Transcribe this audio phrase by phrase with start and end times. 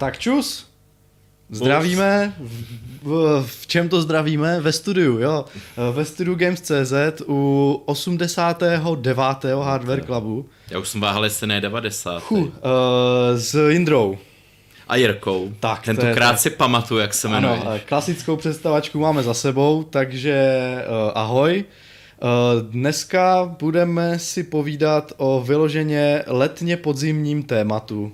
[0.00, 0.66] Tak čus.
[1.50, 2.32] Zdravíme.
[2.38, 2.64] V,
[3.02, 4.60] v, v čem to zdravíme?
[4.60, 5.44] Ve studiu, jo.
[5.92, 9.44] Ve studiu Games.cz u 89.
[9.62, 10.48] Hardware Clubu.
[10.70, 12.22] Já už jsem váhal, jestli ne 90.
[12.28, 12.48] Huh, uh,
[13.36, 14.18] s Jindrou.
[14.88, 15.52] A Jirkou.
[15.60, 17.60] Tak, Tentokrát si pamatuju, jak se jmenuje.
[17.60, 21.64] Ano, klasickou představačku máme za sebou, takže uh, ahoj.
[22.22, 28.12] Uh, dneska budeme si povídat o vyloženě letně podzimním tématu.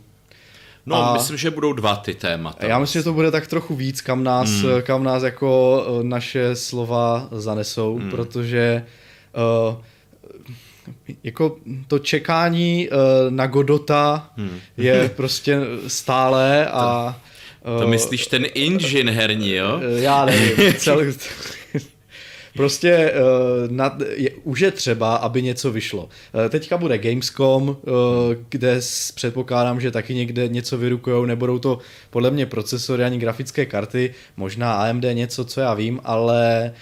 [0.86, 2.66] No, a myslím, že budou dva ty témata.
[2.66, 4.82] Já myslím, že to bude tak trochu víc, kam nás, hmm.
[4.82, 8.10] kam nás jako naše slova zanesou, hmm.
[8.10, 8.84] protože
[9.68, 9.76] uh,
[11.24, 11.56] jako
[11.88, 12.96] to čekání uh,
[13.30, 14.58] na Godota hmm.
[14.76, 17.16] je prostě stále a...
[17.62, 19.80] To, to myslíš ten engine herní, jo?
[19.96, 21.14] Já nevím, celý,
[22.56, 26.02] Prostě uh, nad, je, už je třeba, aby něco vyšlo.
[26.04, 27.76] Uh, teďka bude Gamescom, uh,
[28.48, 28.80] kde
[29.14, 31.78] předpokládám, že taky někde něco vyrukujou, nebudou to
[32.10, 36.72] podle mě procesory ani grafické karty, možná AMD něco, co já vím, ale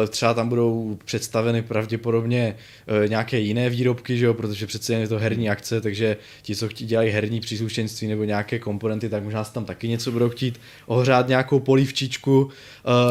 [0.00, 2.56] uh, třeba tam budou představeny pravděpodobně
[3.02, 6.68] uh, nějaké jiné výrobky, že jo, protože přece je to herní akce, takže ti, co
[6.68, 11.28] chtí dělají herní příslušenství nebo nějaké komponenty, tak možná tam taky něco budou chtít ohřát
[11.28, 12.50] nějakou polívčičku, uh,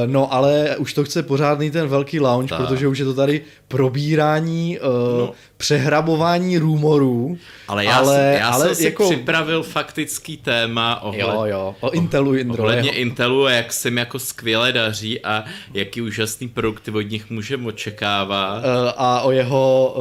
[0.05, 1.87] no ale už to chce pořádný ten
[2.19, 2.59] lounge, tak.
[2.59, 5.31] protože už je to tady probírání, uh, no.
[5.57, 7.37] přehrabování rumorů.
[7.67, 9.09] Ale já, ale, já ale jsem si jako...
[9.09, 11.21] připravil faktický téma ohled...
[11.21, 11.75] jo, jo.
[11.79, 12.35] o Intelu.
[12.35, 12.99] Indro, ohledně jeho.
[12.99, 15.43] Intelu a jak se mi jako skvěle daří a
[15.73, 18.57] jaký úžasný produkty od nich můžeme očekávat.
[18.57, 19.93] Uh, a o jeho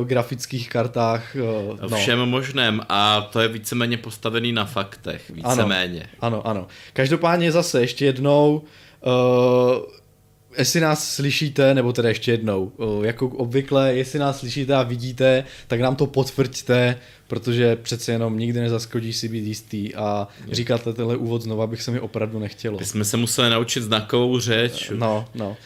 [0.00, 1.36] uh, grafických kartách.
[1.70, 1.96] Uh, no.
[1.96, 6.06] Všem možném a to je víceméně postavený na faktech, víceméně.
[6.20, 6.66] Ano, ano, ano.
[6.92, 8.62] Každopádně zase ještě jednou
[9.06, 9.12] uh,
[10.58, 12.72] jestli nás slyšíte, nebo teda ještě jednou,
[13.02, 16.96] jako obvykle, jestli nás slyšíte a vidíte, tak nám to potvrďte,
[17.28, 21.90] protože přece jenom nikdy nezaskodí si být jistý a říkat tenhle úvod znova bych se
[21.90, 22.78] mi opravdu nechtělo.
[22.78, 24.92] My jsme se museli naučit znakovou řeč.
[24.94, 25.48] No, no.
[25.48, 25.56] Uh,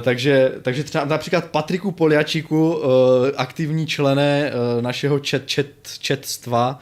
[0.00, 2.84] takže, takže třeba například Patriku Poliačiku, uh,
[3.36, 5.66] aktivní člené uh, našeho chat, chat,
[6.06, 6.80] chatstva,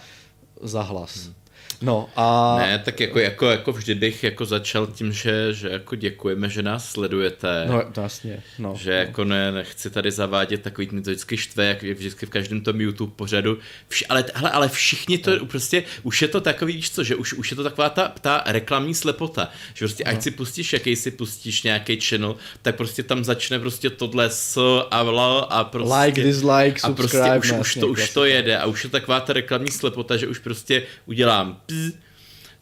[0.62, 1.24] zahlas.
[1.24, 1.35] Hmm.
[1.82, 2.56] No a...
[2.58, 6.62] Ne, tak jako, jako, jako vždy bych jako začal tím, že, že jako děkujeme, že
[6.62, 7.66] nás sledujete.
[7.68, 8.42] No, to jasně.
[8.58, 8.96] No, že no.
[8.96, 13.12] jako ne, nechci tady zavádět takový, to vždycky štve, jak vždycky v každém tom YouTube
[13.16, 13.58] pořadu.
[13.88, 15.46] Vš, ale, hele, ale všichni to no.
[15.46, 18.42] prostě, už je to takový, víš co, že už, už je to taková ta, ta
[18.46, 20.10] reklamní slepota, že prostě no.
[20.10, 24.58] ať si pustíš, jaký si pustíš nějaký channel, tak prostě tam začne prostě tohle s
[24.90, 25.94] a vla a prostě...
[25.94, 29.32] Like, dislike, a prostě už, už, to, už to jede a už je taková ta
[29.32, 31.60] reklamní slepota, že už prostě udělám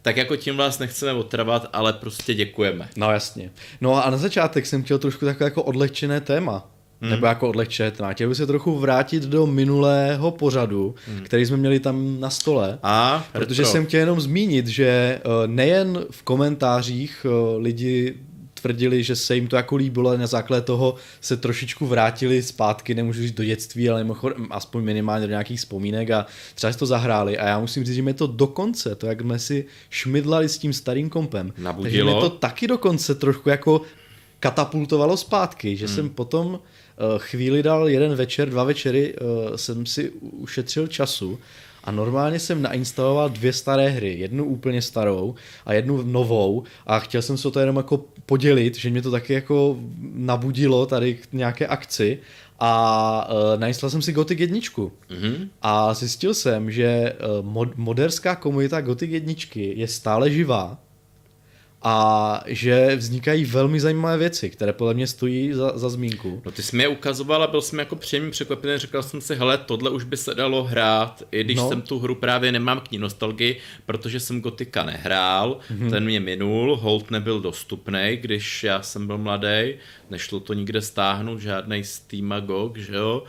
[0.01, 2.89] tak jako tím vás nechceme otravat, ale prostě děkujeme.
[2.97, 3.51] No jasně.
[3.81, 6.67] No a na začátek jsem chtěl trošku takové jako odlehčené téma.
[7.01, 7.11] Hmm.
[7.11, 8.13] Nebo jako odlehčené téma.
[8.13, 11.23] Chtěl bych se trochu vrátit do minulého pořadu, hmm.
[11.23, 12.79] který jsme měli tam na stole.
[12.83, 13.71] A, protože retro.
[13.71, 18.15] jsem chtěl jenom zmínit, že eh, nejen v komentářích eh, lidi
[18.65, 22.95] tvrdili, že se jim to jako líbilo a na základě toho se trošičku vrátili zpátky,
[22.95, 26.25] nemůžu říct do dětství, ale mimochodem, aspoň minimálně do nějakých vzpomínek a
[26.55, 29.39] třeba si to zahráli a já musím říct, že mě to dokonce, to jak jsme
[29.39, 31.83] si šmidlali s tím starým kompem, Nabudilo.
[31.83, 33.81] takže mě to taky dokonce trošku jako
[34.39, 35.95] katapultovalo zpátky, že hmm.
[35.95, 36.59] jsem potom uh,
[37.17, 41.39] chvíli dal jeden večer, dva večery uh, jsem si ušetřil času
[41.85, 45.35] a normálně jsem nainstaloval dvě staré hry, jednu úplně starou
[45.65, 46.63] a jednu novou.
[46.85, 49.77] A chtěl jsem se to jenom jako podělit, že mě to taky jako
[50.13, 52.19] nabudilo tady k nějaké akci.
[52.59, 55.47] A uh, nainstaloval jsem si Gothic 1 mm-hmm.
[55.61, 60.84] a zjistil jsem, že uh, mod, moderská komunita Gothic 1 je stále živá
[61.87, 66.41] a že vznikají velmi zajímavé věci, které podle mě stojí za, za zmínku.
[66.45, 69.35] No ty jsi mi je ukazoval a byl jsem jako příjemně překvapený, říkal jsem si,
[69.35, 71.69] hele, tohle už by se dalo hrát, i když no.
[71.69, 75.89] jsem tu hru právě nemám k ní nostalgii, protože jsem Gotika nehrál, mm-hmm.
[75.89, 79.73] ten mě minul, hold nebyl dostupný, když já jsem byl mladý,
[80.09, 83.23] nešlo to nikde stáhnout, žádný Steam a GOG, že jo,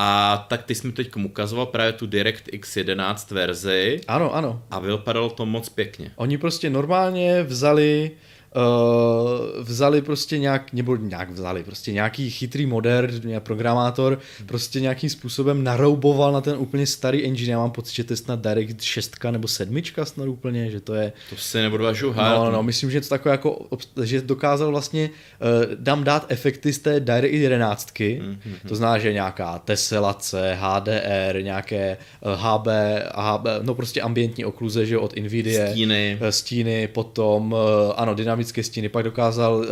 [0.00, 4.00] a tak ty jsi mi teď ukazoval právě tu DirectX 11 verzi.
[4.08, 4.62] Ano, ano.
[4.70, 6.10] A vypadalo to moc pěkně.
[6.16, 8.10] Oni prostě normálně vzali
[8.56, 15.64] uh, vzali prostě nějak, nebo nějak vzali, prostě nějaký chytrý moder, programátor, prostě nějakým způsobem
[15.64, 17.52] narouboval na ten úplně starý engine.
[17.52, 20.94] Já mám pocit, že to je snad Direct 6 nebo 7 snad úplně, že to
[20.94, 21.12] je...
[21.30, 23.66] To si nebudu vážu No, no, no, myslím, že to takové jako,
[24.02, 28.36] že dokázal vlastně uh, dám dát efekty z té Direct 11, mm-hmm.
[28.68, 32.66] to znamená, že nějaká teselace, HDR, nějaké uh, HB,
[33.14, 35.70] HB, no prostě ambientní okluze, že od Nvidia.
[35.70, 36.18] Stíny.
[36.30, 37.58] Stíny, potom, uh,
[37.96, 39.64] ano, dynamické dynamické stíny, pak dokázal uh,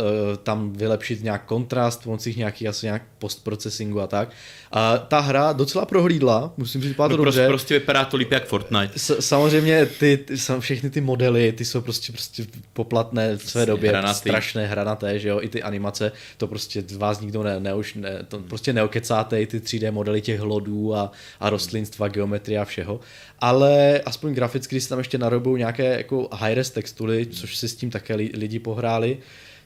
[0.43, 4.29] tam vylepšit nějak kontrast pomocí nějaký asi nějak postprocesingu a tak.
[4.71, 7.47] A ta hra docela prohlídla, musím říct, vypadá to no, dobře.
[7.47, 8.99] Prostě, prostě vypadá to líp jak Fortnite.
[8.99, 13.89] S, samozřejmě ty, ty, všechny ty modely, ty jsou prostě, prostě poplatné v své době,
[13.89, 14.19] hranatý.
[14.19, 17.93] strašné hranaté, že jo, i ty animace, to prostě z vás nikdo ne, ne, už
[17.93, 22.99] ne, to prostě neokecáte, ty 3D modely těch hlodů a, a rostlinstva, geometrie a všeho,
[23.39, 27.75] ale aspoň graficky, když se tam ještě narobou nějaké jako high-res textury, což si s
[27.75, 29.17] tím také lidi pohráli,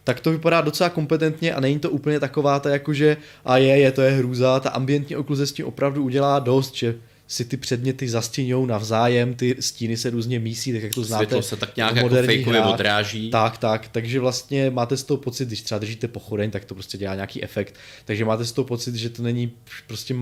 [0.03, 3.91] tak to vypadá docela kompetentně a není to úplně taková ta jakože a je, je,
[3.91, 6.95] to je hrůza, ta ambientní okluze s tím opravdu udělá dost, že
[7.27, 11.25] si ty předměty zastíňou navzájem, ty stíny se různě mísí, tak jak to znáte.
[11.25, 13.29] Světlo se tak nějak jako fejkově odráží.
[13.29, 16.97] Tak, tak, takže vlastně máte z toho pocit, když třeba držíte pochodeň, tak to prostě
[16.97, 17.75] dělá nějaký efekt,
[18.05, 19.51] takže máte z toho pocit, že to není
[19.87, 20.15] prostě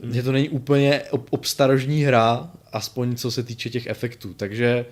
[0.00, 0.14] Hmm.
[0.14, 4.86] Že to není úplně ob- obstarožní hra, aspoň co se týče těch efektů, takže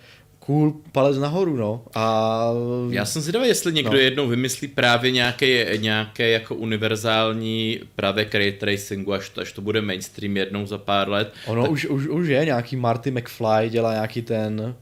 [0.46, 1.84] cool, palec nahoru, no.
[1.94, 2.50] A...
[2.90, 3.98] Já jsem zvědavý, jestli někdo no.
[3.98, 9.80] jednou vymyslí právě nějaké, nějaké jako univerzální právě ray tracingu, až to, až to bude
[9.80, 11.32] mainstream jednou za pár let.
[11.46, 11.70] Ono tak...
[11.70, 14.74] už, už, už je, nějaký Marty McFly dělá nějaký ten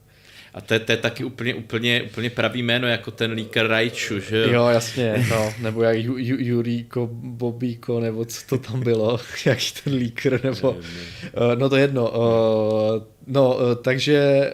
[0.55, 4.21] a to je, to je taky úplně, úplně, úplně pravý jméno, jako ten líker Rajču,
[4.21, 4.67] že jo?
[4.67, 9.95] jasně, no, nebo jak Ju, Ju, Juríko, Bobíko, nebo co to tam bylo, jak ten
[9.95, 10.79] líker, nebo, uh,
[11.55, 14.53] no to jedno, uh, no, uh, takže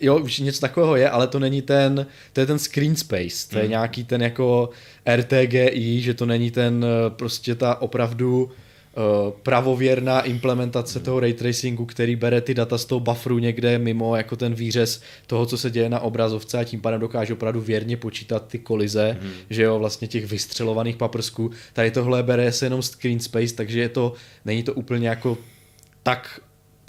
[0.00, 3.58] jo, už něco takového je, ale to není ten, to je ten screen space, to
[3.58, 3.70] je mm.
[3.70, 4.70] nějaký ten jako
[5.16, 6.86] RTGI, že to není ten
[7.16, 8.50] prostě ta opravdu
[8.96, 14.16] Eh, pravověrná implementace toho ray tracingu, který bere ty data z toho bufferu někde mimo
[14.16, 17.96] jako ten výřez toho, co se děje na obrazovce a tím pádem dokáže opravdu věrně
[17.96, 19.30] počítat ty kolize, mm.
[19.50, 21.50] že jo, vlastně těch vystřelovaných paprsků.
[21.72, 24.12] Tady tohle bere se jenom screen space, takže je to,
[24.44, 25.38] není to úplně jako
[26.02, 26.40] tak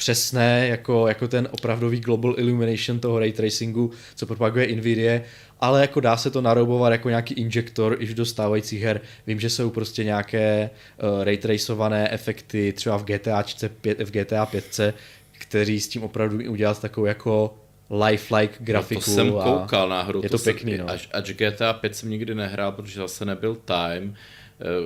[0.03, 5.21] přesné jako, jako ten opravdový global illumination toho ray tracingu, co propaguje Nvidia,
[5.59, 9.01] ale jako dá se to naroubovat jako nějaký injektor i do stávajících her.
[9.27, 13.44] Vím, že jsou prostě nějaké uh, ray tracované efekty třeba v GTA,
[13.81, 14.79] 5, v GTA 5,
[15.31, 17.56] kteří s tím opravdu udělat takovou jako
[18.06, 18.99] lifelike grafiku.
[18.99, 20.21] No to jsem koukal na hru.
[20.23, 20.89] Je to, to pěkný, jsem, no.
[20.89, 24.15] Až, až GTA 5 jsem nikdy nehrál, protože zase nebyl time,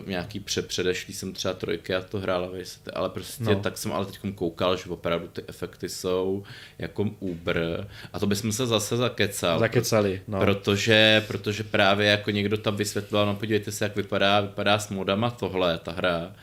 [0.05, 2.51] nějaký pře předešlý jsem třeba trojky a to hrál,
[2.93, 3.59] ale prostě no.
[3.59, 6.43] tak jsem ale teď koukal, že opravdu ty efekty jsou
[6.79, 9.59] jako Uber a to bychom se zase zakecal.
[9.59, 10.39] Zakecali, no.
[10.39, 15.31] Protože, protože právě jako někdo tam vysvětloval, no podívejte se, jak vypadá, vypadá s modama
[15.31, 16.33] tohle, ta hra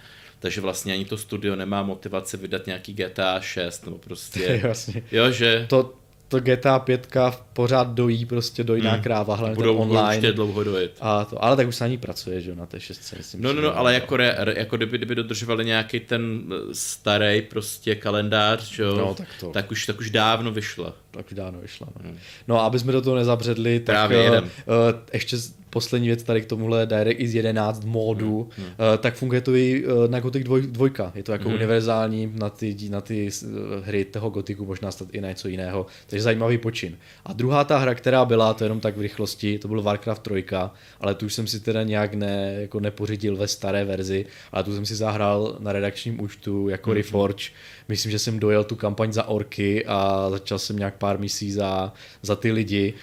[0.45, 5.03] takže vlastně ani to studio nemá motivaci vydat nějaký GTA 6, nebo prostě, Jasně.
[5.13, 5.67] jo, že...
[5.69, 5.95] To,
[6.29, 7.17] to GTA 5
[7.53, 9.03] pořád dojí prostě dojná hmm.
[9.03, 10.21] kráva, hlavně budou, online.
[10.21, 10.91] Budou dlouho dojít.
[11.01, 13.17] A to, ale tak už se ani pracuje, že na té šestce.
[13.19, 17.43] Myslím, no, no, no, ale jako, re, jako kdyby, kdyby dodržovali nějaký ten eh, starý
[17.43, 19.51] prostě kalendář, že jo, no, tak, to.
[19.51, 20.95] tak, už, tak už dávno vyšla.
[21.11, 21.89] Tak už dávno vyšla.
[21.97, 22.19] No, hmm.
[22.49, 24.45] no aby jsme do toho nezabředli, tak Právě uh, uh,
[25.13, 25.37] ještě
[25.75, 28.49] poslední věc tady k tomuhle DirectX 11 módu.
[28.57, 28.67] Hmm.
[28.67, 31.13] Uh, tak funguje to i uh, na Gothic 2, 2.
[31.15, 31.55] Je to jako hmm.
[31.55, 33.31] univerzální na ty, na ty
[33.83, 35.87] hry toho Gothicu, možná snad i na něco jiného.
[36.07, 36.97] Takže zajímavý počin.
[37.25, 40.45] A druhá ta hra, která byla, to jenom tak v rychlosti, to byl Warcraft 3,
[41.01, 44.75] ale tu už jsem si teda nějak ne, jako nepořídil ve staré verzi, ale tu
[44.75, 46.97] jsem si zahrál na redakčním účtu jako hmm.
[46.97, 47.45] Reforge.
[47.89, 51.93] Myslím, že jsem dojel tu kampaň za orky a začal jsem nějak pár misí za,
[52.23, 52.95] za ty lidi.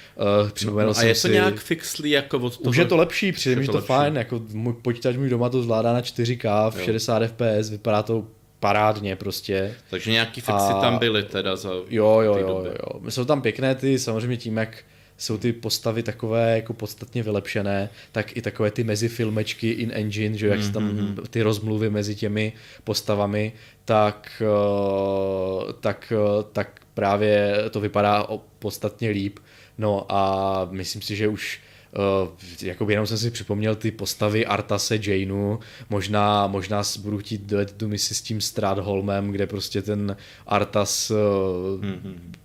[0.66, 1.30] Uh, no, a je to si...
[1.30, 2.70] nějak fixlý jako od toho?
[2.70, 3.88] Už je to lepší, přijde mi to lepší.
[3.88, 6.86] fajn, jako můj počítač můj doma to zvládá na 4K v jo.
[6.86, 8.28] 60 fps, vypadá to
[8.60, 9.76] parádně prostě.
[9.90, 10.82] Takže nějaký fixy a...
[10.82, 13.12] tam byly teda za Jo, jo, jo, jo, jo.
[13.12, 14.84] Jsou tam pěkné ty, samozřejmě tím, jak
[15.22, 20.48] jsou ty postavy takové jako podstatně vylepšené, tak i takové ty mezifilmečky in engine, že
[20.48, 20.72] jak mm-hmm.
[20.72, 21.18] tam mhm.
[21.30, 23.54] ty rozmluvy mezi těmi postavami,
[23.86, 28.28] tak, eh, tak, eh, tak právě to vypadá
[28.60, 29.40] podstatně líp.
[29.78, 31.60] No a myslím si, že už
[32.24, 32.30] Uh,
[32.62, 35.58] jakoby jenom jsem si připomněl ty postavy Artase, Janeu,
[35.90, 41.18] možná, možná budu chtít dojet tu misi s tím Stradholmem, kde prostě ten Artas uh,
[41.82, 42.42] mm-hmm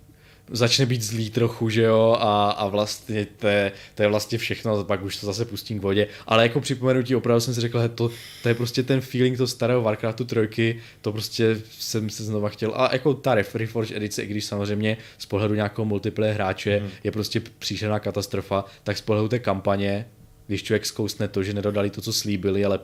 [0.51, 4.83] začne být zlý trochu, že jo, a, a vlastně to je, to je vlastně všechno,
[4.83, 7.89] pak už to zase pustím k vodě, ale jako připomenutí opravdu jsem si řekl, že
[7.89, 8.11] to,
[8.43, 12.73] to je prostě ten feeling toho starého Warcraftu trojky, to prostě jsem se znova chtěl,
[12.75, 16.89] a jako ta Reforge edice, i když samozřejmě z pohledu nějakého multiplayer hráče mm.
[17.03, 20.05] je prostě příšerná katastrofa, tak z pohledu té kampaně,
[20.47, 22.79] když člověk zkousne to, že nedodali to, co slíbili, ale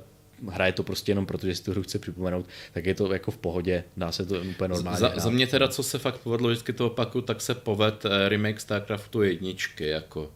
[0.51, 3.31] hraje to prostě jenom proto, že si tu hru chce připomenout, tak je to jako
[3.31, 4.99] v pohodě, dá se to úplně normálně.
[4.99, 8.29] Za, za mě teda, co se fakt povedlo, vždycky to opaku, tak se poved eh,
[8.29, 10.31] remake StarCraftu jedničky, jako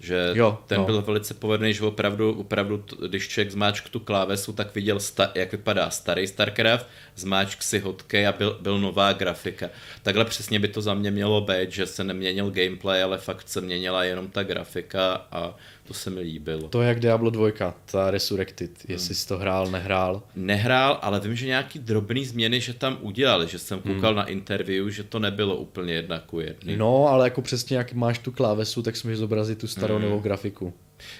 [0.00, 0.84] že jo, ten no.
[0.84, 5.52] byl velice povedený, že opravdu, opravdu, když člověk zmáčk tu klávesu, tak viděl, sta, jak
[5.52, 6.86] vypadá starý StarCraft,
[7.16, 9.70] zmáčk si hotky a byl, byl nová grafika.
[10.02, 13.60] Takhle přesně by to za mě mělo být, že se neměnil gameplay, ale fakt se
[13.60, 15.54] měnila jenom ta grafika a
[15.88, 16.68] to se mi líbilo.
[16.68, 19.14] To je jak Diablo 2, ta Resurrected, jestli hmm.
[19.14, 20.22] jsi to hrál, nehrál.
[20.36, 24.16] Nehrál, ale vím, že nějaký drobný změny, že tam udělali, že jsem koukal hmm.
[24.16, 26.76] na interview, že to nebylo úplně jedna ku jedný.
[26.76, 30.04] No, ale jako přesně jak máš tu klávesu, tak můžeš zobrazit tu starou hmm.
[30.04, 30.74] novou grafiku.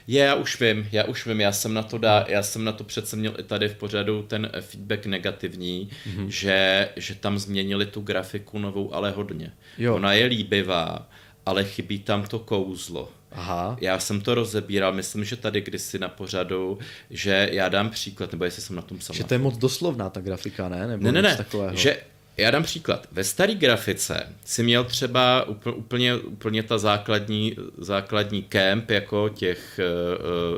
[0.07, 2.73] Je, já už vím, já už vím, já jsem na to dá, já jsem na
[2.73, 6.27] to přece měl i tady v pořadu ten feedback negativní, mm-hmm.
[6.27, 9.53] že, že tam změnili tu grafiku novou, ale hodně.
[9.79, 9.95] Jo.
[9.95, 11.09] Ona je líbivá,
[11.47, 13.09] ale chybí tam to kouzlo.
[13.33, 13.77] Aha.
[13.81, 16.79] Já jsem to rozebíral, myslím, že tady kdysi na pořadu,
[17.11, 19.17] že já dám příklad, nebo jestli jsem na tom sám.
[19.17, 20.87] Že to je moc doslovná ta grafika, ne?
[20.87, 21.77] Nebo ne, ne, ne, takového.
[21.77, 21.97] že
[22.39, 23.07] já dám příklad.
[23.13, 25.45] Ve staré grafice si měl třeba
[25.77, 29.81] úplně, úplně ta základní, základní kemp jako těch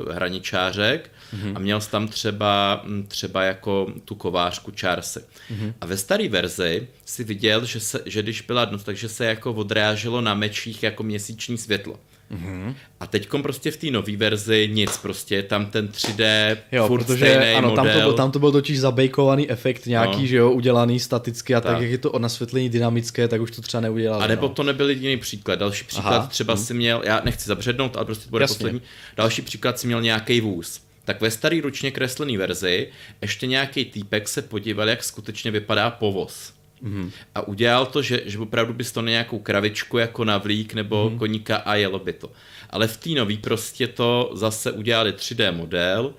[0.05, 1.55] uh, hraničářek mm-hmm.
[1.55, 5.19] a měl jsi tam třeba, třeba jako tu kovářku čársy.
[5.19, 5.73] Mm-hmm.
[5.81, 9.53] A ve staré verzi si viděl, že, se, že když byla noc, takže se jako
[9.53, 11.99] odráželo na mečích jako měsíční světlo.
[12.31, 12.75] Mm-hmm.
[12.99, 17.53] A teď prostě v té nové verzi nic, prostě tam ten 3D, jo, furt protože,
[17.53, 17.85] ano, model.
[17.85, 20.25] Tam to, byl, tam to byl totiž zabejkovaný efekt nějaký, no.
[20.25, 21.73] že jo, udělaný staticky a tak.
[21.73, 24.21] tak, jak je to nasvětlení dynamické, tak už to třeba neudělal.
[24.21, 24.53] A nebo no.
[24.53, 25.59] to nebyl jediný příklad.
[25.59, 26.27] Další příklad Aha.
[26.27, 26.63] třeba hmm.
[26.63, 28.55] si měl, já nechci zabřednout, ale prostě to bude Jasně.
[28.55, 28.81] poslední.
[29.17, 30.81] Další příklad si měl nějaký vůz.
[31.05, 32.87] Tak ve starý ručně kreslený verzi
[33.21, 36.53] ještě nějaký týpek se podíval, jak skutečně vypadá povoz.
[36.83, 37.11] Mm-hmm.
[37.35, 41.17] A udělal to, že, že opravdu bys to na nějakou kravičku jako navlík nebo mm-hmm.
[41.17, 42.31] koníka a jelo by to.
[42.69, 46.13] Ale v té nový prostě to zase udělali 3D model,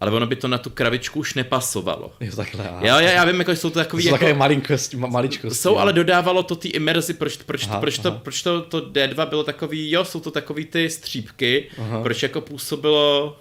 [0.00, 2.12] ale ono by to na tu kravičku už nepasovalo.
[2.20, 2.64] Jo, takhle.
[2.80, 4.02] Já, já, já vím, jako jsou to takový...
[4.02, 5.58] Jsou jako, takové malinkosti, maličkosti.
[5.58, 9.28] Jsou, ale dodávalo to ty imerzi, proč, proč, aha, proč, to, proč to, to D2
[9.28, 12.02] bylo takový, jo, jsou to takový ty střípky, aha.
[12.02, 13.36] proč jako působilo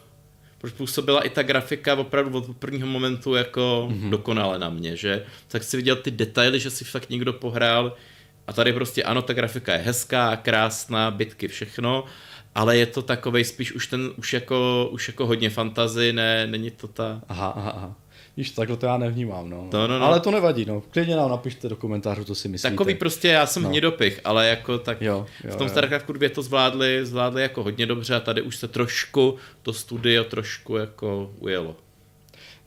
[0.59, 4.09] proč působila i ta grafika opravdu od prvního momentu jako mm-hmm.
[4.09, 7.95] dokonale na mě, že tak si viděl ty detaily, že si fakt někdo pohrál
[8.47, 12.03] a tady prostě ano, ta grafika je hezká, krásná, bitky, všechno,
[12.55, 16.71] ale je to takovej spíš už ten, už jako, už jako hodně fantazy, ne, není
[16.71, 17.21] to ta...
[17.27, 17.95] Aha, aha, aha.
[18.39, 19.67] Víš, takhle to já nevnímám, no.
[19.71, 20.05] To, no, no.
[20.05, 20.83] Ale to nevadí, no.
[20.91, 22.71] Klidně nám napište do komentářů, co si myslíte.
[22.71, 23.69] Takový prostě, já jsem no.
[23.69, 27.85] hnědopich, ale jako tak jo, jo, v tom StarCraftu 2 to zvládli, zvládli jako hodně
[27.85, 31.75] dobře a tady už se trošku to studio trošku jako ujelo.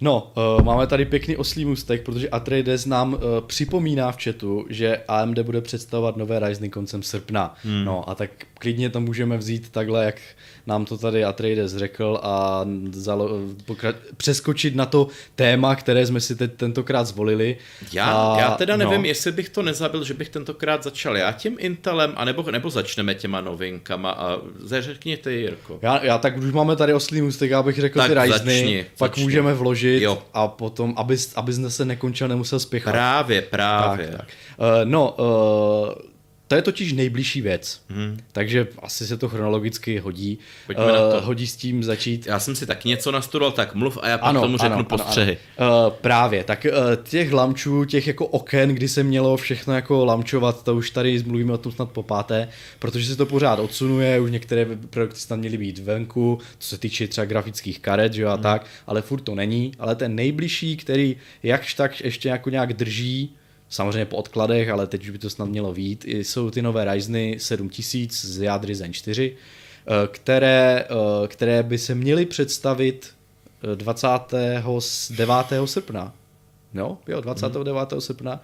[0.00, 5.00] No, uh, máme tady pěkný oslý můstek, protože Atreides nám uh, připomíná v chatu, že
[5.08, 7.54] AMD bude představovat nové Ryzen koncem srpna.
[7.64, 7.84] Hmm.
[7.84, 8.30] No a tak
[8.62, 10.20] klidně to můžeme vzít takhle, jak
[10.66, 16.36] nám to tady Atreides řekl a zalo- pokra- přeskočit na to téma, které jsme si
[16.36, 17.56] teď tentokrát zvolili.
[17.92, 19.08] Já, a, já teda nevím, no.
[19.08, 23.40] jestli bych to nezabil, že bych tentokrát začal já tím Intelem, anebo, nebo začneme těma
[23.40, 24.38] novinkama a
[24.80, 25.78] řekni ty, Jirko.
[25.82, 29.10] Já, já tak už máme tady oslý můstek, já bych řekl tak ty Ryzeny, pak
[29.10, 29.22] začni.
[29.22, 30.22] můžeme vložit jo.
[30.34, 32.92] a potom, abys, abys se nekončil, nemusel spěchat.
[32.92, 34.06] Právě, právě.
[34.06, 34.28] Tak, tak.
[34.58, 36.11] Uh, no, uh,
[36.52, 38.18] to je totiž nejbližší věc, hmm.
[38.32, 40.38] takže asi se to chronologicky hodí.
[40.66, 41.20] Pojďme uh, na to.
[41.20, 42.26] Hodí s tím začít.
[42.26, 44.84] Já jsem si taky něco nastudoval, tak mluv a já pak ano, tomu řeknu ano,
[44.84, 45.38] postřehy.
[45.58, 45.88] Ano, ano.
[45.88, 50.64] Uh, právě, tak uh, těch lamčů, těch jako oken, kdy se mělo všechno jako lamčovat,
[50.64, 54.30] to už tady mluvíme o tom snad po páté, protože se to pořád odsunuje, už
[54.30, 58.34] některé produkty tam měly být venku, co se týče třeba grafických karet, že jo, a
[58.34, 58.42] hmm.
[58.42, 63.36] tak, ale furt to není, ale ten nejbližší, který jakž tak ještě jako nějak drží,
[63.72, 67.36] samozřejmě po odkladech, ale teď už by to snad mělo vít, jsou ty nové Ryzeny
[67.38, 73.10] 7000 z jádry Zen 4, eh, které, eh, které by se měly představit
[73.74, 75.62] 29.
[75.62, 76.14] Eh, srpna.
[76.74, 77.92] No, jo, 29.
[77.92, 78.00] Hmm.
[78.00, 78.42] srpna.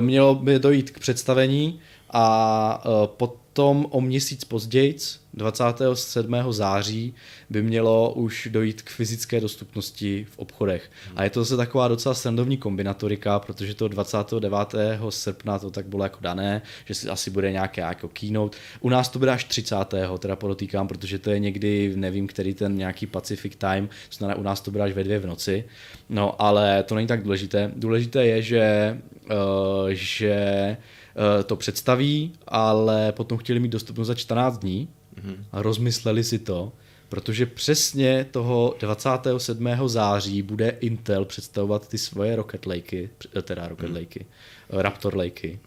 [0.00, 4.96] Mělo by dojít k představení a potom o měsíc později
[5.38, 6.34] 27.
[6.50, 7.14] září
[7.50, 10.90] by mělo už dojít k fyzické dostupnosti v obchodech.
[11.16, 14.74] A je to zase taková docela srandovní kombinatorika, protože to 29.
[15.10, 18.58] srpna to tak bylo jako dané, že si asi bude nějaké jako keynote.
[18.80, 19.76] U nás to bude až 30.
[20.18, 24.60] teda podotýkám, protože to je někdy, nevím, který ten nějaký Pacific time, znamená u nás
[24.60, 25.64] to bude až ve dvě v noci.
[26.08, 27.72] No, ale to není tak důležité.
[27.76, 28.98] Důležité je, že,
[29.30, 30.76] uh, že
[31.16, 34.88] uh, to představí, ale potom chtěli mít dostupnost za 14 dní,
[35.24, 35.44] mm-hmm.
[35.52, 36.72] a rozmysleli si to,
[37.08, 39.68] protože přesně toho 27.
[39.86, 43.96] září bude Intel představovat ty svoje Rocket Lakey, eh, teda Rocket mm.
[43.96, 44.26] Lakey,
[44.70, 45.58] Raptor Lakey.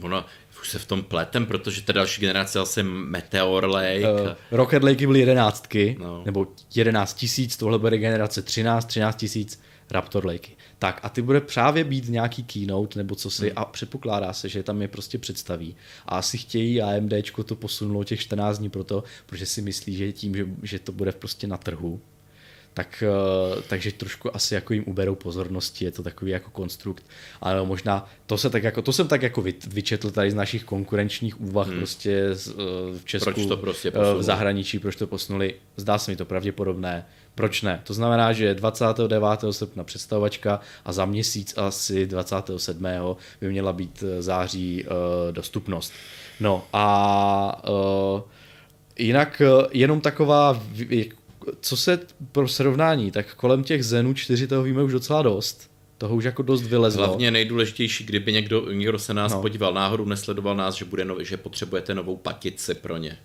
[0.00, 0.24] Ono,
[0.60, 4.12] už se v tom pletem, protože ta další generace asi Meteor Lake.
[4.12, 6.22] Uh, Rocket Lakey byly jedenáctky, no.
[6.24, 9.60] nebo 11 tisíc, tohle bude generace 13, 13 tisíc,
[9.90, 10.56] Raptor Lakey.
[10.78, 13.52] Tak a ty bude právě být nějaký keynote nebo co si hmm.
[13.56, 15.76] a předpokládá se, že tam je prostě představí.
[16.06, 17.12] A asi chtějí AMD
[17.44, 21.12] to posunulo těch 14 dní proto, protože si myslí, že tím, že, že to bude
[21.12, 22.00] prostě na trhu,
[22.78, 27.04] tak, eh, takže trošku asi jako jim uberou pozornosti, je to takový jako konstrukt,
[27.40, 31.40] ale možná to se tak jako, to jsem tak jako vyčetl tady z našich konkurenčních
[31.40, 31.76] úvah hmm.
[31.76, 32.34] prostě eh,
[32.98, 37.06] v Česku, proč to prostě v zahraničí, proč to posunuli, zdá se mi to pravděpodobné,
[37.38, 37.80] proč ne?
[37.84, 39.22] To znamená, že 29.
[39.50, 42.86] srpna představovačka a za měsíc asi 27.
[43.40, 45.92] by měla být eh, září uh, dostupnost.
[46.40, 48.20] No a uh,
[48.98, 49.42] jinak
[49.72, 50.62] jenom taková
[51.60, 52.00] co se
[52.32, 55.70] pro srovnání, tak kolem těch Zenů 4 toho víme už docela dost.
[55.98, 57.06] Toho už jako dost vylezlo.
[57.06, 59.40] Hlavně nejdůležitější, kdyby někdo, někdo se nás no.
[59.40, 63.18] podíval náhodou, nesledoval nás, že, bude no, že potřebujete novou patici pro ně.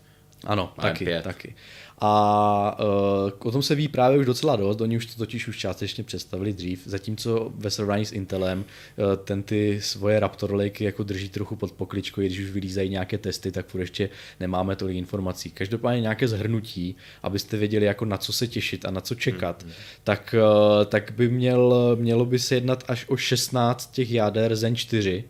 [0.46, 1.56] Ano, taky, taky.
[2.00, 5.58] A uh, o tom se ví právě už docela dost, oni už to totiž už
[5.58, 11.04] částečně představili dřív, zatímco ve srovnání s Intelem uh, ten ty svoje Raptor Lake jako
[11.04, 14.10] drží trochu pod pokličkou, když už vylízají nějaké testy, tak furt ještě
[14.40, 15.52] nemáme tolik informací.
[15.52, 19.72] Každopádně nějaké zhrnutí, abyste věděli jako na co se těšit a na co čekat, mm-hmm.
[20.04, 24.76] tak, uh, tak by měl, mělo by se jednat až o 16 těch jader Zen
[24.76, 25.24] 4,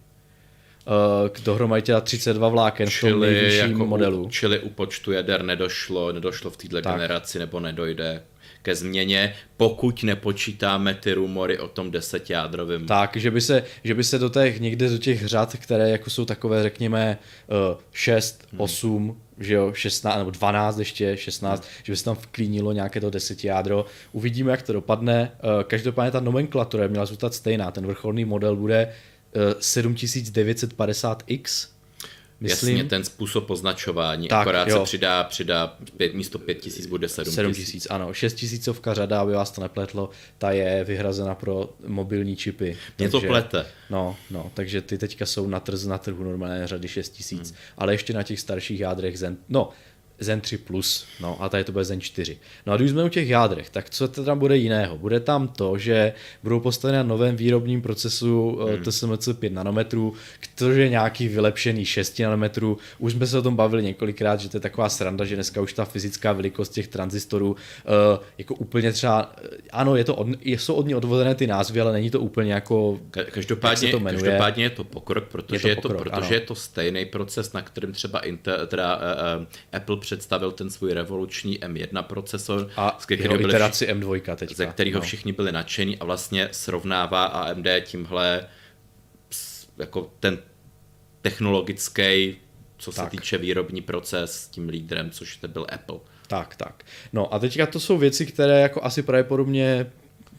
[1.29, 4.23] k dohromady teda 32 vláken čili v tom nejvyšším jako modelu.
[4.23, 8.23] U, čili u počtu jader nedošlo, nedošlo v této generaci nebo nedojde
[8.61, 12.85] ke změně, pokud nepočítáme ty rumory o tom desetijádrovém.
[12.85, 16.09] Tak, že by, se, že by se do těch, někde do těch řad, které jako
[16.09, 17.17] jsou takové, řekněme,
[17.91, 18.61] 6, hmm.
[18.61, 21.69] 8, že jo, 16 nebo 12 ještě, 16, hmm.
[21.83, 23.85] že by se tam vklínilo nějaké to desetijádro.
[24.11, 25.31] Uvidíme, jak to dopadne.
[25.67, 27.71] Každopádně ta nomenklatura měla zůstat stejná.
[27.71, 28.93] Ten vrcholný model bude
[29.59, 31.67] 7950X.
[32.39, 32.77] Myslím.
[32.77, 34.77] Jasně, ten způsob označování, tak, akorát jo.
[34.77, 37.35] se přidá, přidá pět, místo 5000 bude 7000.
[37.35, 42.65] 7000, ano, 6000 řada, aby vás to nepletlo, ta je vyhrazena pro mobilní čipy.
[42.65, 43.65] Mě takže, to plete.
[43.89, 47.57] No, no, takže ty teďka jsou na, trz, na trhu normálně řady 6000, hmm.
[47.77, 49.69] ale ještě na těch starších jádrech Zen, no,
[50.19, 52.37] Zen 3 Plus, no a tady to bude Zen 4.
[52.65, 54.97] No a když jsme u těch jádrech, tak co tam bude jiného?
[54.97, 58.83] Bude tam to, že budou postaveny na novém výrobním procesu eh, hmm.
[58.83, 60.13] TSMC 5 nanometrů,
[60.55, 62.77] což je nějaký vylepšený 6 nanometrů.
[62.99, 65.73] Už jsme se o tom bavili několikrát, že to je taková sranda, že dneska už
[65.73, 70.73] ta fyzická velikost těch tranzistorů uh, jako úplně třeba, eh, ano, je to od, jsou
[70.73, 72.99] od ní odvozené ty názvy, ale není to úplně jako,
[73.31, 74.23] každopádně, jak se to jmenuje.
[74.23, 77.53] Každopádně je to pokrok, protože je to, pokrok, je to, protože je to stejný proces,
[77.53, 79.01] na kterém třeba Intel, teda, uh,
[79.41, 82.69] uh, Apple představil ten svůj revoluční M1 procesor.
[82.75, 84.55] A z kterého iteraci všichni, M2 teďka.
[84.55, 85.01] Ze kterého no.
[85.01, 88.47] všichni byli nadšení a vlastně srovnává AMD tímhle
[89.77, 90.37] jako ten
[91.21, 92.37] technologický,
[92.77, 93.11] co se tak.
[93.11, 95.99] týče výrobní proces s tím lídrem, což to byl Apple.
[96.27, 96.83] Tak, tak.
[97.13, 99.91] No a teďka to jsou věci, které jako asi pravděpodobně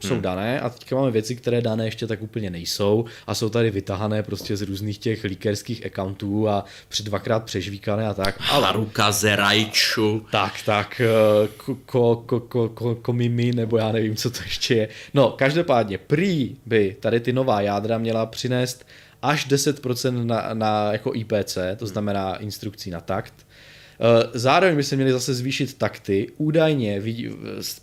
[0.04, 0.22] jsou hmm.
[0.22, 4.22] dané a teďka máme věci, které dané ještě tak úplně nejsou a jsou tady vytahané
[4.22, 8.40] prostě z různých těch líkerských accountů a před dvakrát přežvíkané a tak.
[8.50, 10.26] Ale ruka ze rajču.
[10.30, 11.48] Tak, tak, eh,
[11.86, 14.88] ko, ko, ko, ko, komimi, nebo já nevím, co to ještě je.
[15.14, 18.86] No, každopádně, prý by tady ty nová jádra měla přinést
[19.22, 23.43] až 10% na, na jako IPC, to znamená instrukcí na takt,
[24.34, 26.28] zároveň by se měly zase zvýšit takty.
[26.36, 27.02] Údajně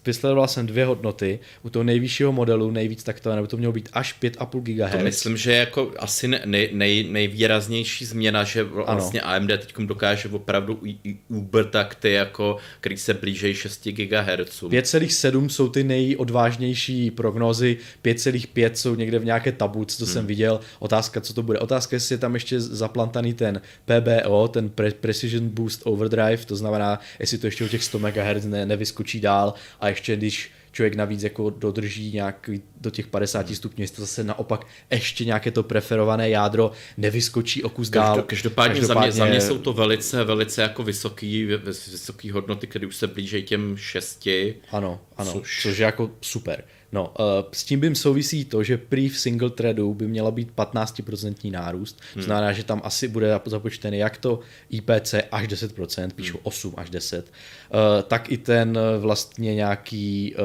[0.06, 1.40] vysledoval jsem dvě hodnoty.
[1.64, 4.92] U toho nejvyššího modelu nejvíc taktové, nebo to mělo být až 5,5 GHz.
[4.92, 9.36] To myslím, že jako asi nej, nej, nejvýraznější změna, že vlastně ano.
[9.36, 10.80] AMD teď dokáže opravdu
[11.28, 14.64] uber takty, jako, který se blížejí 6 GHz.
[14.64, 20.14] 5,7 jsou ty nejodvážnější prognózy, 5,5 jsou někde v nějaké tabulce, co hmm.
[20.14, 20.60] jsem viděl.
[20.80, 21.60] Otázka, co to bude.
[21.60, 24.70] Otázka, jestli je tam ještě zaplantaný ten PBO, ten
[25.02, 29.20] Precision Boost Over overdrive, to znamená, jestli to ještě u těch 100 MHz ne, nevyskočí
[29.20, 32.50] dál a ještě když člověk navíc jako dodrží nějak
[32.82, 37.70] do těch 50 stupňů, jestli to zase naopak ještě nějaké to preferované jádro nevyskočí o
[37.70, 38.22] kus dál.
[38.22, 42.88] Každopádně, každopádně za, mě, za mě jsou to velice, velice jako vysoký, vysoký hodnoty, které
[42.88, 44.28] už se blíží těm 6.
[44.72, 46.64] Ano, ano, což, což je jako super.
[46.92, 50.52] No, uh, s tím bym souvisí to, že prý v single threadu by měla být
[50.56, 52.24] 15% nárůst, hmm.
[52.24, 56.42] znamená, že tam asi bude započtený jak to IPC až 10%, píšu hmm.
[56.44, 60.36] 8 až 10, uh, eh, tak i ten vlastně nějaký,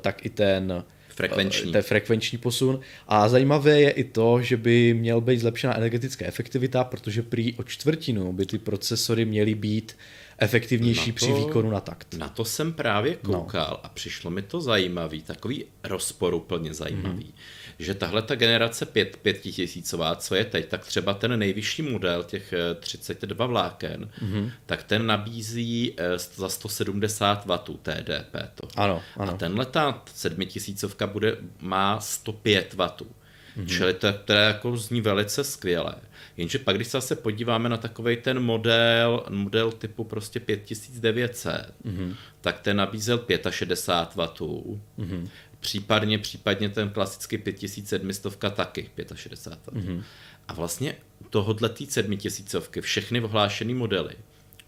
[0.00, 1.72] tak i ten frekvenční.
[1.72, 2.80] ten frekvenční posun.
[3.08, 7.62] A zajímavé je i to, že by měl být zlepšená energetická efektivita, protože prý o
[7.62, 12.14] čtvrtinu by ty procesory měly být uh, efektivnější to, při výkonu na takt.
[12.14, 13.32] Na to jsem právě no.
[13.32, 13.86] koukal no.
[13.86, 17.74] a přišlo mi to zajímavý, takový rozporuplně zajímavý, mm-hmm.
[17.78, 22.54] že tahle ta generace 5, 5000, co je teď, tak třeba ten nejvyšší model, těch
[22.80, 24.50] 32 eh, vláken, mm-hmm.
[24.66, 28.36] tak ten nabízí eh, za 170 W TDP.
[28.54, 28.68] To.
[28.76, 29.32] Ano, ano.
[29.32, 32.78] A tenhle ta 7000 teďka bude, má 105 W.
[32.86, 33.66] Mm-hmm.
[33.66, 35.94] Čili to, to jako zní velice skvěle.
[36.36, 42.14] Jenže pak, když se zase podíváme na takový ten model, model typu prostě 5900, mm-hmm.
[42.40, 44.80] tak ten nabízel 65 W.
[44.98, 45.28] Mm-hmm.
[45.60, 49.78] Případně, případně ten klasický 5700 taky 65 W.
[49.78, 50.02] Mm-hmm.
[50.48, 50.96] A vlastně
[51.30, 54.14] tohohle té sedmitisícovky, všechny ohlášené modely,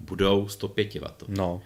[0.06, 1.06] budou 105 W.
[1.28, 1.60] No,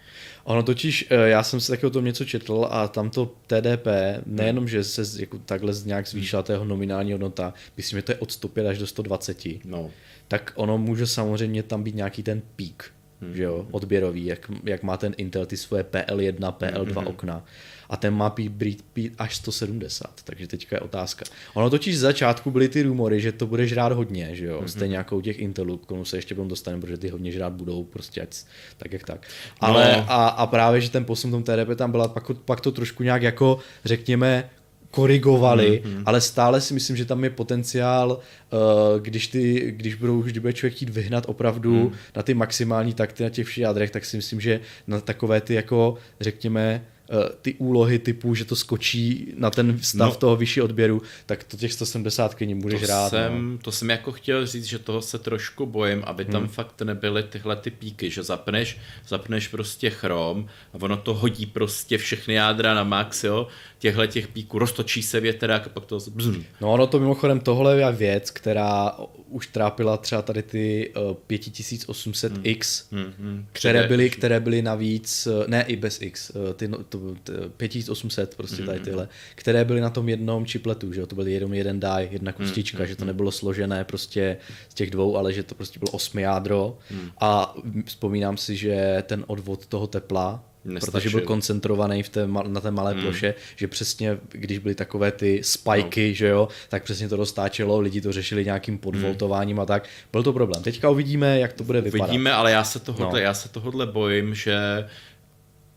[0.44, 3.86] ono totiž, eh, já jsem si taky o tom něco četl a tam to TDP,
[4.26, 8.32] nejenom, že se jako takhle nějak zvýšila tého nominální hodnota, myslím, že to je od
[8.32, 9.90] 105 až do 120, no.
[10.28, 13.34] tak ono může samozřejmě tam být nějaký ten pík, hmm.
[13.34, 17.06] že jo, odběrový, jak, jak má ten Intel ty svoje PL1, PL2 hmm.
[17.06, 17.44] okna
[17.90, 18.52] a ten má být,
[18.94, 21.24] být až 170, takže teďka je otázka.
[21.54, 24.68] Ono totiž z začátku byly ty rumory, že to bude žrát hodně, že jo, mm-hmm.
[24.68, 27.52] stejně jako u těch Intelů, k tomu se ještě budeme dostaneme, protože ty hodně žrát
[27.52, 28.36] budou, prostě ať
[28.78, 29.26] tak jak tak.
[29.60, 30.04] Ale no.
[30.08, 33.22] a, a, právě, že ten posun tom TDP tam byla, pak, pak to trošku nějak
[33.22, 34.50] jako, řekněme,
[34.90, 36.02] korigovali, mm-hmm.
[36.06, 40.52] ale stále si myslím, že tam je potenciál, uh, když, ty, když, budou, když bude
[40.52, 41.92] člověk chtít vyhnat opravdu mm.
[42.16, 45.54] na ty maximální takty na těch všech jádrech, tak si myslím, že na takové ty
[45.54, 46.99] jako, řekněme, Eh,
[47.42, 51.56] ty úlohy typu, že to skočí na ten stav no, toho vyšší odběru, tak to
[51.56, 53.08] těch 170 k ním budeš to rád.
[53.08, 53.58] Jsem, no.
[53.58, 56.50] To jsem jako chtěl říct, že toho se trošku bojím, aby tam hmm.
[56.50, 61.98] fakt nebyly tyhle ty píky, že zapneš, zapneš prostě chrom a ono to hodí prostě
[61.98, 63.46] všechny jádra na max, jo,
[63.78, 66.44] těchhle těch píků, roztočí se větrák a pak to bzm.
[66.60, 68.96] No ono to mimochodem tohle je věc, která
[69.28, 73.02] už trápila třeba tady ty uh, 5800X, hmm.
[73.02, 73.46] Hmm, hmm.
[73.52, 78.34] Které, byly, které byly navíc, uh, ne i bez X, ty, no, to, to, 5800
[78.34, 82.08] prostě tady tyhle, které byly na tom jednom chipletu, že to byl jenom jeden die,
[82.10, 82.86] jedna kustička, hmm.
[82.86, 84.36] že to nebylo složené prostě
[84.68, 87.10] z těch dvou, ale že to prostě bylo osmi jádro hmm.
[87.20, 90.92] a vzpomínám si, že ten odvod toho tepla Nestačil.
[90.92, 93.02] protože byl koncentrovaný v té, na té malé hmm.
[93.02, 96.14] ploše, že přesně, když byly takové ty spajky, no.
[96.14, 99.62] že jo, tak přesně to dostáčelo, lidi to řešili nějakým podvoltováním hmm.
[99.62, 99.88] a tak.
[100.12, 100.62] Byl to problém.
[100.62, 102.04] Teďka uvidíme, jak to bude vypadat.
[102.04, 103.24] Uvidíme, ale já se tohodle, no.
[103.24, 104.84] já se tohodle bojím, že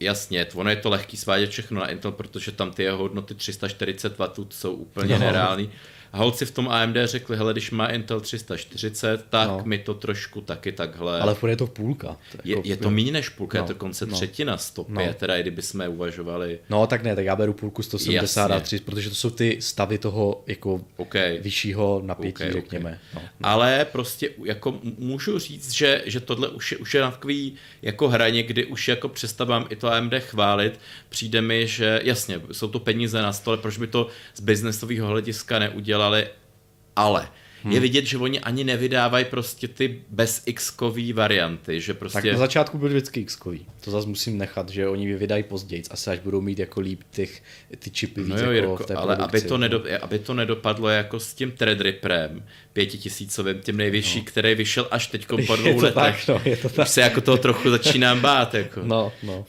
[0.03, 4.19] Jasně, ono je to lehký svádět všechno na Intel, protože tam ty jeho hodnoty 340
[4.19, 5.19] W jsou úplně no.
[5.19, 5.69] nereální.
[6.13, 9.61] A holci v tom AMD řekli, hele, když má Intel 340, tak no.
[9.65, 11.19] mi to trošku taky takhle...
[11.19, 12.17] Ale furt je to půlka.
[12.31, 12.67] To je, jako...
[12.67, 13.63] je to méně než půlka, no.
[13.63, 14.15] je to konce no.
[14.15, 15.13] třetina 105, no.
[15.13, 16.59] teda kdyby jsme uvažovali.
[16.69, 20.81] No tak ne, tak já beru půlku 173, protože to jsou ty stavy toho jako
[20.97, 21.39] okay.
[21.41, 22.99] vyššího napětí, okay, řekněme.
[23.13, 23.23] Okay.
[23.23, 23.49] No, no.
[23.49, 28.09] Ale prostě jako můžu říct, že, že tohle už je, už je na takový jako
[28.09, 30.79] hraně, kdy už jako přestávám i to AMD chválit.
[31.09, 35.59] Přijde mi, že jasně, jsou to peníze na stole, proč by to z biznesového hlediska
[35.59, 36.27] neudělal udělali,
[36.95, 37.27] ale
[37.63, 37.73] hmm.
[37.73, 40.73] je vidět, že oni ani nevydávají prostě ty bez x
[41.13, 42.21] varianty, že prostě...
[42.21, 43.39] Tak na začátku byly vždycky x
[43.83, 47.43] To zase musím nechat, že oni vydají později, asi až budou mít jako líp těch,
[47.79, 50.89] ty čipy no jo, jako Jirko, v té ale aby to, nedo, aby to nedopadlo
[50.89, 54.25] jako s tím Threadripperem, pětitisícovým, tím nejvyšší, no.
[54.25, 56.25] který vyšel až teď po dvou letech.
[56.25, 56.85] Tak, no, je to tak.
[56.85, 58.53] Už se jako toho trochu začínám bát.
[58.53, 58.81] Jako.
[58.83, 59.45] No, no.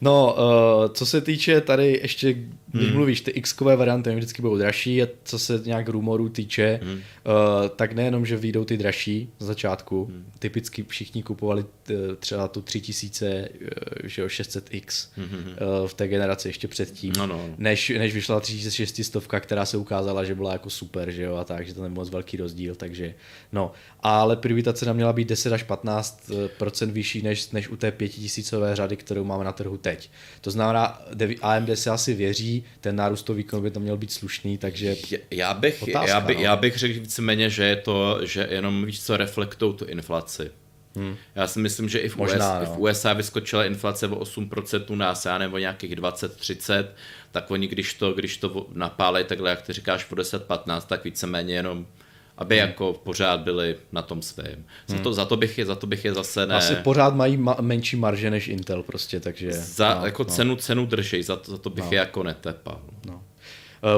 [0.00, 2.36] No, uh, co se týče tady ještě,
[2.74, 2.96] když hmm.
[2.96, 6.92] mluvíš, ty x varianty vždycky budou dražší a co se nějak rumorů týče, hmm.
[6.92, 7.00] uh,
[7.76, 10.24] tak nejenom, že vyjdou ty dražší z začátku, hmm.
[10.38, 13.68] typicky všichni kupovali t, třeba tu 3000, uh,
[14.04, 15.28] že jo, 600X hmm.
[15.28, 17.54] uh, v té generaci ještě předtím, no, no.
[17.58, 21.66] Než, než vyšla 3600, která se ukázala, že byla jako super, že jo, a tak,
[21.66, 23.14] že to nebyl moc velký rozdíl, takže
[23.52, 23.72] no.
[24.00, 28.54] Ale první ta cena měla být 10 až 15% vyšší než, než u té 5000
[28.72, 30.10] řady, kterou máme na trhu teď.
[30.40, 31.02] To znamená,
[31.42, 34.96] AMD se asi věří, ten nárůstový výkon by to měl být slušný, takže
[35.30, 36.40] já bych, otázka, já, by, no.
[36.40, 40.50] já bych řekl víceméně, že je to, že jenom víš co, reflektou tu inflaci.
[40.96, 41.16] Hmm.
[41.34, 42.74] Já si myslím, že i v, Možná, US, no.
[42.74, 46.86] v USA vyskočila inflace o 8%, u nás já nebo nějakých 20-30,
[47.32, 51.54] tak oni když to, když to napálej takhle, jak ty říkáš, o 10-15, tak víceméně
[51.54, 51.86] jenom
[52.38, 52.68] aby hmm.
[52.68, 54.64] jako pořád byli na tom svém.
[54.86, 55.14] Za, to, hmm.
[55.14, 56.54] za, to bych je, za to bych je zase ne...
[56.54, 59.52] Asi pořád mají ma- menší marže než Intel prostě, takže...
[59.52, 60.30] Za no, jako no.
[60.30, 61.90] cenu, cenu drží, za to, za to bych no.
[61.90, 62.80] je jako netepal.
[63.06, 63.14] No.
[63.14, 63.20] Uh,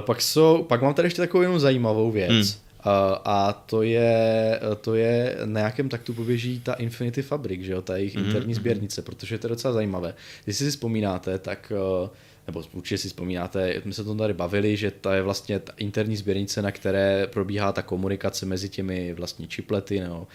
[0.00, 2.30] pak, jsou, pak mám tady ještě takovou jenom zajímavou věc.
[2.30, 2.40] Hmm.
[2.40, 7.82] Uh, a to je, to je na nějakém taktu poběží ta Infinity Fabric, že jo,
[7.82, 8.24] ta jejich hmm.
[8.24, 10.14] interní sběrnice, protože to je docela zajímavé.
[10.44, 11.72] Když si vzpomínáte, tak
[12.02, 12.08] uh,
[12.46, 16.16] nebo určitě si vzpomínáte, my se to tady bavili, že to je vlastně ta interní
[16.16, 20.26] sběrnice, na které probíhá ta komunikace mezi těmi vlastně čiplety, no,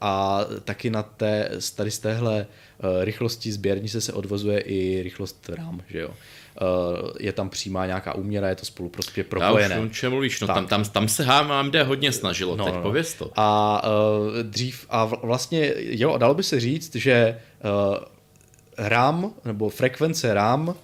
[0.00, 5.82] a taky na té, tady z téhle eh, rychlosti sběrnice se odvozuje i rychlost RAM,
[5.88, 6.64] že jo eh,
[7.20, 9.74] je tam přímá nějaká úměra, je to spolu prostě propojené.
[9.74, 12.82] Já už čem mluvíš, no tam, tam, tam se HMD hodně snažilo, no, teď no.
[12.82, 13.30] pověz to.
[13.36, 17.38] A uh, dřív, a vlastně, jo, dalo by se říct, že
[17.90, 18.04] uh,
[18.80, 20.74] RAM nebo frekvence RAM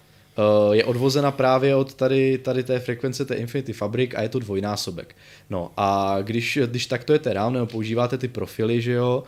[0.73, 5.17] je odvozena právě od tady, tady té frekvence té Infinity Fabric a je to dvojnásobek.
[5.51, 9.23] No a když, když takto je RAM nebo používáte ty profily, že jo,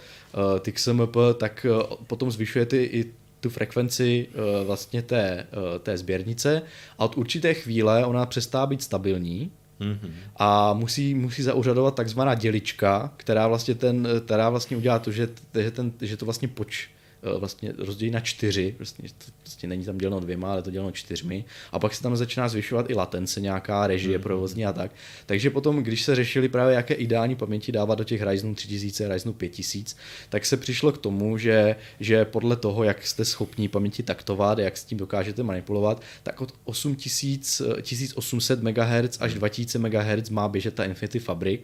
[0.60, 1.66] ty XMP, tak
[2.06, 3.04] potom zvyšujete i
[3.40, 4.28] tu frekvenci
[4.64, 5.46] vlastně té,
[5.82, 6.62] té sběrnice
[6.98, 9.50] a od určité chvíle ona přestává být stabilní
[9.80, 10.10] Mm-hmm.
[10.36, 15.70] A musí, musí zauřadovat takzvaná dělička, která vlastně, ten, která vlastně udělá to, že, že,
[15.70, 16.97] ten, že to vlastně poč, Eh,
[17.38, 21.44] vlastně rozdělí na čtyři, vlastně, to vlastně není tam děleno dvěma, ale to děleno čtyřmi
[21.72, 24.22] a pak se tam začíná zvyšovat i latence, nějaká režie mm.
[24.22, 24.90] provozní a tak.
[25.26, 29.34] Takže potom, když se řešili právě jaké ideální paměti dávat do těch Ryzenů 3000, Ryzenů
[29.34, 29.96] 5000,
[30.28, 34.76] tak se přišlo k tomu, že, že podle toho, jak jste schopní paměti taktovat, jak
[34.76, 40.84] s tím dokážete manipulovat, tak od 8000, 1800 MHz až 2000 MHz má běžet ta
[40.84, 41.60] Infinity Fabric,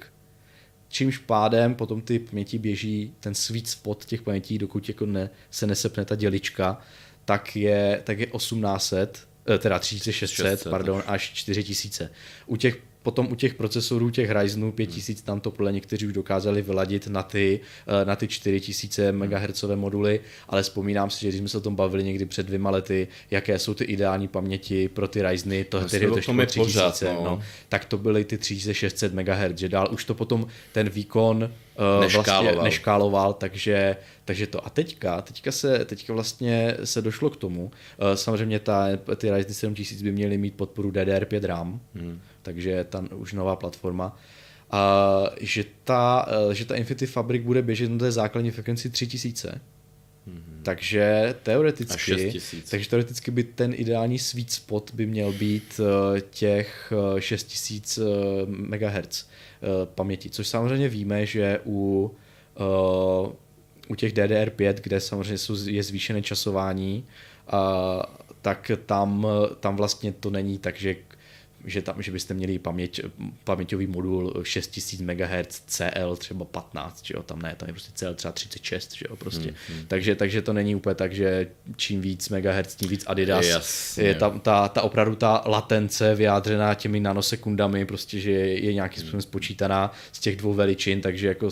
[0.94, 5.66] čímž pádem potom ty paměti běží ten sweet spot těch pamětí, dokud jako ne, se
[5.66, 6.78] nesepne ta dělička,
[7.24, 12.10] tak je, tak je 1800, eh, teda 3600, 600, pardon, až 4000.
[12.46, 16.62] U těch Potom u těch procesorů, těch Ryzenů 5000, tam to podle někteří už dokázali
[16.62, 21.48] vyladit na ty, eh, na ty 4000 MHz moduly, ale vzpomínám si, že když jsme
[21.48, 25.22] se o tom bavili někdy před dvěma lety, jaké jsou ty ideální paměti pro ty
[25.22, 27.24] Ryzeny, to tedy to ještě 3000, no.
[27.24, 27.42] no.
[27.68, 32.42] tak to byly ty 3600 MHz, že dál už to potom ten výkon uh, neškáloval.
[32.42, 34.66] Vlastně neškáloval, takže, takže to.
[34.66, 39.54] A teďka, teďka, se, teďka vlastně se došlo k tomu, uh, samozřejmě ta, ty Ryzen
[39.54, 44.16] 7000 by měly mít podporu DDR5 RAM, hmm takže ta už nová platforma.
[44.70, 49.60] A že ta, eh, že ta Infinity Fabric bude běžet na té základní frekvenci 3000.
[50.28, 50.62] Mm-hmm.
[50.62, 57.98] Takže teoreticky, takže teoreticky by ten ideální sweet spot by měl být eh, těch 6000
[57.98, 58.02] eh,
[58.46, 59.28] MHz
[59.84, 62.10] paměti, což samozřejmě víme, že u,
[63.88, 65.38] u těch DDR5, kde samozřejmě
[65.70, 67.04] je zvýšené časování,
[68.42, 69.26] tak tam,
[69.60, 70.96] tam vlastně to není tak, že
[71.64, 73.00] že, tam, že byste měli paměť,
[73.44, 78.14] paměťový modul 6000 MHz CL třeba 15, že jo, tam ne, tam je prostě CL
[78.14, 79.48] třeba 36, že jo, prostě.
[79.48, 79.86] Hmm, hmm.
[79.88, 81.46] Takže, takže to není úplně tak, že
[81.76, 83.46] čím víc MHz, tím víc Adidas.
[83.46, 84.04] Jasně.
[84.04, 89.22] Je tam ta, ta opravdu ta latence vyjádřená těmi nanosekundami, prostě, že je, nějakým způsobem
[89.22, 91.48] spočítaná z těch dvou veličin, takže jako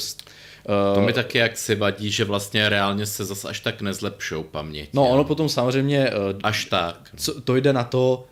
[0.94, 4.90] to mi taky jak si vadí, že vlastně reálně se zase až tak nezlepšou paměť.
[4.92, 6.11] No, ono potom samozřejmě...
[6.42, 7.11] Až tak.
[7.16, 8.27] Co, to jde na to,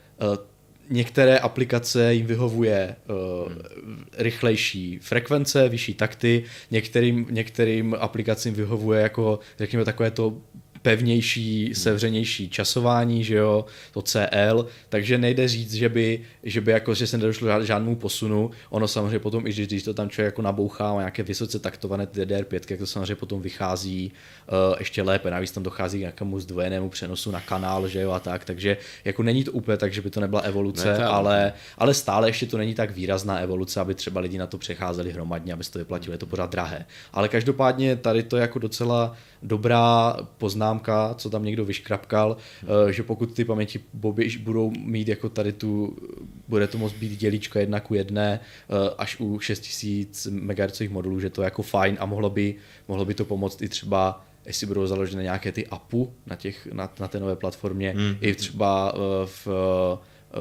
[0.91, 3.53] některé aplikace jim vyhovuje uh,
[4.19, 10.37] rychlejší frekvence, vyšší takty, některým, některým aplikacím vyhovuje jako, řekněme, takové to
[10.83, 16.95] pevnější, sevřenější časování, že jo, to CL, takže nejde říct, že by, že by jako,
[16.95, 20.43] že se nedošlo žádnému posunu, ono samozřejmě potom, i když, když to tam člověk jako
[20.43, 24.13] nabouchá, má nějaké vysoce taktované DDR5, tak to samozřejmě potom vychází
[24.53, 28.21] uh, ještě lépe, navíc tam dochází k nějakému zdvojenému přenosu na kanál, že jo, a
[28.21, 31.95] tak, takže jako není to úplně tak, že by to nebyla evoluce, ne, ale, ale
[31.95, 35.65] stále ještě to není tak výrazná evoluce, aby třeba lidi na to přecházeli hromadně, aby
[35.65, 36.87] se to vyplatilo, je to pořád drahé.
[37.13, 40.70] Ale každopádně tady to je jako docela dobrá poznámka,
[41.17, 42.93] co tam někdo vyškrapkal, hmm.
[42.93, 45.97] že pokud ty paměti boby budou mít jako tady tu,
[46.49, 51.31] bude to moct být dělíčka jedna ku jedné eh, až u 6000 MHz modulů, že
[51.31, 52.55] to je jako fajn a mohlo by,
[52.89, 56.91] mohlo by to pomoct i třeba jestli budou založené nějaké ty APU na, těch, na,
[57.01, 58.17] na té nové platformě, hmm.
[58.21, 59.49] i třeba eh, v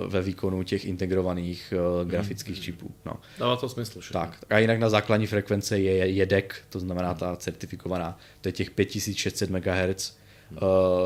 [0.08, 2.64] ve výkonu těch integrovaných uh, grafických mm.
[2.64, 2.92] čipů.
[3.06, 3.14] No.
[3.40, 4.02] Dává to smysl.
[4.02, 4.14] Že?
[4.14, 4.38] Tak.
[4.50, 9.50] A jinak na základní frekvence je JEDEC, to znamená ta certifikovaná, to je těch 5600
[9.50, 10.19] MHz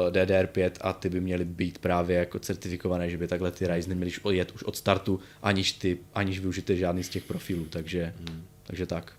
[0.10, 4.12] DDR5 a ty by měly být právě jako certifikované, že by takhle ty Ryzeny měly
[4.32, 8.44] jet už od startu, aniž, ty, aniž využijete žádný z těch profilů, takže, mm.
[8.64, 9.14] takže tak.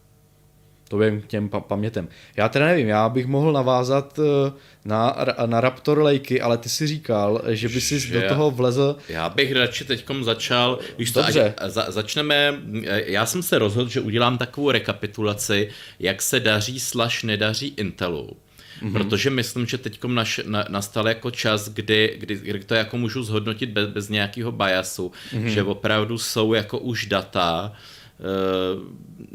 [0.89, 2.09] To by těm pa- pamětem.
[2.37, 4.53] Já teda nevím, já bych mohl navázat eh,
[4.85, 8.97] na, na Raptor Lakey, ale ty si říkal, že by si do toho vlezl.
[9.09, 11.55] Já bych radši teďkom začal, když to Dobře.
[11.67, 12.55] za, začneme,
[13.07, 18.37] já jsem se rozhodl, že udělám takovou rekapitulaci, jak se daří slash nedaří Intelu.
[18.83, 18.93] Mm-hmm.
[18.93, 20.01] Protože myslím, že teď
[20.47, 25.13] na, nastal jako čas, kdy, kdy, kdy to jako můžu zhodnotit bez, bez nějakého biasu,
[25.33, 25.47] mm-hmm.
[25.47, 28.04] že opravdu jsou jako už data, Eh,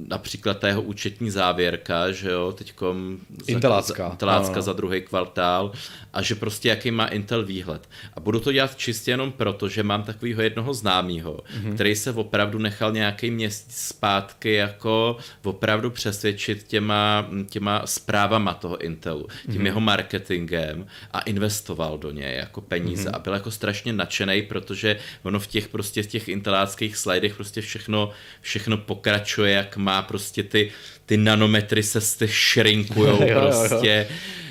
[0.07, 5.71] například ta jeho účetní závěrka, že jo, teďkom Intelácka, za, Intelácka za druhý kvartál
[6.13, 7.89] a že prostě jaký má Intel výhled.
[8.13, 11.73] A budu to dělat čistě jenom proto, že mám takového jednoho známého, mm-hmm.
[11.73, 19.27] který se opravdu nechal nějaký měsíc zpátky jako opravdu přesvědčit těma, těma zprávama toho Intelu,
[19.45, 19.65] tím mm-hmm.
[19.65, 23.15] jeho marketingem a investoval do něj jako peníze mm-hmm.
[23.15, 27.61] a byl jako strašně nadšený, protože ono v těch prostě v těch inteláckých slidech prostě
[27.61, 28.11] všechno,
[28.41, 30.71] všechno pokračuje, jak má prostě ty,
[31.05, 34.08] ty nanometry se z těch šrinkujou prostě.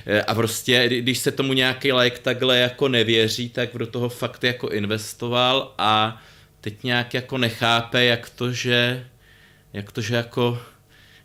[0.07, 4.45] Eh, a prostě, když se tomu nějaký like takhle jako nevěří, tak do toho fakt
[4.45, 6.23] jako investoval a
[6.61, 9.07] teď nějak jako nechápe, jak to, že,
[9.73, 10.59] jak to, že jako,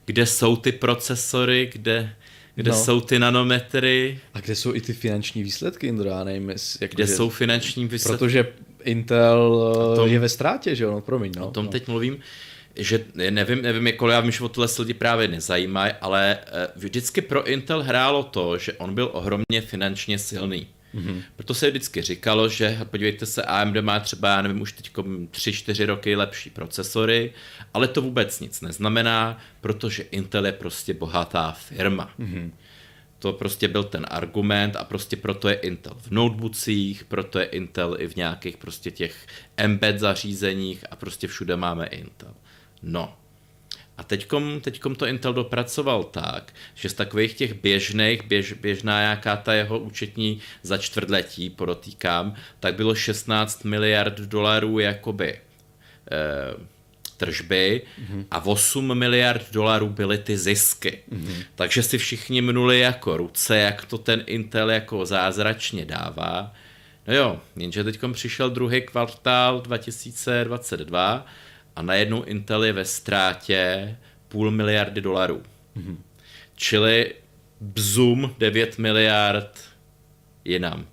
[0.06, 2.16] kde jsou ty procesory, kde,
[2.56, 2.78] kde no.
[2.78, 4.20] jsou ty nanometry.
[4.34, 6.50] A kde jsou i ty finanční výsledky, Indro, já nevím,
[6.82, 7.16] jak kde že...
[7.16, 8.20] jsou finanční výsledky.
[8.20, 8.54] Protože
[8.84, 11.32] Intel tom, je ve ztrátě, že jo, no promiň.
[11.38, 11.72] No, o tom no.
[11.72, 12.20] teď mluvím
[12.76, 17.22] že nevím, nevím, jak já vím, že o tohle lidi právě nezajímají, ale eh, vždycky
[17.22, 20.68] pro Intel hrálo to, že on byl ohromně finančně silný.
[20.96, 21.22] Mm-hmm.
[21.36, 25.86] Proto se vždycky říkalo, že podívejte se, AMD má třeba, já nevím, už teď 3-4
[25.86, 27.34] roky lepší procesory,
[27.74, 32.12] ale to vůbec nic neznamená, protože Intel je prostě bohatá firma.
[32.20, 32.52] Mm-hmm.
[33.20, 37.96] To prostě byl ten argument a prostě proto je Intel v notebookcích, proto je Intel
[38.00, 42.34] i v nějakých prostě těch embed zařízeních a prostě všude máme Intel.
[42.84, 43.16] No.
[43.98, 49.36] A teďkom, teďkom to Intel dopracoval tak, že z takových těch běžných, běž, běžná jaká
[49.36, 55.40] ta jeho účetní za čtvrtletí, podotýkám, tak bylo 16 miliard dolarů jakoby
[56.12, 56.74] eh,
[57.18, 58.26] tržby mm-hmm.
[58.32, 61.00] a 8 miliard dolarů byly ty zisky.
[61.12, 61.44] Mm-hmm.
[61.56, 66.54] Takže si všichni mnuli jako ruce, jak to ten Intel jako zázračně dává.
[67.08, 71.26] No jo, jenže teď přišel druhý kvartál 2022
[71.76, 73.96] a najednou Intel je ve ztrátě
[74.28, 75.44] půl miliardy dolarů.
[75.78, 75.98] Mm-hmm.
[76.56, 77.14] Čili
[77.62, 79.60] bzum 9 miliard
[80.46, 80.88] jinam.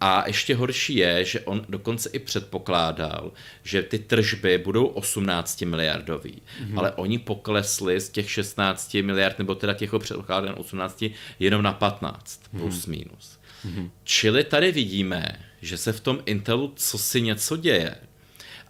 [0.00, 6.42] A ještě horší je, že on dokonce i předpokládal, že ty tržby budou 18 miliardový,
[6.42, 6.78] mm-hmm.
[6.78, 11.04] ale oni poklesli z těch 16 miliard, nebo teda těch předpokládán 18,
[11.38, 12.58] jenom na 15, mm-hmm.
[12.58, 13.38] plus minus.
[13.66, 13.90] Mm-hmm.
[14.04, 17.94] Čili tady vidíme, že se v tom Intelu co si něco děje.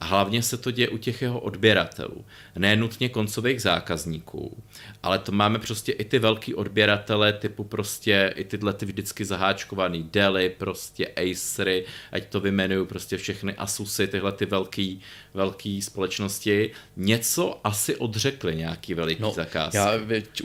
[0.01, 2.25] A hlavně se to děje u těch jeho odběratelů.
[2.57, 4.63] Ne nutně koncových zákazníků,
[5.03, 10.09] ale to máme prostě i ty velký odběratele typu prostě i tyhle ty vždycky zaháčkovaný
[10.13, 15.01] Deli, prostě Acery, ať to vymenuju prostě všechny Asusy, tyhle ty velký,
[15.35, 19.77] velký společnosti, něco asi odřekli nějaký veliký no, zakázky.
[19.77, 19.93] Já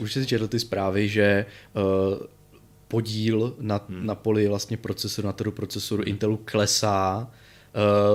[0.00, 2.26] už si četl ty zprávy, že uh,
[2.88, 4.06] podíl na, hmm.
[4.06, 7.30] na poli vlastně procesoru, na trhu procesoru Intelu klesá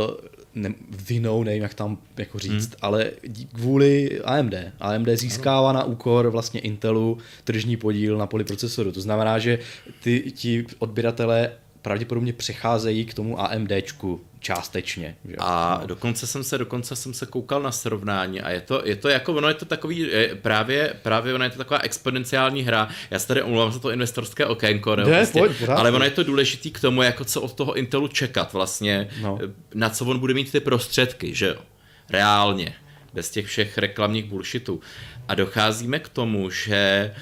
[0.02, 0.74] uh, ne,
[1.08, 2.78] vinou, nevím jak tam jako říct, hmm.
[2.82, 3.12] ale
[3.54, 4.54] kvůli AMD.
[4.80, 8.92] AMD získává na úkor vlastně Intelu tržní podíl na poliprocesoru.
[8.92, 9.60] To znamená, že
[10.04, 15.16] ty, ti odběratelé pravděpodobně přecházejí k tomu AMDčku částečně.
[15.26, 15.36] Že?
[15.40, 15.88] A no.
[15.88, 19.34] dokonce jsem se dokonce jsem se koukal na srovnání a je to, je to jako,
[19.34, 20.10] ono je to takový,
[20.42, 22.90] právě, právě ono je to taková exponenciální hra.
[23.12, 26.24] Já se tady omlouvám za to investorské okénko, ne, prostě, pojď, ale ono je to
[26.24, 29.40] důležitý k tomu, jako co od toho Intelu čekat vlastně, no.
[29.74, 31.62] na co on bude mít ty prostředky, že jo,
[32.10, 32.76] reálně,
[33.14, 34.80] bez těch všech reklamních bullshitů.
[35.28, 37.14] A docházíme k tomu, že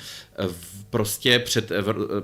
[0.48, 1.72] v prostě před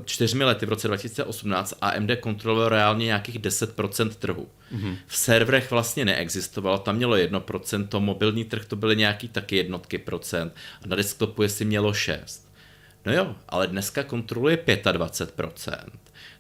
[0.06, 4.48] čtyřmi lety v roce 2018 AMD kontrolovalo reálně nějakých 10% trhu.
[4.76, 4.98] Mm-hmm.
[5.08, 10.54] V serverech vlastně neexistovalo, tam mělo 1%, mobilní trh to byly nějaký taky jednotky procent
[10.84, 12.50] a na desktopu jestli mělo 6.
[13.06, 15.76] No jo, ale dneska kontroluje 25%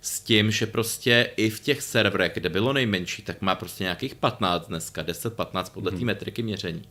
[0.01, 4.15] s tím, že prostě i v těch serverech, kde bylo nejmenší, tak má prostě nějakých
[4.15, 5.99] 15 dneska, 10-15 podle mm-hmm.
[5.99, 6.81] té metriky měření.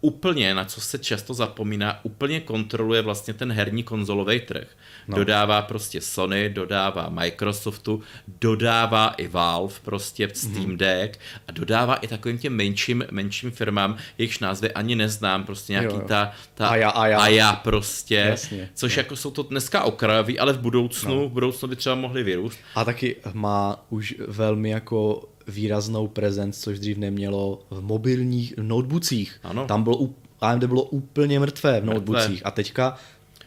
[0.00, 4.66] Úplně, na co se často zapomíná, úplně kontroluje vlastně ten herní konzolový trh.
[5.08, 5.16] No.
[5.16, 8.02] Dodává prostě Sony, dodává Microsoftu,
[8.40, 10.76] dodává i Valve prostě Steam mm-hmm.
[10.76, 15.94] Deck a dodává i takovým těm menším, menším firmám, jejichž názvy ani neznám, prostě nějaký
[15.94, 16.08] jo, jo.
[16.08, 17.20] ta, ta Aja, Aja.
[17.20, 19.00] Aja prostě, Jasně, což jo.
[19.00, 21.28] jako jsou to dneska okrajoví, ale v budoucnu, no.
[21.28, 22.58] v budoucnu by třeba mohli vyrůst.
[22.74, 29.40] A taky má už velmi jako výraznou prezenc, což dřív nemělo v mobilních notebookích.
[29.42, 29.66] Ano.
[29.66, 30.08] Tam bylo,
[30.40, 32.96] AMD bylo úplně mrtvé v notebookích a teďka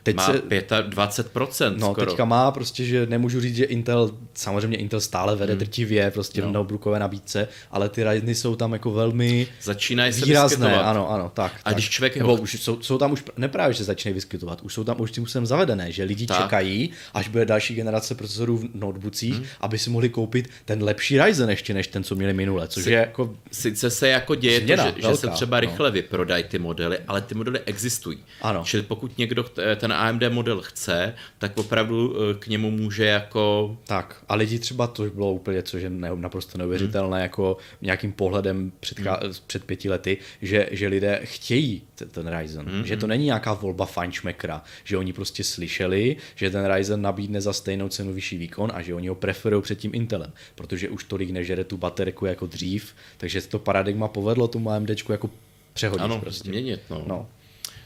[0.03, 1.77] Teď má se, 25%.
[1.77, 2.05] No, skoro.
[2.05, 5.59] teďka má prostě, že nemůžu říct, že Intel, samozřejmě Intel stále vede hmm.
[5.59, 6.49] drtivě prostě no.
[6.49, 10.89] v notebookové nabídce, ale ty Ryzeny jsou tam jako velmi Začínají se výrazné, vyskytovat.
[10.89, 11.51] ano, ano, tak.
[11.55, 11.73] A tak.
[11.73, 12.17] když člověk...
[12.17, 15.27] Nebo už jsou, jsou, tam už, neprávě, že začínají vyskytovat, už jsou tam už tím
[15.27, 16.41] jsem zavedené, že lidi tak.
[16.41, 19.45] čekají, až bude další generace procesorů v notebookích, hmm.
[19.61, 22.91] aby si mohli koupit ten lepší Ryzen ještě než ten, co měli minule, což si,
[22.91, 23.35] je jako...
[23.51, 25.61] Sice se jako děje změna, to, že, velká, že se třeba no.
[25.61, 28.17] rychle vyprodají ty modely, ale ty modely existují.
[28.41, 28.63] Ano.
[28.65, 29.45] Čili pokud někdo
[29.75, 33.77] ten AMD model chce, tak opravdu eh, k němu může jako...
[33.87, 37.23] Tak a lidi třeba, to bylo úplně, což je naprosto neuvěřitelné, hmm.
[37.23, 39.15] jako nějakým pohledem před, hmm.
[39.47, 41.81] před pěti lety, že, že lidé chtějí
[42.11, 42.85] ten Ryzen, hmm.
[42.85, 47.53] že to není nějaká volba fajnšmekra, že oni prostě slyšeli, že ten Ryzen nabídne za
[47.53, 51.29] stejnou cenu vyšší výkon a že oni ho preferují před tím Intelem, protože už tolik
[51.29, 55.29] nežere tu baterku jako dřív, takže to paradigma povedlo tomu AMD jako
[55.73, 56.03] přehodit.
[56.03, 56.49] Ano, prostě.
[56.49, 57.03] změnit, no.
[57.07, 57.27] no.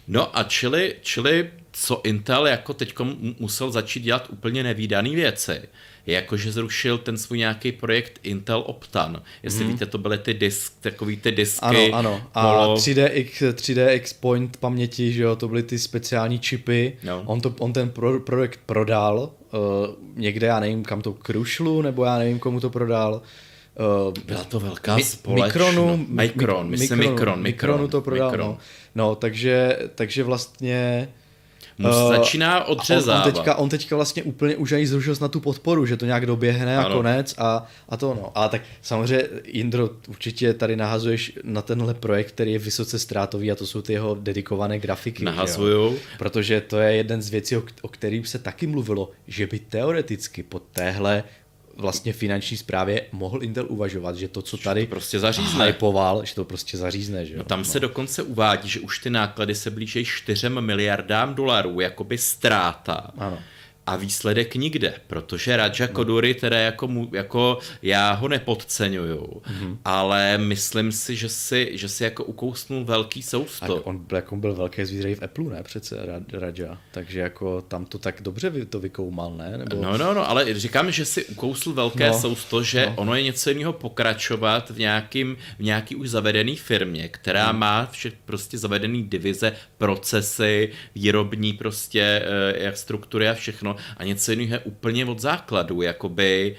[0.07, 2.93] No a čili, čili co Intel jako teď
[3.39, 5.61] musel začít dělat úplně nevýdaný věci,
[6.05, 9.21] je jako, že zrušil ten svůj nějaký projekt Intel Optan.
[9.43, 9.73] Jestli hmm.
[9.73, 11.65] víte, to byly ty disk, takový ty disky.
[11.65, 12.21] Ano, ano.
[12.33, 12.75] A polo...
[12.75, 16.97] 3DX, 3DX Point paměti, že jo, to byly ty speciální čipy.
[17.03, 17.23] No.
[17.25, 19.59] On, to, on ten pro, projekt prodal uh,
[20.15, 23.21] někde, já nevím, kam to Krušlu, nebo já nevím, komu to prodal.
[23.79, 25.47] Uh, Byla to velká mi, společnost.
[25.47, 28.47] Mikronu, Mikron, myslím Mikron, Mikron, Mikronu to prodal, Mikron.
[28.47, 28.57] no.
[28.95, 31.07] No, takže, takže vlastně
[31.77, 33.25] Mus uh, začíná odřezávat.
[33.25, 36.05] On, on, teďka, on teďka vlastně úplně už ani zrušil na tu podporu, že to
[36.05, 36.87] nějak doběhne ano.
[36.87, 38.31] a konec a, a to no.
[38.35, 43.55] Ale tak samozřejmě, Indro, určitě tady nahazuješ na tenhle projekt, který je vysoce ztrátový a
[43.55, 45.25] to jsou ty jeho dedikované grafiky.
[45.25, 45.97] Nahazuju.
[46.17, 50.43] Protože to je jeden z věcí, o, o kterým se taky mluvilo, že by teoreticky
[50.43, 51.23] po téhle
[51.77, 55.65] vlastně finanční správě mohl Intel uvažovat, že to, co tady to prostě zařízne.
[55.65, 57.25] hypoval, že to prostě zařízne.
[57.25, 57.65] Že No tam no.
[57.65, 63.11] se dokonce uvádí, že už ty náklady se blíží 4 miliardám dolarů, jakoby ztráta.
[63.17, 63.39] Ano
[63.87, 69.77] a výsledek nikde, protože Raja Koduri teda jako, mu, jako já ho nepodceňuju, mm-hmm.
[69.85, 73.77] ale myslím si, že si, že si jako ukousnul velký sousto.
[73.77, 75.97] A on, jako byl velký zvířej v Apple, ne přece
[76.33, 79.57] Raja, takže jako tam to tak dobře to vykoumal, ne?
[79.57, 79.81] Nebo...
[79.81, 82.93] No, no, no, ale říkám, že si ukousl velké no, sousto, že no.
[82.95, 87.59] ono je něco jiného pokračovat v, nějakým, v nějaký už zavedený firmě, která hmm.
[87.59, 94.31] má vše prostě zavedený divize, procesy, výrobní prostě eh, jak struktury a všechno a něco
[94.31, 96.55] jiného je úplně od základu, jakoby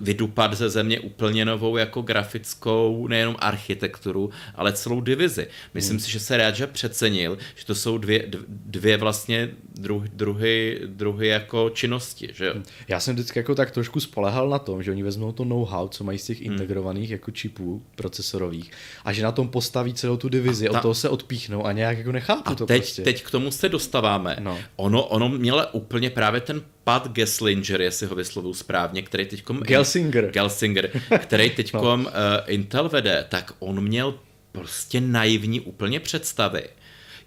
[0.00, 5.46] vydupat ze země úplně novou jako grafickou, nejenom architekturu, ale celou divizi.
[5.74, 6.00] Myslím hmm.
[6.00, 11.70] si, že se Raja přecenil, že to jsou dvě, dvě vlastně druh, druhy, druhy jako
[11.70, 12.28] činnosti.
[12.34, 12.50] Že?
[12.50, 12.62] Hmm.
[12.88, 16.04] Já jsem vždycky jako tak trošku spolehal na tom, že oni vezmou to know-how, co
[16.04, 16.52] mají z těch hmm.
[16.52, 18.70] integrovaných jako čipů procesorových
[19.04, 20.78] a že na tom postaví celou tu divizi, ta...
[20.78, 23.02] od toho se odpíchnou a nějak jako nechápu a to teď, prostě.
[23.02, 24.36] teď k tomu se dostáváme.
[24.40, 24.58] No.
[24.76, 29.60] Ono, ono mělo úplně právě ten Pat Gesslinger, jestli ho vyslovuju správně, který teďkom...
[29.60, 30.30] Gelsinger.
[30.30, 32.10] Gelsinger, který teďkom no.
[32.10, 32.14] uh,
[32.46, 34.14] Intel vede, tak on měl
[34.52, 36.62] prostě naivní úplně představy.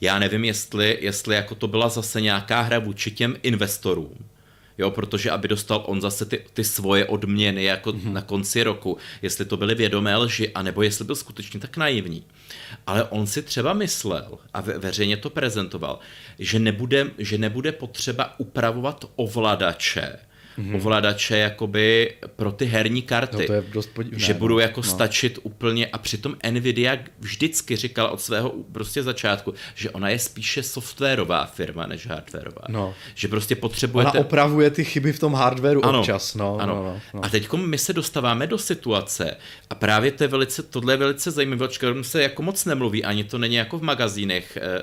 [0.02, 4.18] Já nevím, jestli, jestli jako to byla zase nějaká hra vůči těm investorům,
[4.78, 8.12] jo, protože aby dostal on zase ty, ty svoje odměny jako mm-hmm.
[8.12, 12.24] na konci roku, jestli to byly vědomé lži, anebo jestli byl skutečně tak naivní.
[12.88, 16.00] Ale on si třeba myslel a ve, veřejně to prezentoval,
[16.40, 20.20] že nebude, že nebude potřeba upravovat ovladače,
[20.60, 20.76] mm-hmm.
[20.76, 23.38] ovladače jakoby pro ty herní karty.
[23.38, 24.60] No to je dost podivné, že budou no.
[24.60, 24.84] jako no.
[24.84, 30.64] stačit úplně a přitom Nvidia vždycky říkala od svého prostě začátku, že ona je spíše
[30.64, 32.62] softwarová firma než hardwarová.
[32.70, 32.94] No.
[33.16, 34.06] Že prostě potřebuje.
[34.06, 36.36] Ona opravuje ty chyby v tom hardwareu ano, občas.
[36.36, 36.76] No, ano.
[36.76, 37.26] No, no, no.
[37.26, 39.38] A teď my se dostáváme do situace
[39.70, 43.24] a právě to je velice, tohle je velice zajímavé, o se jako moc nemluví, ani
[43.24, 44.82] to není jako v magazínech eh,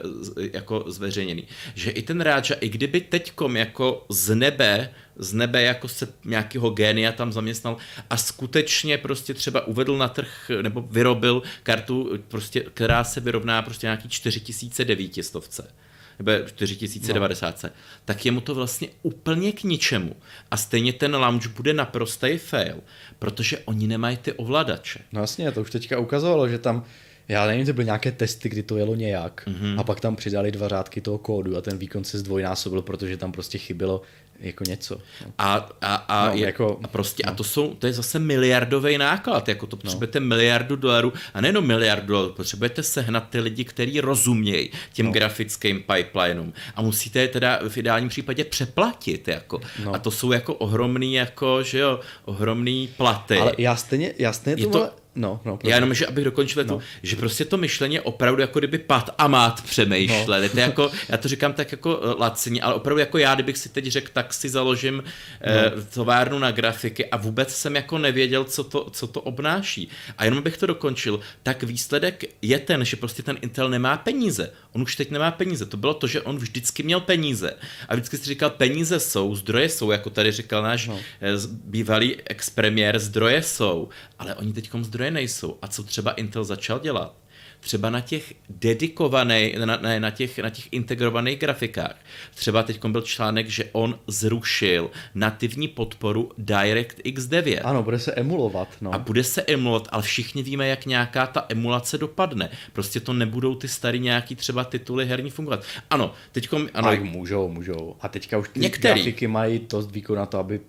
[0.53, 1.45] jako zveřejněný,
[1.75, 6.71] že i ten Ráča, i kdyby teďkom jako z nebe z nebe jako se nějakého
[6.71, 7.77] génia tam zaměstnal
[8.11, 13.87] a skutečně prostě třeba uvedl na trh nebo vyrobil kartu, prostě, která se vyrovná prostě
[13.87, 15.75] nějaký 4900
[16.19, 17.71] nebo 4090, no.
[18.05, 20.17] tak je mu to vlastně úplně k ničemu.
[20.51, 22.81] A stejně ten launch bude naprostý fail,
[23.19, 25.01] protože oni nemají ty ovladače.
[25.13, 26.85] No jasně, to už teďka ukazovalo, že tam
[27.29, 29.81] já nevím, to byly nějaké testy, kdy to jelo nějak mm-hmm.
[29.81, 33.33] a pak tam přidali dva řádky toho kódu a ten výkon se zdvojnásobil, protože tam
[33.33, 34.03] prostě chybilo
[34.41, 34.99] jako něco.
[35.39, 37.33] A, a, a, no, je, jako, a prostě, no.
[37.33, 39.81] a to jsou, to je zase miliardový náklad, jako to no.
[39.81, 40.27] potřebujete no.
[40.27, 45.13] miliardu dolarů, a nejenom miliardu dolarů, potřebujete sehnat ty lidi, kteří rozumějí těm no.
[45.13, 49.61] grafickým pipelineům a musíte je teda v ideálním případě přeplatit, jako.
[49.85, 49.95] No.
[49.95, 53.39] A to jsou jako ohromný, jako, že jo, ohromný platy.
[53.39, 56.75] Ale já stejně, já stejně to, to No, no, Já jenom, že abych dokončil no.
[56.75, 60.47] tu, že prostě to myšlení opravdu jako kdyby pat a mát přemýšleli.
[60.47, 60.53] No.
[60.53, 63.69] To jako, já to říkám tak jako eh, lacině, ale opravdu jako já, kdybych si
[63.69, 65.03] teď řekl, tak si založím
[65.41, 65.79] eh, no.
[65.79, 69.89] eh, továrnu na grafiky a vůbec jsem jako nevěděl, co to, co to obnáší.
[70.19, 74.51] A jenom bych to dokončil, tak výsledek je ten, že prostě ten Intel nemá peníze.
[74.73, 75.67] On už teď nemá peníze.
[75.67, 77.55] To bylo to, že on vždycky měl peníze.
[77.89, 80.99] A vždycky si říkal, peníze jsou, zdroje jsou, jako tady říkal náš no.
[81.21, 81.33] Eh,
[81.65, 83.89] bývalý expremiér, zdroje jsou.
[84.19, 85.59] Ale oni teď zdroje nejsou.
[85.63, 87.15] A co třeba Intel začal dělat?
[87.61, 91.97] třeba na těch dedikovaných, na, ne, na, těch, na těch integrovaných grafikách.
[92.35, 97.61] Třeba teď byl článek, že on zrušil nativní podporu DirectX 9.
[97.61, 98.69] Ano, bude se emulovat.
[98.81, 98.95] No.
[98.95, 102.51] A bude se emulovat, ale všichni víme, jak nějaká ta emulace dopadne.
[102.73, 105.65] Prostě to nebudou ty starý nějaký třeba tituly herní fungovat.
[105.91, 106.97] Ano, teď ano.
[107.03, 107.97] Můžou, můžou.
[108.01, 108.95] A teďka už ty Některý.
[108.95, 110.61] grafiky mají to výkon na to, aby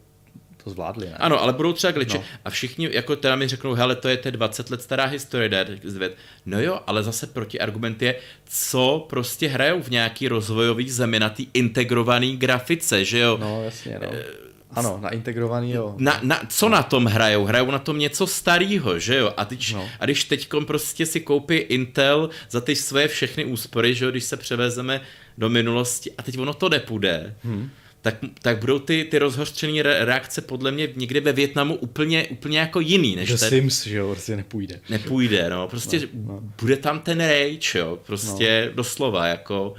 [0.64, 1.16] to zvládli, ne?
[1.18, 2.18] Ano, ale budou třeba gliče.
[2.18, 2.24] No.
[2.46, 5.68] A všichni jako teda mi řeknou, hele, to je te 20 let stará historie, Dead
[6.46, 11.44] No jo, ale zase protiargument je, co prostě hrajou v nějaký rozvojový zemi na té
[11.54, 13.38] integrované grafice, že jo?
[13.42, 14.14] No, jasně, no.
[14.14, 15.96] E- ano, na integrovaný, jo.
[15.98, 17.46] Na, na, co na tom hrajou?
[17.46, 19.34] Hrajou na tom něco starého, že jo?
[19.38, 19.90] A, teď, no.
[20.00, 24.24] a když teď prostě si koupí Intel za ty své všechny úspory, že jo, když
[24.24, 25.02] se převezeme
[25.38, 27.70] do minulosti a teď ono to nepůjde, hmm.
[28.02, 32.80] Tak, tak budou ty, ty rozhořčené reakce podle mě někde ve Větnamu úplně, úplně jako
[32.80, 33.16] jiný.
[33.16, 34.80] Než The ten, Sims, že jo, prostě nepůjde.
[34.90, 36.40] Nepůjde, no, prostě no, no.
[36.62, 38.76] bude tam ten rage, jo, prostě no.
[38.76, 39.74] doslova, jako...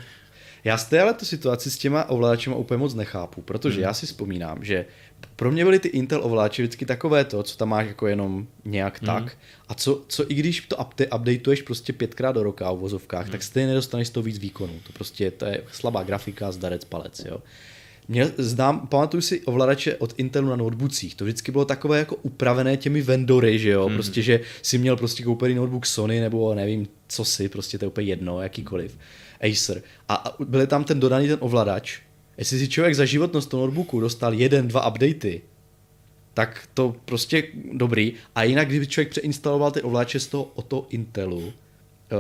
[0.65, 3.83] Já z té ale tu situaci s těma ovladačima úplně moc nechápu, protože hmm.
[3.83, 4.85] já si vzpomínám, že
[5.37, 9.03] pro mě byly ty Intel ovladače vždycky takové to, co tam máš jako jenom nějak
[9.03, 9.07] hmm.
[9.07, 9.37] tak.
[9.69, 13.33] A co, co i když to update, updateuješ prostě pětkrát do roka v vozovkách, hmm.
[13.33, 14.75] tak stejně nedostaneš z toho víc výkonů.
[14.87, 17.43] To prostě to je slabá grafika, zdarec palec, jo.
[18.11, 22.77] Měl, znám, pamatuju si ovladače od Intelu na notebookcích, to vždycky bylo takové jako upravené
[22.77, 23.95] těmi vendory, že jo, mm.
[23.95, 27.89] prostě, že si měl prostě koupený notebook Sony nebo nevím, co si, prostě to je
[27.89, 28.99] úplně jedno, jakýkoliv.
[29.41, 29.83] Acer.
[30.09, 32.01] A, a byl tam ten dodaný ten ovladač.
[32.39, 35.43] Jestli si člověk za životnost toho notebooku dostal jeden, dva updaty,
[36.35, 37.43] tak to prostě
[37.73, 38.13] dobrý.
[38.35, 42.17] A jinak, kdyby člověk přeinstaloval ty ovladače z toho o to Intelu, eh,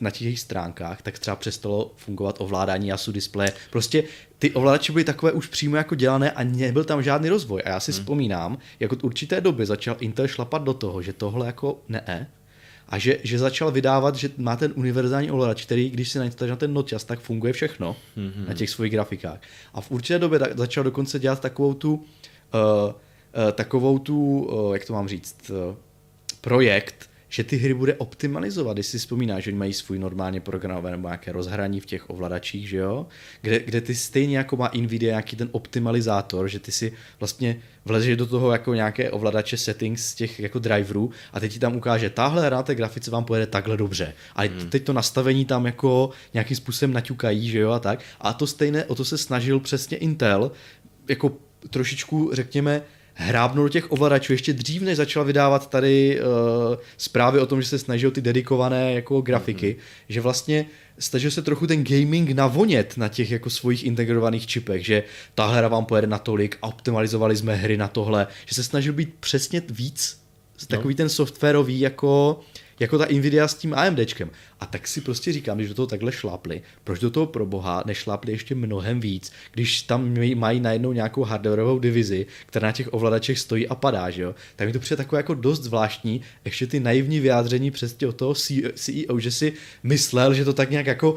[0.00, 3.52] na těch jejich stránkách, tak třeba přestalo fungovat ovládání ASU displeje.
[3.70, 4.04] Prostě
[4.42, 7.62] ty ovladače byly takové už přímo jako dělané a nebyl tam žádný rozvoj.
[7.64, 8.00] A já si hmm.
[8.00, 12.30] vzpomínám, jako od určité doby začal Intel šlapat do toho, že tohle jako ne,
[12.88, 16.56] a že, že začal vydávat, že má ten univerzální ovladač, který, když si nainstaluješ na
[16.56, 18.48] ten noťas, tak funguje všechno mm-hmm.
[18.48, 19.38] na těch svých grafikách.
[19.74, 22.94] A v určité době tak, začal dokonce dělat takovou tu, uh, uh,
[23.52, 25.76] takovou tu, uh, jak to mám říct, uh,
[26.40, 28.76] projekt, že ty hry bude optimalizovat.
[28.76, 32.68] Když si vzpomínáš, že oni mají svůj normálně programové nebo nějaké rozhraní v těch ovladačích,
[32.68, 33.06] že jo?
[33.40, 38.16] Kde, kde ty stejně jako má Nvidia nějaký ten optimalizátor, že ty si vlastně vlezeš
[38.16, 42.10] do toho jako nějaké ovladače settings z těch jako driverů a teď ti tam ukáže,
[42.10, 44.14] tahle hra té grafice vám pojede takhle dobře.
[44.36, 44.70] A hmm.
[44.70, 48.00] teď to nastavení tam jako nějakým způsobem naťukají, že jo, a tak.
[48.20, 50.52] A to stejné, o to se snažil přesně Intel,
[51.08, 51.32] jako
[51.70, 52.82] trošičku, řekněme,
[53.14, 56.26] hrábnout do těch ovladačů ještě dřív, než začal vydávat tady uh,
[56.96, 60.04] zprávy o tom, že se snaží o ty dedikované jako grafiky, mm-hmm.
[60.08, 60.66] že vlastně
[60.98, 65.02] snažil se trochu ten gaming navonět na těch jako svých integrovaných čipech, že
[65.34, 69.14] ta hra vám pojede natolik a optimalizovali jsme hry na tohle, že se snažil být
[69.20, 70.22] přesně víc
[70.66, 70.96] takový no.
[70.96, 72.40] ten softwarový jako
[72.82, 74.30] jako ta Nvidia s tím AMDčkem.
[74.60, 77.82] A tak si prostě říkám, když do toho takhle šlápli, proč do toho pro boha
[77.86, 83.38] nešlápli ještě mnohem víc, když tam mají najednou nějakou hardwareovou divizi, která na těch ovladačech
[83.38, 84.34] stojí a padá, že jo?
[84.56, 88.34] Tak mi to přijde takové jako dost zvláštní, ještě ty naivní vyjádření přesně od toho
[88.74, 89.52] CEO, že si
[89.82, 91.16] myslel, že to tak nějak jako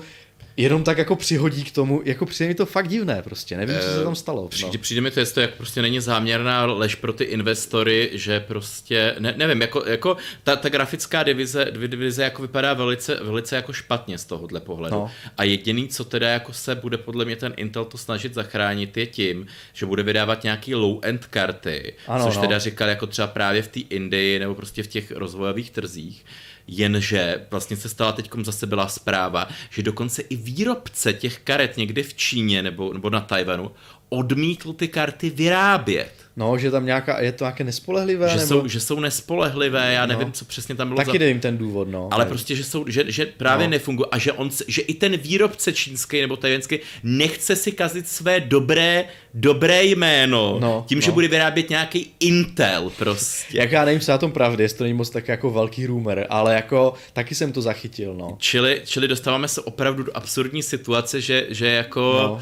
[0.58, 3.88] jenom tak jako přihodí k tomu, jako přijde mi to fakt divné prostě, nevím, co
[3.97, 4.47] se tam stalo.
[4.47, 4.82] Přijde, no.
[4.82, 9.16] přijde mi to, jestli to jak prostě není záměrná lež pro ty investory, že prostě,
[9.20, 14.18] ne, nevím, jako, jako ta, ta grafická divize, divize jako vypadá velice, velice jako špatně
[14.18, 14.95] z tohohle pohledu.
[14.95, 15.12] No.
[15.38, 19.06] A jediný, co teda jako se bude podle mě ten Intel to snažit zachránit, je
[19.06, 22.41] tím, že bude vydávat nějaký low-end karty, ano, což no.
[22.41, 26.26] teda říkal jako třeba právě v té Indii nebo prostě v těch rozvojových trzích
[26.68, 32.03] jenže vlastně se stala teď zase byla zpráva, že dokonce i výrobce těch karet někde
[32.03, 33.72] v Číně nebo, nebo na Tajvanu
[34.10, 36.12] odmítl ty karty vyrábět.
[36.38, 38.30] No, že tam nějaká, je to nějaké nespolehlivé?
[38.30, 38.47] Že, nebo...
[38.47, 40.32] jsou, že jsou nespolehlivé, já nevím, no.
[40.32, 40.97] co přesně tam bylo.
[40.97, 41.18] Taky za...
[41.18, 42.10] nevím ten důvod, no.
[42.12, 43.72] Ale prostě, že, jsou, že, že právě no.
[43.72, 48.39] nefungují a že, on, že i ten výrobce čínský nebo tajvanský nechce si kazit své
[48.39, 51.01] dobré, dobré jméno no, tím, no.
[51.01, 53.58] že bude vyrábět nějaký Intel prostě.
[53.58, 56.26] Jak já nevím, co na tom pravdy, jestli to není moc tak jako velký rumor,
[56.30, 58.36] ale jako taky jsem to zachytil, no.
[58.39, 62.20] Čili, čili dostáváme se opravdu do absurdní situace, že, že jako...
[62.22, 62.41] No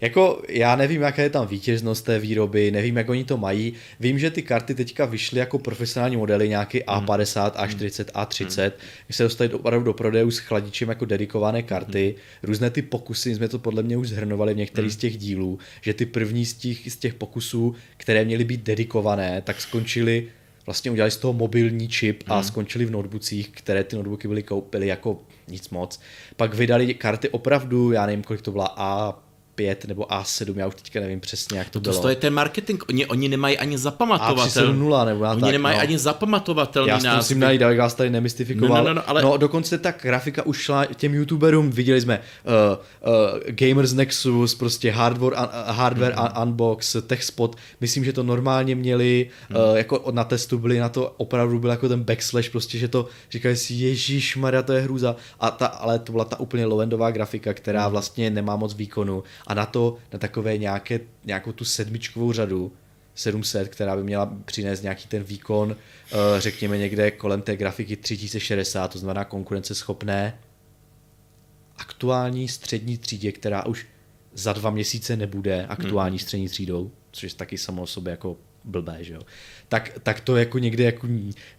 [0.00, 3.72] jako já nevím, jaká je tam vítěznost té výroby, nevím, jak oni to mají.
[4.00, 8.70] Vím, že ty karty teďka vyšly jako profesionální modely, nějaký A50, A40, A30, mm.
[9.10, 12.14] se dostali opravdu do prodejů s chladičem jako dedikované karty.
[12.16, 12.48] Mm.
[12.48, 14.94] Různé ty pokusy, jsme to podle mě už zhrnovali v některých mm.
[14.94, 19.42] z těch dílů, že ty první z těch, z těch pokusů, které měly být dedikované,
[19.44, 20.28] tak skončily
[20.66, 22.44] vlastně udělali z toho mobilní čip a hmm.
[22.44, 26.00] skončili v notebookích, které ty notebooky byly koupily jako nic moc.
[26.36, 29.18] Pak vydali karty opravdu, já nevím, kolik to byla A
[29.60, 32.02] 5 nebo A7, já už teďka nevím přesně, jak to, to bylo.
[32.02, 34.80] To je ten marketing, oni, oni nemají ani zapamatovatelný.
[34.80, 35.82] A370 nebo já Oni tak, nemají no.
[35.82, 38.84] ani zapamatovatelný Já to musím najít, abych vás tady nemystifikoval.
[38.84, 39.22] No, no, no, no, ale...
[39.22, 44.90] no, dokonce ta grafika už šla těm youtuberům, viděli jsme uh, uh, Gamers Nexus, prostě
[44.90, 46.42] Hardware, uh, hardware mm-hmm.
[46.42, 49.56] Unbox, TechSpot, myslím, že to normálně měli, mm.
[49.56, 53.08] uh, jako na testu byli na to, opravdu byl jako ten backslash, prostě, že to
[53.30, 55.16] říkali si, Ježíš Maria, to je hrůza.
[55.40, 57.92] A ta, ale to byla ta úplně low grafika, která mm.
[57.92, 62.72] vlastně nemá moc výkonu a na to, na takové nějaké, nějakou tu sedmičkovou řadu,
[63.14, 68.88] 700, která by měla přinést nějaký ten výkon, uh, řekněme někde kolem té grafiky 3060,
[68.88, 70.38] to znamená konkurenceschopné
[71.76, 73.86] aktuální střední třídě, která už
[74.34, 76.24] za dva měsíce nebude aktuální hmm.
[76.24, 79.20] střední třídou, což je taky samo o sobě jako blbé, že jo.
[79.68, 81.08] Tak, tak to jako někdy jako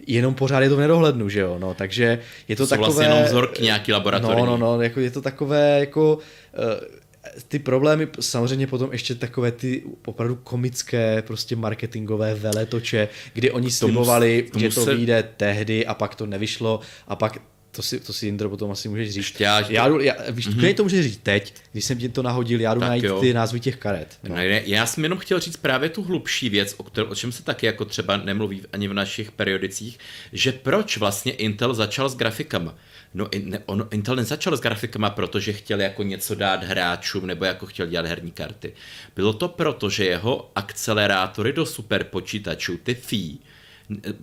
[0.08, 1.60] jenom pořád je to v nedohlednu, že jo.
[1.60, 2.86] No, takže je to, to takové...
[2.86, 4.42] vlastně jenom vzorky nějaký laboratorní.
[4.42, 6.16] No, no, no, jako je to takové jako...
[6.16, 7.01] Uh,
[7.47, 14.49] ty problémy samozřejmě potom ještě takové ty opravdu komické prostě marketingové veletoče, kdy oni slibovali,
[14.57, 14.95] že to se...
[14.95, 17.41] vyjde tehdy a pak to nevyšlo a pak
[17.72, 19.39] to si, to si Indro potom asi můžeš říct.
[19.39, 20.76] Já, já, jdu, já víš, mm-hmm.
[20.76, 23.22] to můžeš říct teď, když jsem ti to nahodil, já jdu tak najít jo.
[23.22, 24.17] ty názvy těch karet.
[24.24, 24.36] No.
[24.36, 27.43] No, já jsem jenom chtěl říct právě tu hlubší věc, o, kterou, o čem se
[27.43, 29.99] taky jako třeba nemluví ani v našich periodicích,
[30.34, 32.76] že proč vlastně Intel začal s grafikama.
[33.13, 37.65] No, ne, on, Intel nezačal s grafikama, protože chtěl jako něco dát hráčům nebo jako
[37.65, 38.74] chtěl dělat herní karty.
[39.15, 43.38] Bylo to proto, že jeho akcelerátory do superpočítačů, ty FI,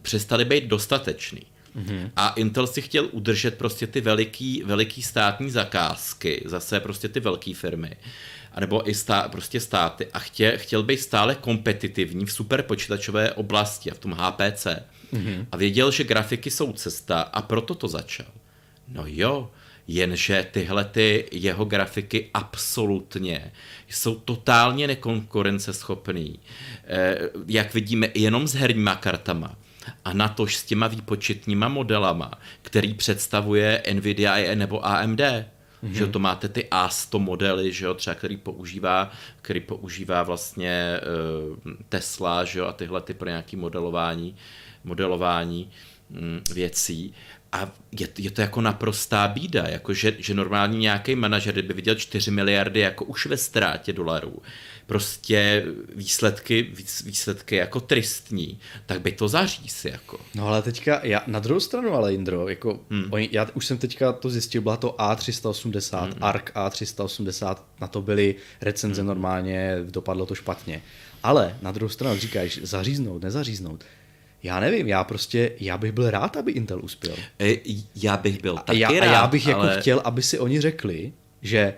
[0.03, 1.43] přestaly být dostatečný.
[1.79, 2.11] Mm-hmm.
[2.17, 7.55] A Intel si chtěl udržet prostě ty veliký, veliký státní zakázky, zase prostě ty velké
[7.55, 7.97] firmy,
[8.53, 13.95] anebo i stá, prostě státy a chtěl, chtěl být stále kompetitivní v superpočítačové oblasti a
[13.95, 14.67] v tom HPC.
[15.13, 15.47] Mm-hmm.
[15.53, 18.27] A věděl, že grafiky jsou cesta a proto to začal.
[18.89, 19.51] No jo,
[19.89, 23.53] jenže tyhle ty jeho grafiky absolutně
[23.89, 26.41] jsou totálně nekonkurenceschopný.
[26.85, 29.57] Eh, jak vidíme, jenom s herníma kartama
[30.05, 32.31] a natož s těma výpočetníma modelama,
[32.63, 35.21] který představuje Nvidia nebo AMD.
[35.21, 35.93] Mm-hmm.
[35.93, 39.11] Že to máte ty A100 modely, že jo, třeba který používá,
[39.43, 41.01] který používá vlastně
[41.65, 44.37] uh, Tesla, že jo, a tyhle ty pro nějaký modelování,
[44.85, 45.71] modelování
[46.11, 46.19] um,
[46.55, 47.15] věcí.
[47.53, 51.95] A je, je to jako naprostá bída, jako že, že normální nějaký manažer, kdyby viděl
[51.95, 54.43] 4 miliardy jako už ve ztrátě dolarů,
[54.87, 56.73] prostě výsledky,
[57.05, 60.21] výsledky jako tristní, tak by to zaříz jako.
[60.35, 63.09] No ale teďka, já, na druhou stranu ale Indro, jako, hmm.
[63.11, 66.15] oni, já už jsem teďka to zjistil, byla to A380, hmm.
[66.21, 69.09] ARC A380, na to byly recenze hmm.
[69.09, 70.83] normálně, dopadlo to špatně.
[71.23, 73.85] Ale na druhou stranu říkáš, zaříznout, nezaříznout,
[74.43, 77.15] já nevím, já prostě, já bych byl rád, aby Intel uspěl.
[77.41, 77.57] E,
[77.97, 79.69] já bych byl taky já, rád, A já bych jako ale...
[79.71, 81.13] jako chtěl, aby si oni řekli,
[81.43, 81.75] že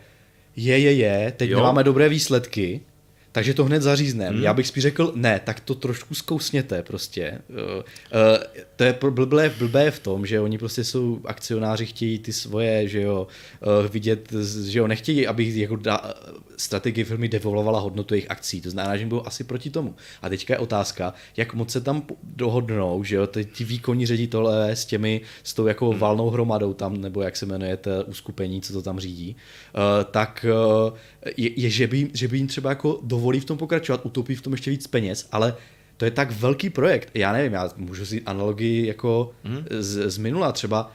[0.57, 1.63] je, je, je, teď jo.
[1.63, 2.81] máme dobré výsledky,
[3.33, 4.31] takže to hned zařízneme.
[4.37, 4.43] Hmm.
[4.43, 7.39] Já bych spíš řekl, ne, tak to trošku zkousněte prostě.
[7.49, 7.83] Uh, uh,
[8.77, 13.01] to je blbé, blbé v tom, že oni prostě jsou akcionáři, chtějí ty svoje, že
[13.01, 13.27] jo,
[13.83, 14.33] uh, vidět,
[14.67, 16.15] že jo, nechtějí, aby jako da,
[16.57, 18.61] strategie firmy devolvovala hodnotu jejich akcí.
[18.61, 19.95] To znamená, že jim bylo asi proti tomu.
[20.23, 24.85] A teďka je otázka, jak moc se tam dohodnou, že jo, ti výkonní ředitelé s
[24.85, 25.99] těmi, s tou jako hmm.
[25.99, 29.37] valnou hromadou tam, nebo jak se jmenuje to uskupení, co to tam řídí,
[29.75, 30.47] uh, tak
[30.89, 30.97] uh,
[31.37, 34.43] je, je že, by, že by jim třeba jako dovolí v tom pokračovat, utopí v
[34.43, 35.55] tom ještě víc peněz, ale
[35.97, 37.11] to je tak velký projekt.
[37.15, 39.65] Já nevím, já můžu si analogii jako mm.
[39.79, 40.93] z, z minula třeba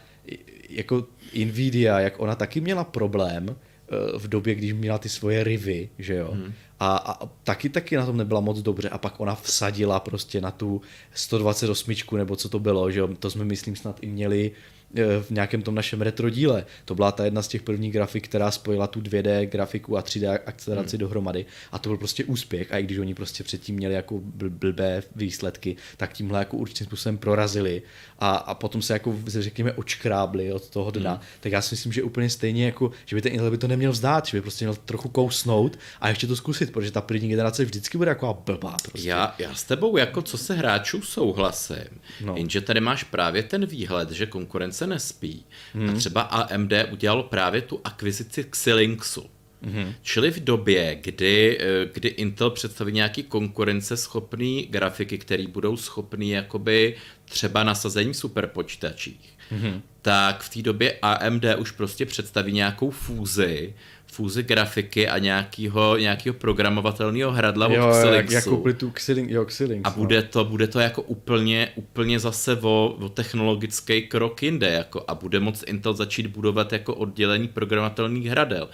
[0.69, 1.05] jako
[1.45, 6.15] Nvidia, jak ona taky měla problém eh, v době, když měla ty svoje rivy, že
[6.15, 6.33] jo.
[6.33, 6.53] Mm.
[6.79, 10.51] A, a taky taky na tom nebyla moc dobře a pak ona vsadila prostě na
[10.51, 10.81] tu
[11.13, 13.07] 128 nebo co to bylo, že jo.
[13.19, 14.74] To jsme myslím snad i měli Eh,
[15.21, 16.65] v nějakém tom našem retro díle.
[16.85, 20.39] To byla ta jedna z těch prvních grafik, která spojila tu 2D grafiku a 3D
[20.45, 20.99] akceleraci hmm.
[20.99, 25.03] dohromady a to byl prostě úspěch a i když oni prostě předtím měli jako blbé
[25.15, 27.81] výsledky, tak tímhle jako určitým způsobem prorazili
[28.19, 31.21] a, a potom se jako řekněme očkrábli od toho dna, hmm.
[31.39, 33.91] tak já si myslím, že úplně stejně jako, že by ten Intel by to neměl
[33.91, 37.65] vzdát, že by prostě měl trochu kousnout a ještě to zkusit, protože ta první generace
[37.65, 38.77] vždycky bude jako blbá.
[38.83, 39.09] Prostě.
[39.09, 42.35] Já, já s tebou jako co se hráčů souhlasím, no.
[42.35, 45.89] jenže tady máš právě ten výhled, že konkurence nespí hmm.
[45.89, 49.29] a třeba AMD udělalo právě tu akvizici Xilinxu.
[49.65, 49.93] Mm-hmm.
[50.01, 56.95] Čili v době, kdy, eh, kdy Intel představí nějaký konkurenceschopný grafiky, které budou schopný jakoby
[57.25, 59.81] třeba nasazení v superpočítačích, mm-hmm.
[60.01, 63.73] tak v té době AMD už prostě představí nějakou fúzi,
[64.15, 68.33] fúzi grafiky a nějakého, nějakého programovatelného hradla jo, od Xilinxu.
[68.33, 69.95] Jak, jako tu Xilin, jo, Xilinx, a no.
[69.95, 75.15] bude to, bude to jako úplně, úplně zase o, o technologický krok jinde jako, a
[75.15, 78.69] bude moc Intel začít budovat jako oddělení programovatelných hradel.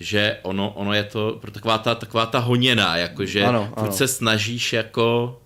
[0.00, 3.92] Že ono, ono je to taková ta, taková ta honěná, jako že ano, ano.
[3.92, 5.38] se snažíš jako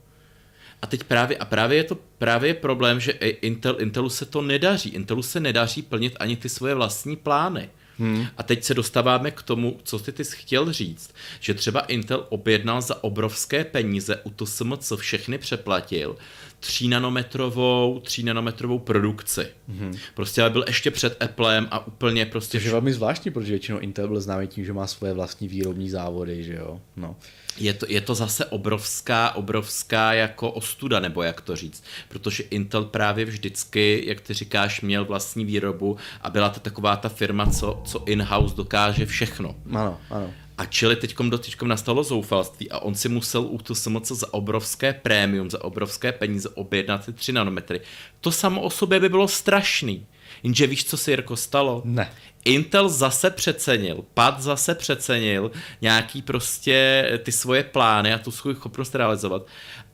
[0.82, 4.42] a teď právě, a právě je to právě je problém, že Intel, Intelu se to
[4.42, 4.90] nedaří.
[4.90, 7.68] Intelu se nedaří plnit ani ty svoje vlastní plány.
[7.98, 8.26] Hmm.
[8.36, 12.26] A teď se dostáváme k tomu, co ty, ty jsi chtěl říct, že třeba Intel
[12.28, 16.16] objednal za obrovské peníze u TSM, co všechny přeplatil,
[16.60, 19.46] 3 nanometrovou, 3 nanometrovou produkci.
[19.68, 19.96] Hmm.
[20.14, 22.58] Prostě ale byl ještě před Applem a úplně prostě...
[22.58, 25.90] Což je velmi zvláštní, protože většinou Intel byl známý tím, že má svoje vlastní výrobní
[25.90, 26.80] závody, že jo.
[26.96, 27.16] No.
[27.60, 31.84] Je to, je to zase obrovská, obrovská jako ostuda, nebo jak to říct.
[32.08, 37.08] Protože Intel právě vždycky, jak ty říkáš, měl vlastní výrobu a byla to taková ta
[37.08, 39.56] firma, co, co in-house dokáže všechno.
[39.70, 40.32] Ano, ano.
[40.58, 44.34] A čili teďkom do teďkom nastalo zoufalství a on si musel u tu samoce za
[44.34, 47.80] obrovské prémium, za obrovské peníze objednat ty 3 nanometry.
[48.20, 50.06] To samo o sobě by bylo strašný.
[50.42, 51.82] Jenže víš, co se Jirko stalo?
[51.84, 52.10] Ne.
[52.44, 55.50] Intel zase přecenil, Pad zase přecenil
[55.80, 59.46] nějaký prostě ty svoje plány a tu svou schopnost realizovat.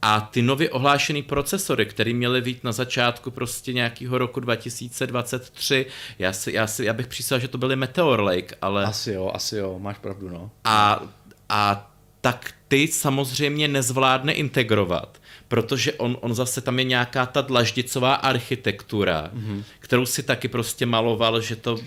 [0.02, 5.86] A ty nově ohlášený procesory, které měly být na začátku prostě nějakého roku 2023,
[6.18, 8.84] já, si, já, si, já bych přísal, že to byly Meteor Lake, ale...
[8.84, 10.50] Asi jo, asi jo, máš pravdu, no.
[10.64, 11.02] A,
[11.48, 15.18] a tak ty samozřejmě nezvládne integrovat,
[15.48, 19.62] protože on, on zase tam je nějaká ta dlaždicová architektura, mm-hmm.
[19.78, 21.78] kterou si taky prostě maloval, že to...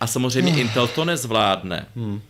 [0.00, 1.86] A samozřejmě Intel to nezvládne.
[1.94, 2.20] Mm.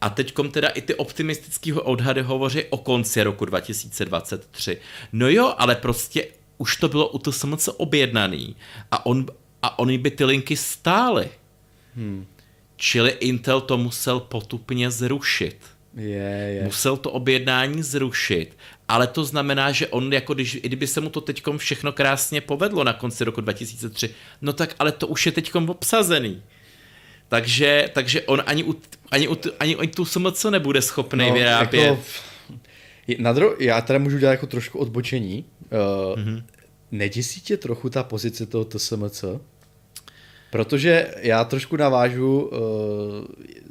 [0.00, 4.78] A teďkom teda i ty optimistické odhady hovoří o konci roku 2023.
[5.12, 6.26] No jo, ale prostě
[6.58, 8.56] už to bylo u to TSMC objednaný
[8.90, 9.26] a, on,
[9.62, 11.28] a oni by ty linky stály.
[11.94, 12.26] Hmm.
[12.76, 15.56] Čili Intel to musel potupně zrušit.
[15.96, 16.62] Je, je.
[16.64, 18.56] Musel to objednání zrušit,
[18.90, 22.40] ale to znamená, že on, jako když, i kdyby se mu to teďkom všechno krásně
[22.40, 26.42] povedlo na konci roku 2003, no tak ale to už je teďkom obsazený.
[27.28, 28.76] Takže, takže on ani, u,
[29.10, 31.84] ani, u, ani, ani tu SMC nebude schopný no, vyrábět.
[31.86, 35.44] Jako, na dro- já teda můžu dělat jako trošku odbočení.
[35.72, 36.42] Uh, mm-hmm.
[36.90, 39.24] Neděsí tě trochu ta pozice toho TSMC?
[40.50, 42.58] Protože já trošku navážu uh,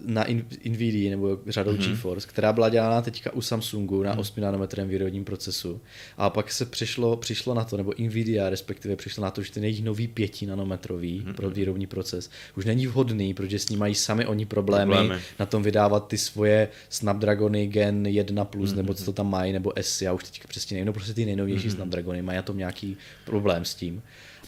[0.06, 0.26] na
[0.66, 1.90] NVIDIA nebo řadou mm-hmm.
[1.90, 5.82] GeForce, která byla dělána teďka u Samsungu na 8 nanometrem výrobním procesu.
[6.18, 9.64] A pak se přišlo, přišlo na to, nebo NVIDIA respektive přišlo na to, že ten
[9.64, 11.34] jejich nový 5 nanometrový mm-hmm.
[11.34, 15.22] pro výrobní proces už není vhodný, protože s ním mají sami oni problémy, problémy.
[15.40, 18.76] na tom vydávat ty svoje Snapdragony Gen 1 plus, mm-hmm.
[18.76, 21.26] nebo co to tam mají, nebo S, já už teď přesně nevím, no prostě ty
[21.26, 21.76] nejnovější mm-hmm.
[21.76, 24.02] Snapdragony mají na tom nějaký problém s tím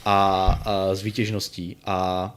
[0.05, 1.77] a, a s výtěžností.
[1.85, 2.35] A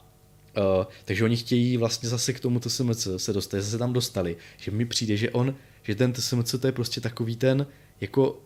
[0.79, 4.71] Uh, takže oni chtějí vlastně zase k tomu TSMC se dostat, zase tam dostali, že
[4.71, 7.67] mi přijde, že on, že ten TSMC to je prostě takový ten,
[8.01, 8.39] jako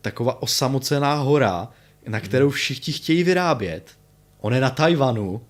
[0.00, 1.68] taková osamocená hora,
[2.08, 3.90] na kterou všichni chtějí vyrábět.
[4.40, 5.40] On je na Tajvanu, uh,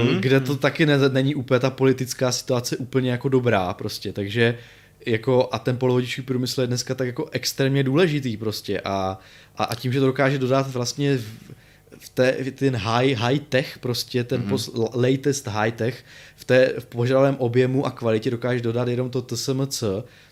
[0.00, 0.20] hmm.
[0.20, 4.58] kde to taky ne, není úplně ta politická situace úplně jako dobrá prostě, takže
[5.06, 9.18] jako a ten polovodičový průmysl je dneska tak jako extrémně důležitý prostě a,
[9.56, 11.24] a, a tím, že to dokáže dodat vlastně v,
[11.98, 14.48] v té, ten high, high tech, prostě ten mm-hmm.
[14.48, 16.04] pos, latest high tech,
[16.36, 19.84] v, té, v požadavém objemu a kvalitě dokážeš dodat jenom to TSMC,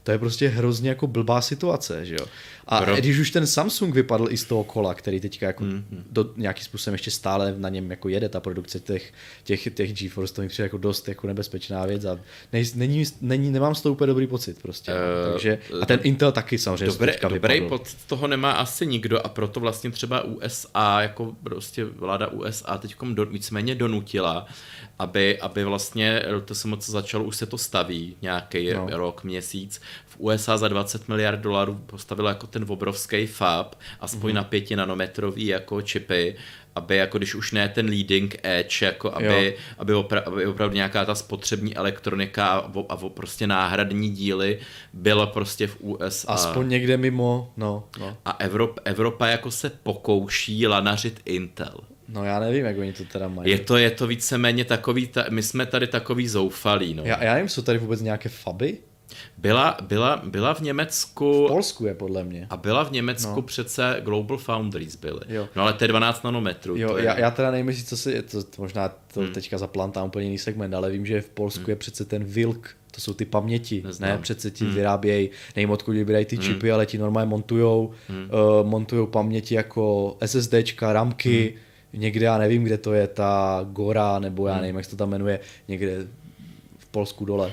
[0.03, 2.27] to je prostě hrozně jako blbá situace, že jo.
[2.67, 2.97] A Pro...
[2.97, 6.03] když už ten Samsung vypadl i z toho kola, který teďka jako mm-hmm.
[6.11, 9.13] do, nějakým způsobem ještě stále na něm jako jede ta produkce těch,
[9.45, 12.19] těch, těch GeForce, to mi přijde jako dost jako nebezpečná věc a
[12.53, 14.93] nej, není, není, nemám z toho úplně dobrý pocit prostě.
[14.93, 19.29] Uh, Takže, a ten Intel taky samozřejmě dobrý, dobrý pocit toho nemá asi nikdo a
[19.29, 24.47] proto vlastně třeba USA, jako prostě vláda USA teďkom do, víceméně donutila,
[24.99, 28.89] aby, aby vlastně to se moc začalo, už se to staví nějaký no.
[28.91, 29.81] rok, měsíc.
[30.07, 34.35] V USA za 20 miliard dolarů postavilo jako ten obrovský fab, aspoň mm-hmm.
[34.35, 36.37] na 5 nanometrový jako čipy,
[36.75, 41.05] aby jako když už ne ten leading edge, jako aby, aby, opra- aby opravdu nějaká
[41.05, 44.59] ta spotřební elektronika a, a, a prostě náhradní díly
[44.93, 46.33] byla prostě v USA.
[46.33, 47.85] Aspoň někde mimo, no.
[48.01, 48.17] no.
[48.25, 51.81] A Evropa, Evropa jako se pokouší lanařit Intel.
[52.09, 53.51] No já nevím, jak oni to teda mají.
[53.51, 56.95] Je to, je to víceméně takový, ta, my jsme tady takový zoufalí.
[56.95, 57.03] No.
[57.07, 58.79] Já, já nevím, jsou tady vůbec nějaké faby?
[59.43, 61.45] Byla, byla, byla v Německu...
[61.45, 62.47] V Polsku je podle mě.
[62.51, 63.43] A byla v Německu no.
[63.43, 65.21] přece Global Foundries byly.
[65.29, 65.49] Jo.
[65.57, 66.77] No ale to je 12 nanometrů.
[66.77, 67.05] Jo, to je...
[67.05, 69.33] já, já teda nevím, jestli co si, to, to možná to hmm.
[69.33, 71.71] teďka zaplantám úplně jiný segment, ale vím, že v Polsku hmm.
[71.71, 74.11] je přece ten Wilk, to jsou ty paměti, Neznám.
[74.11, 74.19] ne?
[74.19, 74.75] Přece ti hmm.
[74.75, 76.45] vyrábějí, nevím odkud vybírají ty hmm.
[76.45, 78.25] čipy, ale ti normálně montujou, hmm.
[78.25, 81.63] uh, montujou paměti jako SSDčka, ramky, hmm
[81.95, 84.63] někde, já nevím, kde to je, ta Gora, nebo já hmm.
[84.63, 86.07] nevím, jak se to tam jmenuje, někde
[86.79, 87.53] v Polsku dole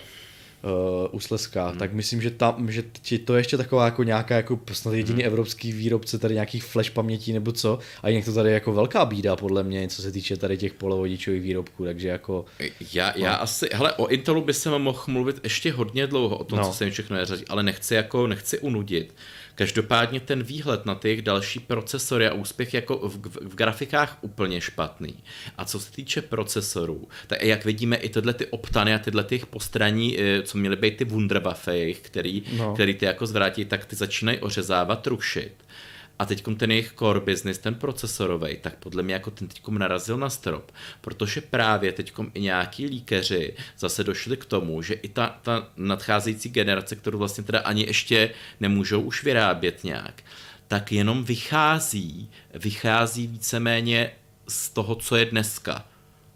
[0.64, 1.80] uh, u Slezska, hmm.
[1.80, 2.84] tak myslím, že tam, že
[3.26, 5.28] to je ještě taková jako nějaká jako snad jediný hmm.
[5.28, 9.06] evropský výrobce tady nějakých flash pamětí nebo co a jinak to tady je jako velká
[9.06, 12.46] bída podle mě, co se týče tady těch polovodičových výrobků, takže jako...
[12.94, 13.42] Já, já no.
[13.42, 16.66] asi, hele, o Intelu by se mohl mluvit ještě hodně dlouho o tom, no.
[16.66, 19.14] co se jim všechno je ale nechci jako, nechci unudit.
[19.60, 24.62] Každopádně ten výhled na těch další procesory a úspěch jako v, v, v grafikách úplně
[24.62, 25.16] špatný.
[25.58, 29.46] A co se týče procesorů, tak jak vidíme i tyhle ty optany a tyhle těch
[29.46, 32.74] postraní, eh, co měly být ty Wunderwaffe, který, no.
[32.74, 35.54] který ty jako zvrátí, tak ty začínají ořezávat, rušit.
[36.20, 40.18] A teď ten jejich core business, ten procesorový, tak podle mě jako ten teď narazil
[40.18, 45.40] na strop, protože právě teď i nějaký líkeři zase došli k tomu, že i ta,
[45.42, 50.24] ta nadcházející generace, kterou vlastně teda ani ještě nemůžou už vyrábět nějak,
[50.68, 54.12] tak jenom vychází, vychází víceméně
[54.48, 55.86] z toho, co je dneska.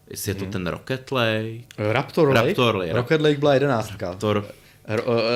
[0.09, 0.51] Jestli je to mhm.
[0.51, 1.61] ten Rocket Lake?
[1.77, 2.47] Raptor Lake?
[2.47, 2.93] Raptor Lake.
[2.93, 4.09] Rocket Lake byla jedenáctka.
[4.09, 4.45] Raptor,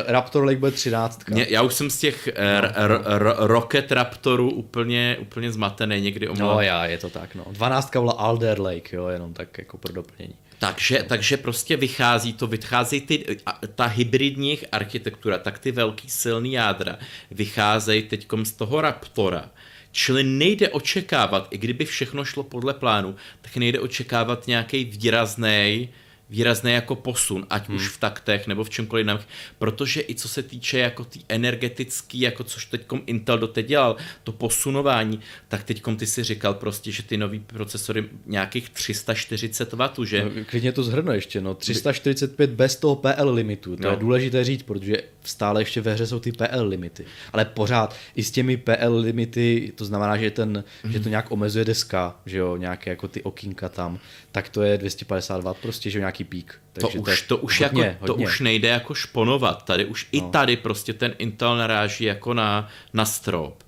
[0.08, 1.36] Raptor Lake bude třináctka.
[1.50, 6.28] já už jsem z těch eh, no, r, r, Rocket Raptorů úplně, úplně zmatený někdy
[6.28, 6.56] omlouvám.
[6.56, 7.46] No já, je to tak, no.
[7.52, 10.36] Dvanáctka byla Alder Lake, jo, jenom tak jako pro doplnění.
[10.60, 13.38] Takže, takže prostě vychází to, vychází ty,
[13.76, 16.98] ta hybridní architektura, tak ty velký silný jádra
[17.32, 19.50] vycházejí teď z toho Raptora.
[19.92, 25.90] Čili nejde očekávat, i kdyby všechno šlo podle plánu, tak nejde očekávat nějaký výrazný
[26.30, 27.78] výrazný jako posun, ať hmm.
[27.78, 29.20] už v taktech nebo v čemkoliv jiném,
[29.60, 34.32] protože i co se týče jako ty energetický, jako což teď Intel doteď dělal, to
[34.32, 40.24] posunování, tak teď ty si říkal prostě, že ty nový procesory nějakých 340 W, že?
[40.24, 43.90] No, klidně to zhrnu ještě, no 345 bez toho PL limitu, to no.
[43.90, 48.24] je důležité říct, protože stále ještě ve hře jsou ty PL limity, ale pořád i
[48.24, 50.94] s těmi PL limity, to znamená, že, ten, hmm.
[50.94, 54.00] že to nějak omezuje deska, že jo, nějaké jako ty okýnka tam,
[54.32, 56.62] tak to je 250 W prostě, že jo, nějaký pík.
[56.74, 58.26] Takže to, už, to, už hodně, jako, hodně.
[58.26, 59.66] to už nejde jako šponovat.
[59.66, 60.20] Tady už no.
[60.20, 63.64] i tady prostě ten Intel naráží jako na, na strop.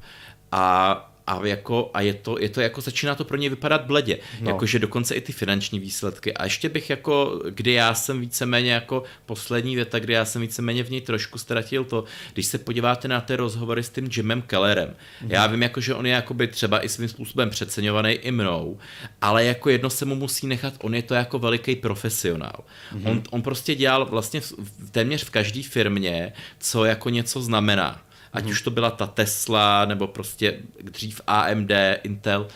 [0.51, 4.19] A a, jako, a je, to, je to jako, začíná to pro ně vypadat bledě,
[4.41, 4.49] no.
[4.49, 6.33] jakože dokonce i ty finanční výsledky.
[6.33, 10.83] A ještě bych jako, kdy já jsem víceméně jako poslední věta, kdy já jsem víceméně
[10.83, 12.03] v něj trošku ztratil to,
[12.33, 14.95] když se podíváte na ty rozhovory s tím Jimem Kellerem.
[15.21, 15.31] Mm.
[15.31, 18.77] Já vím, jako, že on je jakoby třeba i svým způsobem přeceňovaný i mnou,
[19.21, 22.63] ale jako jedno se mu musí nechat, on je to jako veliký profesionál.
[22.93, 23.05] Mm.
[23.05, 28.43] On, on prostě dělal vlastně v, téměř v každé firmě, co jako něco znamená ať
[28.43, 28.51] hmm.
[28.51, 31.71] už to byla ta Tesla, nebo prostě dřív AMD,
[32.03, 32.47] Intel.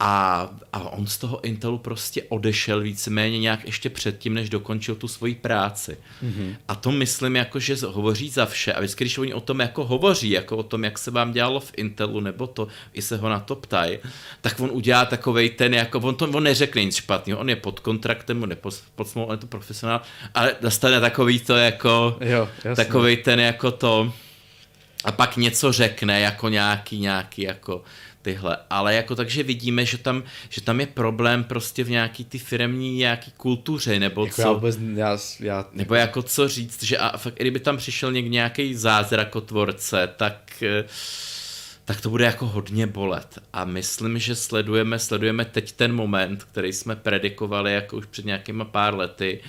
[0.00, 5.08] A, a on z toho Intelu prostě odešel víceméně nějak ještě předtím, než dokončil tu
[5.08, 5.96] svoji práci.
[6.24, 6.56] Mm-hmm.
[6.68, 8.72] A to myslím jako, že hovoří za vše.
[8.72, 11.60] A vždycky, když oni o tom jako hovoří, jako o tom, jak se vám dělalo
[11.60, 13.98] v Intelu, nebo to, i se ho na to ptají,
[14.40, 17.80] tak on udělá takovej ten, jako on to on neřekne nic špatného, on je pod
[17.80, 20.00] kontraktem, on je pod, pod smlou, on je to profesionál,
[20.34, 24.12] ale dostane takový to jako, jo, takovej ten jako to,
[25.04, 27.82] a pak něco řekne jako nějaký, nějaký jako
[28.22, 28.56] tyhle.
[28.70, 32.96] Ale jako takže vidíme, že tam, že tam je problém prostě v nějaký ty firmní
[32.96, 34.42] nějaký kultuře, nebo jako co.
[34.42, 35.64] Já vůbec, já, já...
[35.72, 40.62] Nebo jako co říct, že a fakt, kdyby tam přišel někdy nějaký zázrakotvorce, tak
[41.86, 43.38] tak to bude jako hodně bolet.
[43.52, 48.64] A myslím, že sledujeme, sledujeme teď ten moment, který jsme predikovali jako už před nějakýma
[48.64, 49.40] pár lety,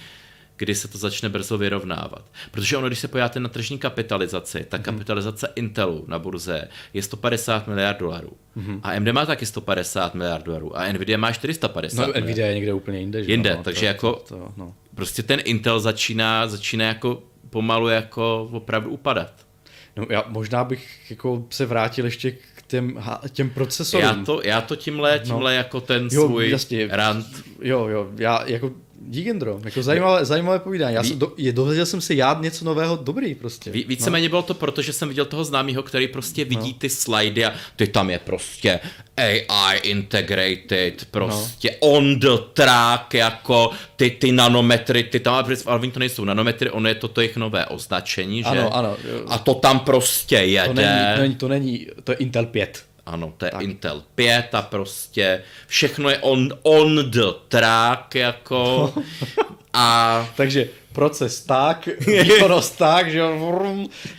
[0.58, 2.26] kdy se to začne brzo vyrovnávat.
[2.52, 4.84] Protože ono, když se pojáte na tržní kapitalizaci, tak mm-hmm.
[4.84, 8.32] kapitalizace Intelu na burze je 150 miliard dolarů.
[8.58, 8.80] Mm-hmm.
[8.84, 10.78] A AMD má taky 150 miliard dolarů.
[10.78, 13.24] A Nvidia má 450 No, Nvidia je někde úplně jinde.
[13.24, 14.74] Že jinde, no, takže to, jako to, to, no.
[14.96, 19.48] prostě ten Intel začíná, začíná jako pomalu jako opravdu upadat.
[19.96, 24.08] No já možná bych jako se vrátil ještě k těm, těm procesorům.
[24.08, 25.58] Já to, já to tímhle, tímhle no.
[25.58, 27.28] jako ten jo, svůj jasně, rant.
[27.62, 28.72] Jo, jo, já jako
[29.02, 29.60] Dík, Indro.
[29.66, 30.96] Jako zajímavé, zajímavé povídání.
[30.96, 33.72] Já jsem do, je, dozvěděl jsem se já něco nového dobrý prostě.
[33.72, 34.30] Ví, víceméně no.
[34.30, 36.78] bylo to proto, že jsem viděl toho známého, který prostě vidí no.
[36.78, 38.80] ty slidy a ty tam je prostě
[39.18, 41.90] AI integrated, prostě no.
[41.90, 46.90] on the track, jako ty, ty nanometry, ty tam, ale oni to nejsou nanometry, ono
[46.90, 48.50] je to, to jejich nové označení, že?
[48.50, 48.98] Ano, ano.
[49.28, 50.68] A to tam prostě jede.
[50.68, 52.87] To není, to není, to, není, to je Intel 5.
[53.08, 53.62] Ano, to je tak.
[53.62, 58.94] Intel 5 a prostě všechno je on, on the track, jako
[59.74, 60.30] a...
[60.38, 63.22] Takže proces tak, výkonnost tak, že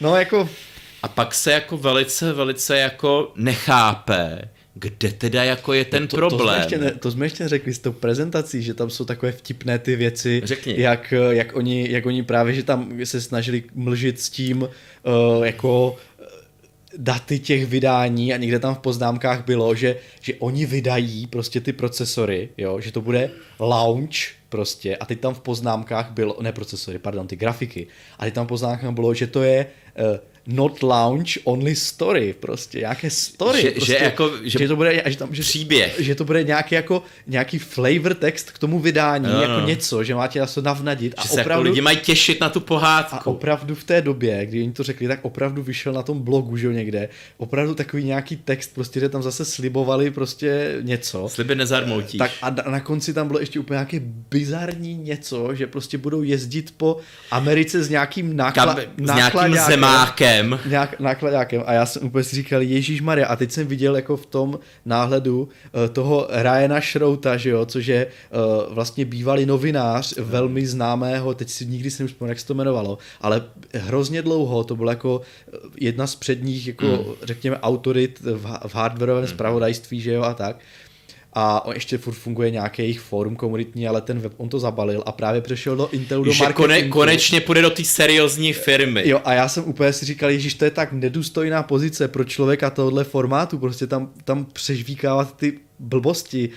[0.00, 0.48] no jako...
[1.02, 6.38] A pak se jako velice, velice jako nechápe, kde teda jako je ten to, problém?
[6.38, 9.32] To jsme, ještě ne, to jsme ještě řekli s tou prezentací, že tam jsou takové
[9.32, 10.74] vtipné ty věci, Řekni.
[10.80, 15.96] Jak, jak, oni, jak oni právě, že tam se snažili mlžit s tím, uh, jako
[16.98, 21.72] daty těch vydání a někde tam v poznámkách bylo, že, že oni vydají prostě ty
[21.72, 23.30] procesory, jo, že to bude
[23.60, 24.16] launch
[24.48, 27.86] prostě a teď tam v poznámkách bylo, ne procesory, pardon, ty grafiky,
[28.18, 30.18] a teď tam v poznámkách bylo, že to je uh,
[30.48, 33.62] not launch, only story, prostě, nějaké story.
[33.62, 35.94] Že, prostě, že, jako, že, že to bude, že tam, že, příběh.
[35.98, 39.66] Že to bude nějaký, jako, nějaký flavor text k tomu vydání, no, jako no.
[39.66, 41.12] něco, že máte to navnadit.
[41.12, 43.16] Že a se opravdu, jako lidi mají těšit na tu pohádku.
[43.16, 46.56] A opravdu v té době, kdy oni to řekli, tak opravdu vyšel na tom blogu,
[46.56, 51.28] že někde, opravdu takový nějaký text, prostě, že tam zase slibovali prostě něco.
[51.28, 52.18] Sliby nezarmoutíš.
[52.18, 56.74] Tak a na konci tam bylo ještě úplně nějaké bizarní něco, že prostě budou jezdit
[56.76, 56.96] po
[57.30, 58.76] Americe s nějakým nákla, Kam,
[59.06, 60.70] s nějakým zemákem Nákladákem.
[60.70, 61.62] Nějak, nákladákem.
[61.66, 63.26] A já jsem úplně si říkal, Ježíš Maria.
[63.26, 65.48] A teď jsem viděl jako v tom náhledu uh,
[65.92, 70.24] toho Ryana Schrouta, že jo, což je uh, vlastně bývalý novinář, no.
[70.24, 74.76] velmi známého, teď si nikdy si nevzpomínám, jak se to jmenovalo, ale hrozně dlouho, to
[74.76, 75.20] bylo jako
[75.80, 77.04] jedna z předních, jako mm.
[77.22, 79.28] řekněme, autorit v, v hardwareovém mm.
[79.30, 80.56] spravodajství, že jo, a tak
[81.40, 85.02] a on ještě furt funguje nějaký jejich fórum komunitní, ale ten web on to zabalil
[85.06, 86.62] a právě přešel do Intelu do marketingu.
[86.62, 89.08] Kone, konečně půjde do té seriózní firmy.
[89.08, 92.70] Jo a já jsem úplně si říkal, že to je tak nedůstojná pozice pro člověka
[92.70, 96.48] tohohle formátu, prostě tam, tam přežvíkávat ty blbosti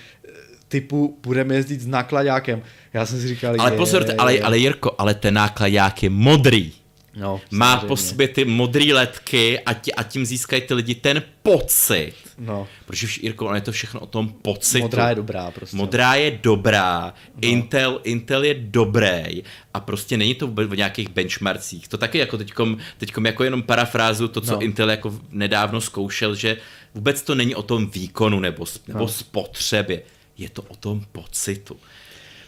[0.68, 2.62] typu budeme jezdit s nákladákem.
[2.92, 6.10] Já jsem si říkal, ale je, pozor, je, ale, ale Jirko, ale ten nákladák je
[6.10, 6.72] modrý.
[7.16, 11.22] No, Má po sobě ty modré letky a, tě, a tím získají ty lidi ten
[11.42, 12.12] pocit.
[12.38, 12.68] No.
[12.86, 14.82] Protože už, Jirko, ono je to všechno o tom pocitu.
[14.82, 15.76] Modrá je dobrá prostě.
[15.76, 17.40] Modrá je dobrá, no.
[17.40, 19.42] Intel, Intel je dobrý
[19.74, 21.88] a prostě není to v nějakých benchmarkcích.
[21.88, 24.60] To taky jako teďkom, teďkom jako jenom parafrázu to, co no.
[24.60, 26.56] Intel jako nedávno zkoušel, že
[26.94, 29.08] vůbec to není o tom výkonu nebo, nebo no.
[29.08, 30.02] spotřebě.
[30.38, 31.76] Je to o tom pocitu.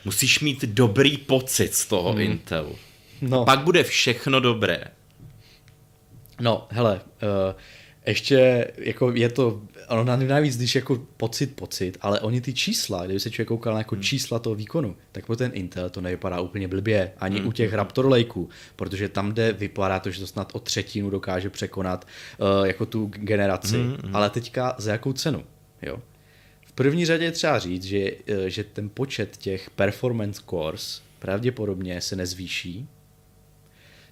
[0.05, 2.21] Musíš mít dobrý pocit z toho hmm.
[2.21, 2.77] Intelu.
[3.31, 3.45] No.
[3.45, 4.85] Pak bude všechno dobré.
[6.41, 7.61] No, hele, uh,
[8.07, 13.21] ještě jako je to, ono navíc, když jako pocit, pocit, ale oni ty čísla, kdyby
[13.21, 14.03] se člověk koukal na jako hmm.
[14.03, 17.49] čísla toho výkonu, tak pro ten Intel to nevypadá úplně blbě, ani hmm.
[17.49, 21.51] u těch Raptor Lakeů, protože tam, kde vypadá to, že to snad o třetinu dokáže
[21.51, 22.07] překonat
[22.39, 24.17] uh, jako tu generaci, hmm, hmm.
[24.17, 25.45] ale teďka za jakou cenu,
[25.83, 25.99] jo?
[26.67, 32.01] V první řadě je třeba říct, že, uh, že ten počet těch performance cores pravděpodobně
[32.01, 32.89] se nezvýší,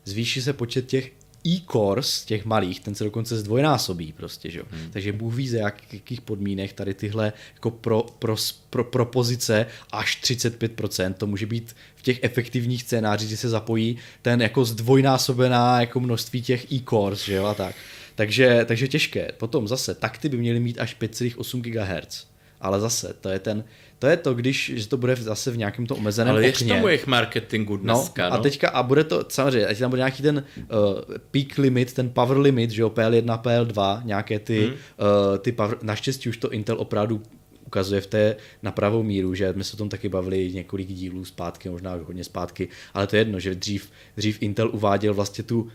[0.05, 1.12] zvýší se počet těch
[1.46, 4.62] e-cores, těch malých, ten se dokonce zdvojnásobí prostě, že?
[4.70, 4.90] Hmm.
[4.90, 8.36] Takže Bůh ví, za jak, jakých podmínek tady tyhle jako pro, pro,
[8.70, 14.42] pro, propozice až 35%, to může být v těch efektivních scénářích, kdy se zapojí ten
[14.42, 17.74] jako zdvojnásobená jako množství těch e-cores, že jo, a tak.
[18.14, 19.32] Takže, takže těžké.
[19.38, 22.26] Potom zase takty by měly mít až 5,8 GHz.
[22.61, 23.64] Ale zase, to je ten,
[24.03, 26.66] to je to, když že to bude zase v nějakém to omezeném Ale okně.
[26.66, 29.90] Ale tomu jejich marketingu no, dneska, no, A teďka, a bude to, samozřejmě, ať tam
[29.90, 34.61] bude nějaký ten uh, peak limit, ten power limit, že jo, PL1, PL2, nějaké ty,
[34.61, 34.72] hmm.
[34.72, 37.22] uh, ty power, naštěstí už to Intel opravdu
[37.66, 41.24] ukazuje v té na pravou míru, že my se o tom taky bavili několik dílů
[41.24, 45.61] zpátky, možná hodně zpátky, ale to je jedno, že dřív, dřív Intel uváděl vlastně tu,
[45.61, 45.68] uh,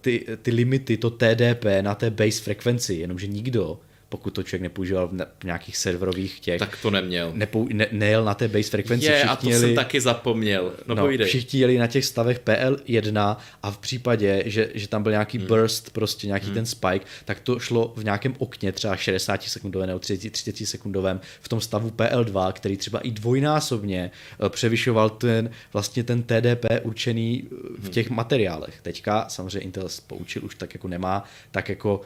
[0.00, 3.80] ty, ty limity, to TDP na té base frekvenci, jenomže nikdo
[4.10, 6.58] pokud to člověk nepoužíval v, nějakých serverových těch.
[6.58, 7.32] Tak to neměl.
[7.34, 9.06] Nepou, ne, nejel na té base frekvenci.
[9.06, 10.72] Je, a to jeli, jsem taky zapomněl.
[10.86, 15.12] No, no všichni jeli na těch stavech PL1 a v případě, že, že tam byl
[15.12, 15.46] nějaký hmm.
[15.46, 16.54] burst, prostě nějaký hmm.
[16.54, 21.20] ten spike, tak to šlo v nějakém okně, třeba 60 sekundové nebo 30, 30 sekundovém
[21.40, 24.10] v tom stavu PL2, který třeba i dvojnásobně
[24.46, 27.92] eh, převyšoval ten vlastně ten TDP určený eh, v hmm.
[27.92, 28.16] těch hmm.
[28.16, 28.80] materiálech.
[28.82, 32.00] Teďka samozřejmě Intel poučil už tak jako nemá tak jako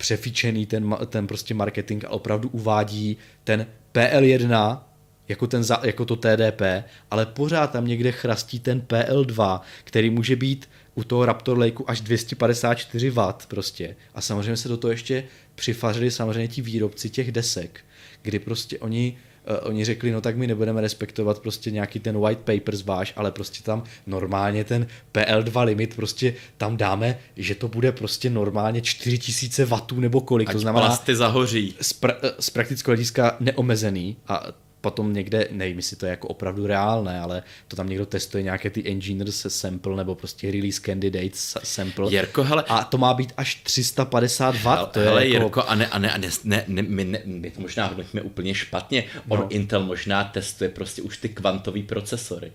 [0.00, 4.80] přefičený ten, ten prostě marketing a opravdu uvádí ten PL1
[5.28, 6.62] jako, ten, jako to TDP,
[7.10, 12.00] ale pořád tam někde chrastí ten PL2, který může být u toho Raptor Lakeu až
[12.00, 13.96] 254 W prostě.
[14.14, 15.24] A samozřejmě se do toho ještě
[15.54, 17.80] přifařili samozřejmě ti výrobci těch desek,
[18.22, 19.16] kdy prostě oni
[19.62, 23.62] oni řekli, no tak my nebudeme respektovat prostě nějaký ten white papers váš, ale prostě
[23.62, 30.00] tam normálně ten PL2 limit prostě tam dáme, že to bude prostě normálně 4000 W
[30.00, 31.74] nebo kolik, Ať to znamená plasty zahoří.
[31.80, 34.46] Z, pra, eh, z praktického hlediska neomezený a
[34.80, 38.70] potom někde, nevím, jestli to je jako opravdu reálné, ale to tam někdo testuje nějaké
[38.70, 42.12] ty engineers sample nebo prostě release candidates sample.
[42.12, 42.64] Jirko, hele.
[42.68, 44.86] A to má být až 350 W.
[44.90, 45.44] To hele, je jako...
[45.44, 48.22] Jirko, a ne, a ne, a ne, ne, ne my, ne, my to možná hodnotíme
[48.22, 49.04] úplně špatně.
[49.28, 49.48] On no.
[49.50, 52.52] Intel možná testuje prostě už ty kvantové procesory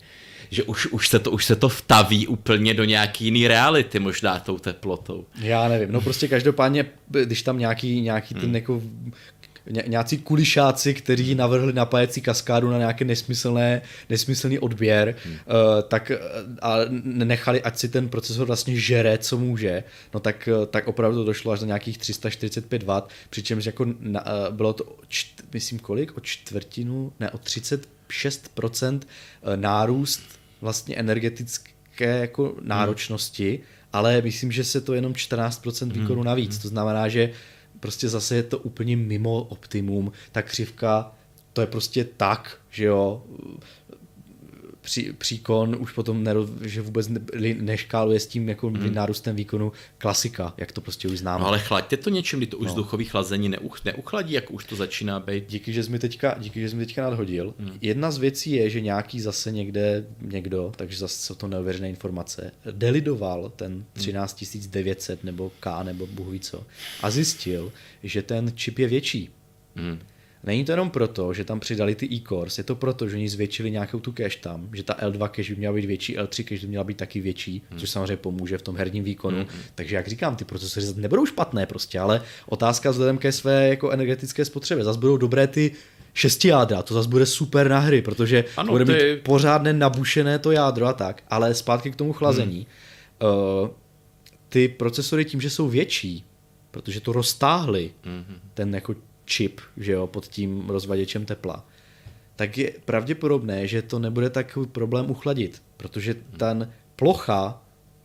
[0.49, 4.39] že už, už, se to, už se to vtaví úplně do nějaký jiný reality možná
[4.39, 5.26] tou teplotou.
[5.41, 8.55] Já nevím, no prostě každopádně, když tam nějaký, nějaký ten hmm.
[8.55, 8.82] jako
[9.70, 15.34] ně, nějací kulišáci, kteří navrhli napájecí kaskádu na nějaké nesmyslné, nesmyslný odběr, hmm.
[15.34, 15.39] uh,
[15.88, 16.11] tak
[16.61, 21.51] a nechali, ať si ten procesor vlastně žere, co může, no tak, tak opravdu došlo
[21.51, 26.20] až do nějakých 345 W, přičemž jako na, uh, bylo to, čt, myslím kolik, o
[26.20, 28.99] čtvrtinu, ne, o 36%
[29.55, 30.22] nárůst
[30.61, 33.63] vlastně energetické jako náročnosti, hmm.
[33.93, 36.26] ale myslím, že se to jenom 14% výkonu hmm.
[36.26, 36.61] navíc, hmm.
[36.61, 37.30] to znamená, že
[37.86, 41.12] prostě zase je to úplně mimo optimum, ta křivka,
[41.54, 43.24] to je prostě tak, že jo,
[44.86, 47.20] pří, příkon už potom, ne, že vůbec ne,
[47.54, 48.94] neškáluje s tím jako hmm.
[48.94, 51.42] nárůstem výkonu klasika, jak to prostě už známe.
[51.42, 52.74] No ale chlaďte to něčím, kdy to už no.
[52.74, 55.44] vzduchový chlazení neuch, neuchladí, jak už to začíná být.
[55.50, 57.54] Díky, že jsi mi teďka, díky, že jsi mi teďka nadhodil.
[57.60, 57.78] Hmm.
[57.82, 62.52] Jedna z věcí je, že nějaký zase někde, někdo, takže zase jsou to neuvěřené informace,
[62.72, 65.26] delidoval ten 13900 hmm.
[65.26, 66.64] nebo K nebo Bůh ví co
[67.02, 67.72] a zjistil,
[68.04, 69.30] že ten čip je větší.
[69.76, 70.00] Hmm.
[70.46, 73.72] Není to jenom proto, že tam přidali ty e-cores, je to proto, že oni zvětšili
[73.72, 76.68] nějakou tu cache tam, že ta L2 cache by měla být větší, L3 cache by
[76.68, 77.80] měla být taky větší, hmm.
[77.80, 79.38] což samozřejmě pomůže v tom herním výkonu.
[79.38, 79.48] Hmm.
[79.76, 84.46] Takže jak říkám, ty procesory nebudou špatné prostě, ale otázka vzhledem ke své jako energetické
[84.46, 84.84] spotřebě.
[84.84, 85.72] Zase budou dobré ty
[86.14, 88.91] šesti jádra, to zase bude super na hry, protože ano, bude ty...
[88.91, 92.68] mít pořádné nabušené to jádro a tak, ale zpátky k tomu chlazení.
[93.22, 93.32] Hmm.
[93.64, 93.70] Uh,
[94.50, 96.24] ty procesory tím, že jsou větší,
[96.72, 98.39] protože to roztáhli, mm-hmm.
[98.54, 101.65] ten jako čip, že jo, pod tím rozvaděčem tepla,
[102.36, 106.38] tak je pravděpodobné, že to nebude takový problém uchladit, protože mhm.
[106.38, 107.61] ten plocha,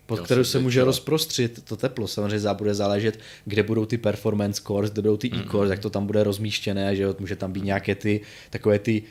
[0.06, 4.62] pod jo, kterou se může rozprostřit to teplo, samozřejmě bude záležet, kde budou ty performance
[4.66, 5.46] cores, kde budou ty mm-hmm.
[5.46, 9.02] e-cores, jak to tam bude rozmístěné, že jo, může tam být nějaké ty takové ty,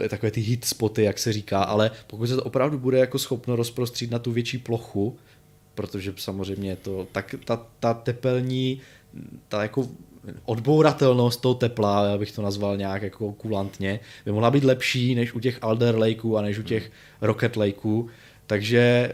[0.00, 3.18] uh, takové ty hit spoty, jak se říká, ale pokud se to opravdu bude jako
[3.18, 5.18] schopno rozprostřít na tu větší plochu,
[5.74, 8.80] protože samozřejmě to, tak ta, ta tepelní,
[9.48, 9.88] ta jako
[10.44, 15.34] odbouratelnost toho tepla, já bych to nazval nějak jako kulantně, by mohla být lepší než
[15.34, 18.08] u těch Alder Lakeů a než u těch Rocket Lakeů,
[18.46, 19.12] takže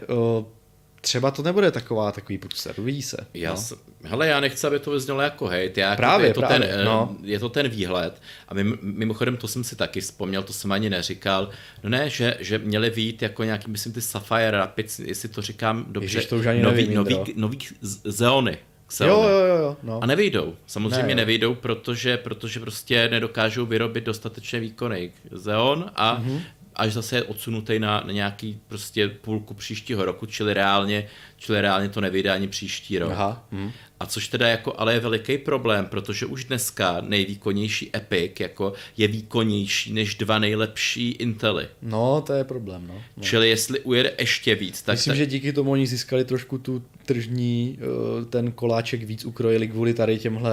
[1.05, 3.17] třeba to nebude taková takový průser, uvidí se.
[3.33, 3.77] Já, no.
[4.03, 7.15] Hele, já nechci, aby to vyznělo jako hejt, já, právě, je, to právě, ten, no.
[7.23, 10.89] je to ten výhled a mimo, mimochodem to jsem si taky vzpomněl, to jsem ani
[10.89, 11.49] neříkal,
[11.83, 15.85] no ne, že, že měli vít jako nějaký, myslím ty Sapphire Rapids, jestli to říkám
[15.87, 17.57] dobře, Ježiš, to už ani nový, nevím, nový, nový
[18.03, 18.57] Zeony,
[18.99, 20.03] Jo, jo, jo, jo, no.
[20.03, 20.55] A nevyjdou.
[20.67, 26.41] Samozřejmě ne, nevyjdou, protože, protože prostě nedokážou vyrobit dostatečně výkony Xeon a mm-hmm.
[26.75, 31.07] až zase je odsunutý na, na nějaký prostě půlku příštího roku, čili reálně,
[31.37, 33.11] čili reálně to nevyjde ani příští rok.
[33.11, 33.45] Aha.
[33.51, 33.71] Mm.
[33.99, 39.07] A což teda jako ale je veliký problém, protože už dneska nejvýkonnější Epic jako je
[39.07, 41.67] výkonnější než dva nejlepší Intely.
[41.81, 42.93] No, to je problém, no.
[43.17, 43.23] no.
[43.23, 44.93] Čili jestli ujede ještě víc, tak...
[44.93, 45.15] Myslím, ta...
[45.15, 50.17] že díky tomu oni získali trošku tu tržní, eh, ten koláček víc ukrojili kvůli tady
[50.17, 50.51] těmhle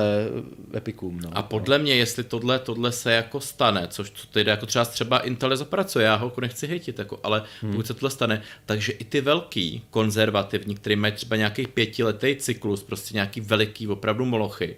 [0.73, 1.31] eh, Epikům, no.
[1.33, 5.19] A podle mě, jestli tohle, tohle se jako stane, což to tedy jako třeba třeba
[5.19, 7.73] Intel zapracuje, já ho jako nechci hejtit, jako, ale hmm.
[7.73, 12.83] pokud se tohle stane, takže i ty velký konzervativní, který mají třeba nějaký pětiletý cyklus,
[12.83, 14.77] prostě nějaký veliký opravdu molochy,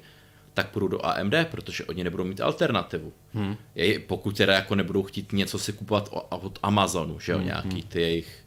[0.54, 3.12] tak půjdu do AMD, protože oni nebudou mít alternativu.
[3.34, 3.56] Hmm.
[3.74, 7.46] Je, pokud teda jako nebudou chtít něco si kupovat od Amazonu, že jo, hmm.
[7.46, 8.44] nějaký ty jejich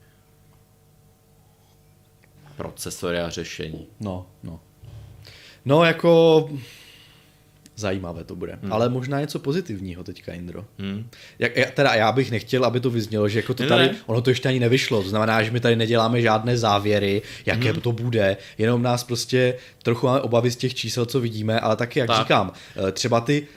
[2.56, 3.88] procesory a řešení.
[4.00, 4.60] No, no.
[5.66, 6.50] No, jako
[7.78, 8.60] zajímavé to bude.
[8.62, 8.74] Hmm.
[8.74, 10.66] Ale možná něco pozitivního teďka, Indro.
[10.80, 11.10] Hmm.
[11.40, 13.96] Jak, teda já bych nechtěl, aby to vyznělo, že jako to tady, ne.
[14.06, 17.82] ono to ještě ani nevyšlo, to znamená, že my tady neděláme žádné závěry, jaké hmm.
[17.82, 22.00] to bude, jenom nás prostě trochu máme obavy z těch čísel, co vidíme, ale taky,
[22.00, 22.20] jak tak.
[22.20, 22.52] říkám,
[22.88, 23.48] eh, třeba ty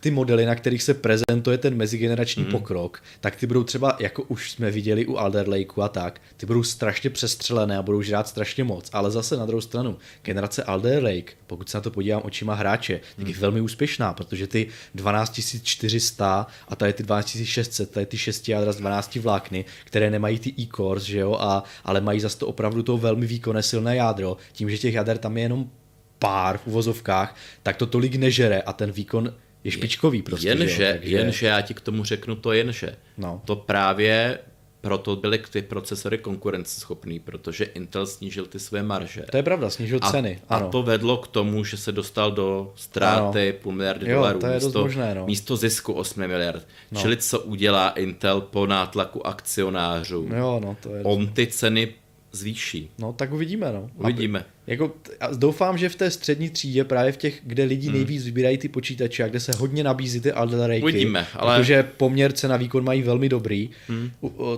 [0.00, 2.52] ty modely, na kterých se prezentuje ten mezigenerační hmm.
[2.52, 6.46] pokrok, tak ty budou třeba, jako už jsme viděli u Alder Lakeu a tak, ty
[6.46, 8.90] budou strašně přestřelené a budou žrát strašně moc.
[8.92, 13.00] Ale zase na druhou stranu, generace Alder Lake, pokud se na to podívám očima hráče,
[13.16, 13.40] tak je hmm.
[13.40, 19.16] velmi úspěšná, protože ty 12400 a tady ty 12600, tady ty 6 jádra z 12
[19.16, 23.26] vlákny, které nemají ty e-cores, že jo, a, ale mají zase to opravdu to velmi
[23.26, 25.70] výkonné silné jádro, tím, že těch jader tam je jenom
[26.18, 29.34] pár v uvozovkách, tak to tolik nežere a ten výkon
[29.64, 30.48] je špičkový prostě.
[30.48, 31.16] Jenže, jo, takže...
[31.16, 32.96] jenže já ti k tomu řeknu to jenže.
[33.18, 33.42] No.
[33.44, 34.38] To právě
[34.80, 39.24] proto byly ty procesory konkurenceschopný, protože Intel snížil ty své marže.
[39.30, 40.38] To je pravda, snížil a, ceny.
[40.48, 40.66] Ano.
[40.66, 43.58] A to vedlo k tomu, že se dostal do ztráty ano.
[43.62, 45.26] půl miliardy jo, dolarů to je místo, možné, no.
[45.26, 46.66] místo zisku 8 miliard.
[46.90, 47.00] No.
[47.00, 50.28] Čili co udělá Intel po nátlaku akcionářů?
[50.36, 51.94] Jo, no, to je On ty ceny
[52.32, 52.90] zvýší.
[52.98, 53.90] No, tak uvidíme, no.
[53.96, 54.44] Uvidíme.
[54.66, 54.92] Jako,
[55.36, 57.96] doufám, že v té střední třídě, právě v těch, kde lidi hmm.
[57.96, 61.58] nejvíc vybírají ty počítače a kde se hodně nabízí ty Alder Uvidíme, ale...
[61.58, 64.10] protože poměr cena výkon mají velmi dobrý, hmm.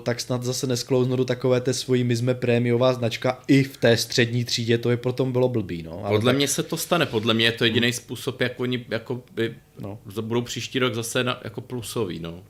[0.03, 3.97] tak snad zase nesklouznu do takové té svojí my jsme prémiová značka i v té
[3.97, 5.83] střední třídě, to je potom bylo blbý.
[5.83, 6.05] No.
[6.05, 6.37] Ale podle tak...
[6.37, 7.93] mě se to stane, podle mě je to jediný hmm.
[7.93, 9.99] způsob, jak oni jako by, no.
[10.21, 12.19] budou příští rok zase na, jako plusový.
[12.19, 12.43] No.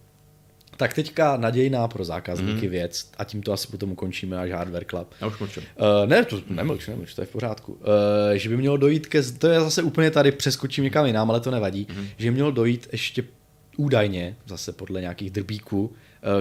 [0.83, 2.71] Tak teďka nadějná pro zákazníky mm.
[2.71, 5.15] věc a tím to asi potom ukončíme až Hardware Club.
[5.21, 5.63] Já už končím.
[5.63, 7.73] Uh, ne, to nemlč, nemlč, to je v pořádku.
[7.73, 7.79] Uh,
[8.35, 11.51] že by mělo dojít ke, to je zase úplně tady, přeskočím někam jinam, ale to
[11.51, 12.07] nevadí, mm.
[12.17, 13.25] že by mělo dojít ještě
[13.77, 15.93] údajně, zase podle nějakých drbíků, uh,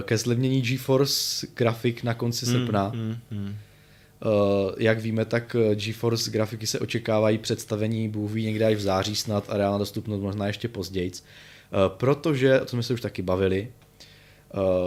[0.02, 2.92] ke zlevnění GeForce grafik na konci mm, srpna.
[2.94, 3.46] Mm, mm.
[3.46, 9.16] Uh, jak víme, tak GeForce grafiky se očekávají představení Bůh ví někde až v září
[9.16, 11.10] snad a reálná dostupnost možná ještě později.
[11.10, 13.68] Uh, protože, o tom jsme se už taky bavili,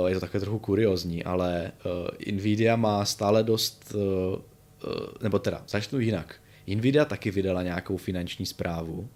[0.08, 4.40] je to také trochu kuriozní, ale uh, Nvidia má stále dost, uh,
[5.22, 6.36] nebo teda začnu jinak.
[6.68, 9.10] Nvidia taky vydala nějakou finanční zprávu,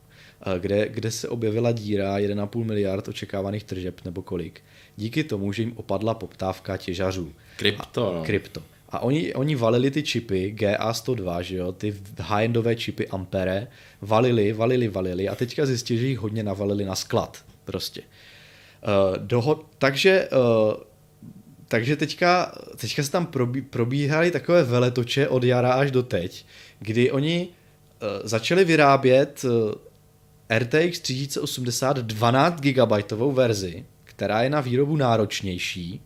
[0.59, 4.61] kde, kde se objevila díra 1,5 miliard očekávaných tržeb nebo kolik.
[4.95, 7.33] Díky tomu, že jim opadla poptávka těžařů.
[7.57, 8.15] Krypto.
[8.15, 8.61] A, krypto.
[8.89, 13.67] A oni, oni valili ty čipy GA102, že jo, ty high-endové čipy Ampere,
[14.01, 18.01] valili, valili, valili a teďka zjistili, že jich hodně navalili na sklad prostě.
[18.81, 20.73] Uh, dohod, takže uh,
[21.67, 26.45] takže teďka, teďka se tam probí, probíhaly takové veletoče od jara až do teď,
[26.79, 29.45] kdy oni uh, začali vyrábět
[30.57, 36.01] RTX 3080 12 GB verzi, která je na výrobu náročnější,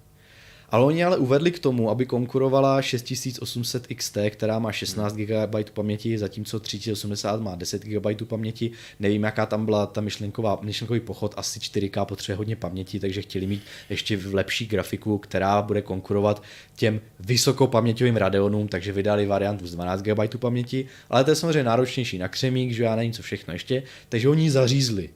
[0.74, 6.18] ale oni ale uvedli k tomu, aby konkurovala 6800 XT, která má 16 GB paměti,
[6.18, 8.72] zatímco 3080 má 10 GB paměti.
[9.00, 13.48] Nevím, jaká tam byla ta myšlenková, myšlenkový pochod, asi 4K potřebuje hodně paměti, takže chtěli
[13.48, 16.44] mít ještě lepší grafiku, která bude konkurovat
[16.76, 22.18] těm vysokopaměťovým Radeonům, takže vydali variantu s 12 GB paměti, ale to je samozřejmě náročnější
[22.18, 25.10] na křemík, že já nevím co všechno ještě, takže oni zařízli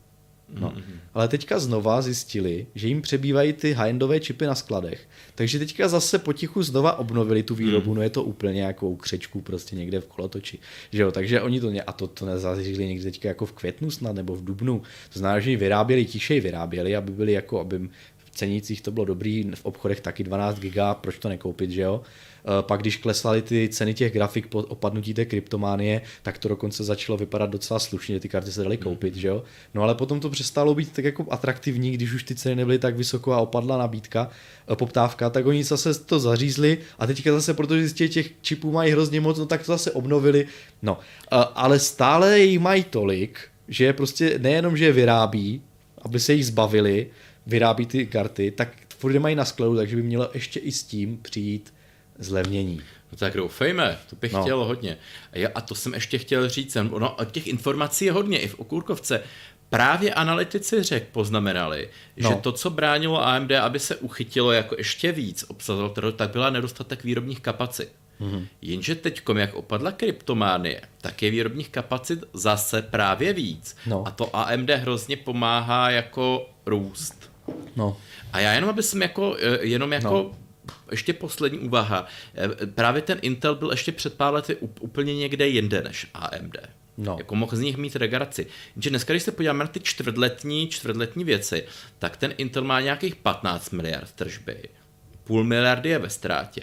[0.54, 0.70] No.
[0.70, 1.00] Mm-hmm.
[1.14, 5.08] Ale teďka znova zjistili, že jim přebývají ty high-endové čipy na skladech.
[5.36, 7.96] Takže teďka zase potichu znova obnovili tu výrobu, mm.
[7.96, 10.60] no je to úplně jako u křečku prostě někde v kolotoči.
[10.92, 11.12] Že jo?
[11.12, 14.44] Takže oni to, a to, to nezařízli někdy teďka jako v květnu snad nebo v
[14.44, 14.82] dubnu.
[15.14, 17.90] To znamená, že ji vyráběli, tišej vyráběli, aby byli jako, aby
[18.38, 22.02] cenících to bylo dobrý, v obchodech taky 12 giga, proč to nekoupit, že jo?
[22.48, 26.84] Eh, pak když klesaly ty ceny těch grafik po opadnutí té kryptománie, tak to dokonce
[26.84, 29.20] začalo vypadat docela slušně, ty karty se daly koupit, mm.
[29.20, 29.44] že jo?
[29.74, 32.96] No ale potom to přestalo být tak jako atraktivní, když už ty ceny nebyly tak
[32.96, 34.30] vysoko a opadla nabídka,
[34.72, 38.92] eh, poptávka, tak oni zase to zařízli a teďka zase, protože zjistili, těch čipů mají
[38.92, 40.48] hrozně moc, no tak to zase obnovili.
[40.82, 45.62] No, eh, ale stále jich mají tolik, že je prostě nejenom, že je vyrábí,
[46.02, 47.08] aby se jich zbavili,
[47.48, 51.18] vyrábí ty karty, tak furt mají na skladu, takže by mělo ještě i s tím
[51.18, 51.74] přijít
[52.20, 52.82] zlevnění.
[53.12, 54.42] No tak doufejme, to bych no.
[54.42, 54.98] chtěl hodně.
[55.34, 58.60] A, já, a to jsem ještě chtěl říct, no, těch informací je hodně i v
[58.60, 59.24] Okurkovce.
[59.70, 62.30] Právě analytici řek poznamenali, no.
[62.30, 67.04] že to, co bránilo AMD, aby se uchytilo jako ještě víc obsazovatelu, tak byla nedostatek
[67.04, 67.92] výrobních kapacit.
[68.22, 68.48] Mm-hmm.
[68.62, 73.76] Jenže teď, jak opadla kryptománie, tak je výrobních kapacit zase právě víc.
[73.86, 74.08] No.
[74.08, 77.27] A to AMD hrozně pomáhá jako růst.
[77.76, 77.98] No.
[78.34, 80.48] A já jenom, aby jsem jako, eh, jenom jako no
[80.92, 82.06] ještě poslední úvaha.
[82.36, 86.58] Eh, právě ten Intel byl ještě před pár lety úplně někde jinde než AMD.
[86.98, 87.16] No.
[87.18, 88.48] Jako mohl z nich mít regraci.
[88.76, 91.64] Jenže dneska, když se podíváme na ty čtvrtletní, čtvrtletní věci,
[92.00, 94.70] tak ten Intel má nějakých 15 miliard tržby.
[95.24, 96.62] Půl miliardy je ve ztrátě.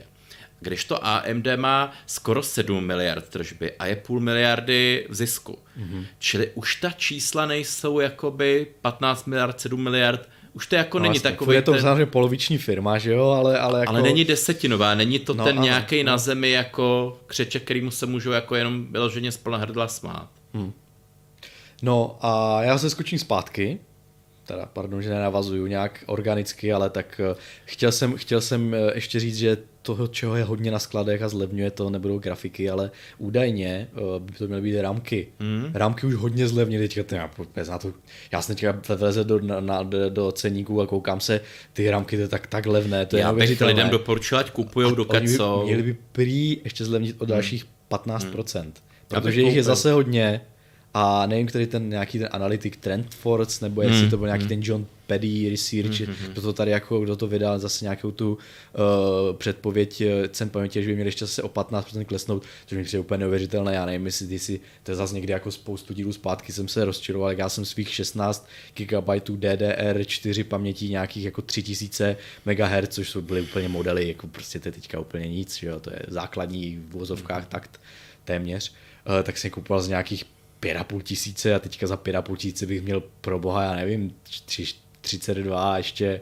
[0.60, 5.58] Když to AMD má skoro 7 miliard tržby a je půl miliardy v zisku.
[5.78, 6.06] Mm-hmm.
[6.18, 11.12] Čili už ta čísla nejsou jakoby 15 miliard, 7 miliard, už to jako no, není
[11.12, 11.56] vlastně, takový.
[11.56, 11.80] Je to ten...
[11.80, 13.92] samozřejmě poloviční firma, že jo, ale, ale jako...
[13.92, 16.12] Ale není desetinová, není to no, ten nějaký no.
[16.12, 20.30] na zemi jako křeček, kterýmu se můžou jako jenom vyloženě z hrdla smát.
[20.54, 20.72] Hmm.
[21.82, 23.78] No a já se skočím zpátky,
[24.46, 29.20] teda pardon, že nenavazuju nějak organicky, ale tak eh, chtěl jsem, chtěl jsem eh, ještě
[29.20, 33.88] říct, že toho, čeho je hodně na skladech a zlevňuje to, nebudou grafiky, ale údajně
[33.92, 35.28] uh, by to měly být rámky.
[35.40, 35.70] Mm.
[35.74, 37.92] Rámky už hodně zlevnily, teďka, já, já, to,
[38.32, 41.40] já jsem teďka vleze do, na, do, do ceníků a koukám se,
[41.72, 44.96] ty rámky to je tak, tak levné, to je Já bych lidem doporučil, ať kupují
[44.96, 45.64] do jsou.
[45.64, 47.98] Měli by prý ještě zlevnit o dalších mm.
[47.98, 48.72] 15%, mm.
[49.08, 50.40] protože jich je zase hodně
[50.94, 54.10] a nevím, který ten nějaký ten analytik Trendforce, nebo jestli mm.
[54.10, 54.48] to byl nějaký mm.
[54.48, 56.32] ten John Paddy Research, mm-hmm.
[56.32, 60.82] kdo to tady jako, kdo to vydal zase nějakou tu uh, předpověď eh, cen paměti,
[60.82, 64.06] že by měli ještě zase o 15% klesnout, což mi přijde úplně neuvěřitelné, já nevím,
[64.06, 67.48] jestli ty si, to je zase někdy jako spoustu dílů zpátky jsem se rozčiloval, já
[67.48, 72.16] jsem svých 16 GB DDR4 paměti nějakých jako 3000
[72.46, 75.80] MHz, což jsou byly úplně modely, jako prostě to je teďka úplně nic, že jo,
[75.80, 77.80] to je základní v vozovkách takt
[78.24, 78.72] téměř,
[79.06, 80.24] uh, tak jsem kupoval z nějakých
[80.64, 84.14] 5,5 tisíce a teďka za 5,5 tisíce bych měl pro boha, já nevím,
[84.46, 84.66] 3,
[85.04, 86.20] 32 a ještě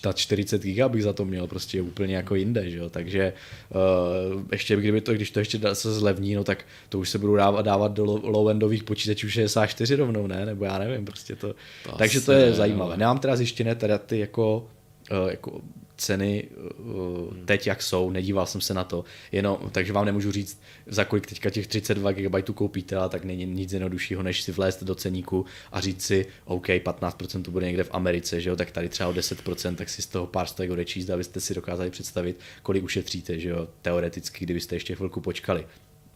[0.00, 2.90] ta 40 giga bych za to měl prostě úplně jako jinde, že jo?
[2.90, 3.32] takže
[3.70, 7.36] uh, ještě kdyby to, když to ještě se zlevní, no tak to už se budou
[7.36, 10.46] dávat, dávat do low-endových počítačů 64 rovnou, ne?
[10.46, 11.54] Nebo já nevím, prostě to.
[11.84, 12.96] to takže to je zajímavé.
[12.96, 14.68] Nemám teda zjištěné teda ty jako,
[15.10, 15.60] uh, jako
[15.98, 16.48] ceny
[16.78, 21.04] uh, teď, jak jsou, nedíval jsem se na to, jenom, takže vám nemůžu říct, za
[21.04, 24.94] kolik teďka těch 32 GB koupíte, ale tak není nic jednoduššího, než si vlézt do
[24.94, 28.88] ceníku a říct si, OK, 15% to bude někde v Americe, že jo, tak tady
[28.88, 32.84] třeba o 10%, tak si z toho pár stovek odečíst, abyste si dokázali představit, kolik
[32.84, 35.66] ušetříte, že jo, teoreticky, kdybyste ještě chvilku počkali.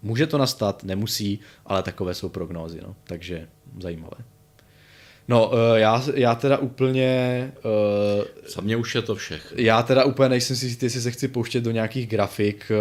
[0.02, 3.48] Může to nastat, nemusí, ale takové jsou prognózy, no, takže
[3.80, 4.16] zajímavé.
[5.28, 7.52] No, uh, já, já teda úplně...
[7.64, 8.24] Uh,
[8.54, 9.54] Za mě už je to všech.
[9.56, 12.72] Já teda úplně nejsem si jistý, jestli se chci pouštět do nějakých grafik,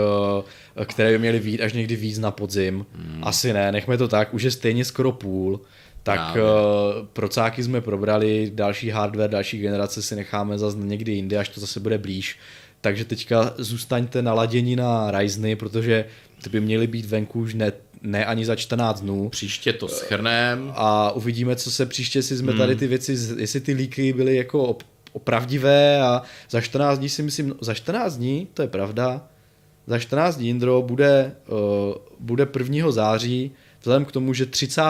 [0.78, 2.86] uh, které by měly být až někdy víc na podzim.
[2.96, 3.24] Hmm.
[3.24, 5.62] Asi ne, nechme to tak, už je stejně skoro půl.
[6.04, 11.50] Tak uh, procáky jsme probrali, další hardware, další generace si necháme zase někdy jindy, až
[11.50, 12.40] to zase bude blíž.
[12.82, 16.06] Takže teďka zůstaňte naladěni na Ryzeny, protože
[16.44, 17.72] ty by měly být venku už ne,
[18.02, 19.30] ne ani za 14 dnů.
[19.30, 20.74] Příště to schrnem.
[20.76, 22.60] A uvidíme, co se příště, jestli jsme hmm.
[22.60, 24.78] tady ty věci, jestli ty líky byly jako
[25.14, 29.28] opravdivé a za 14 dní si myslím, za 14 dní, to je pravda,
[29.88, 32.92] za 14 dní, Indro, bude, uh, bude 1.
[32.92, 34.82] září, vzhledem k tomu, že 30.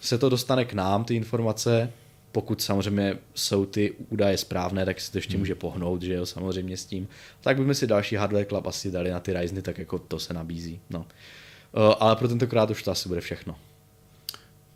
[0.00, 1.92] se to dostane k nám, ty informace,
[2.32, 5.40] pokud samozřejmě jsou ty údaje správné, tak si to ještě hmm.
[5.40, 7.08] může pohnout, že jo, samozřejmě s tím.
[7.40, 10.34] Tak bychom si další hardware club asi dali na ty Ryzeny, tak jako to se
[10.34, 10.80] nabízí.
[10.90, 10.98] No.
[10.98, 13.56] Uh, ale pro tentokrát už to asi bude všechno.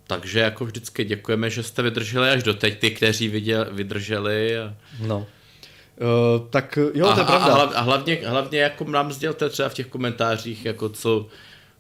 [0.07, 4.59] Takže jako vždycky děkujeme, že jste vydrželi až do teď, ty, kteří viděl, vydrželi.
[4.59, 4.77] A...
[5.01, 5.19] No.
[5.19, 7.55] Uh, tak jo, a, to je pravda.
[7.55, 11.27] A, a hlavně, hlavně jako nám sdělte třeba v těch komentářích, jako co,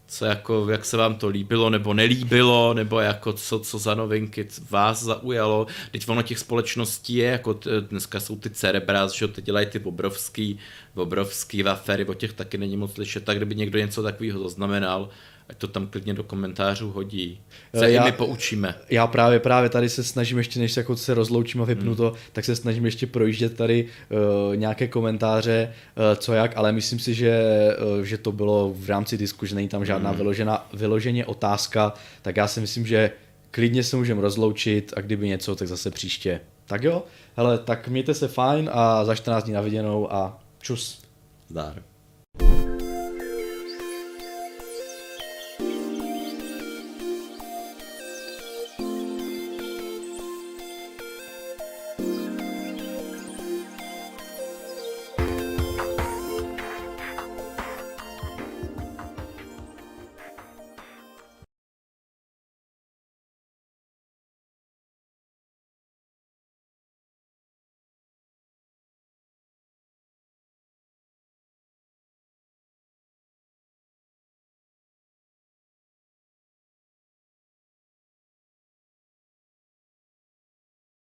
[0.06, 4.48] co jako, jak se vám to líbilo nebo nelíbilo, nebo jako co, co za novinky
[4.70, 5.66] vás zaujalo.
[5.90, 9.78] Teď ono těch společností je, jako t, dneska jsou ty Cerebras, že teď dělají ty
[9.80, 10.58] obrovský,
[10.94, 15.08] obrovský wafery, o těch taky není moc slyšet, tak kdyby někdo něco takového zaznamenal,
[15.48, 17.40] ať to tam klidně do komentářů hodí.
[17.74, 18.74] Se já, i my poučíme.
[18.90, 21.96] Já právě právě tady se snažím ještě, než se, jako se rozloučím a vypnu hmm.
[21.96, 26.98] to, tak se snažím ještě projíždět tady uh, nějaké komentáře, uh, co jak, ale myslím
[26.98, 27.42] si, že,
[27.98, 30.18] uh, že to bylo v rámci disku, že není tam žádná hmm.
[30.18, 33.10] vyložená, vyloženě otázka, tak já si myslím, že
[33.50, 36.40] klidně se můžeme rozloučit a kdyby něco, tak zase příště.
[36.66, 37.02] Tak jo,
[37.36, 41.02] hele, tak mějte se fajn a za 14 dní na viděnou a čus.
[41.48, 41.82] Zdar.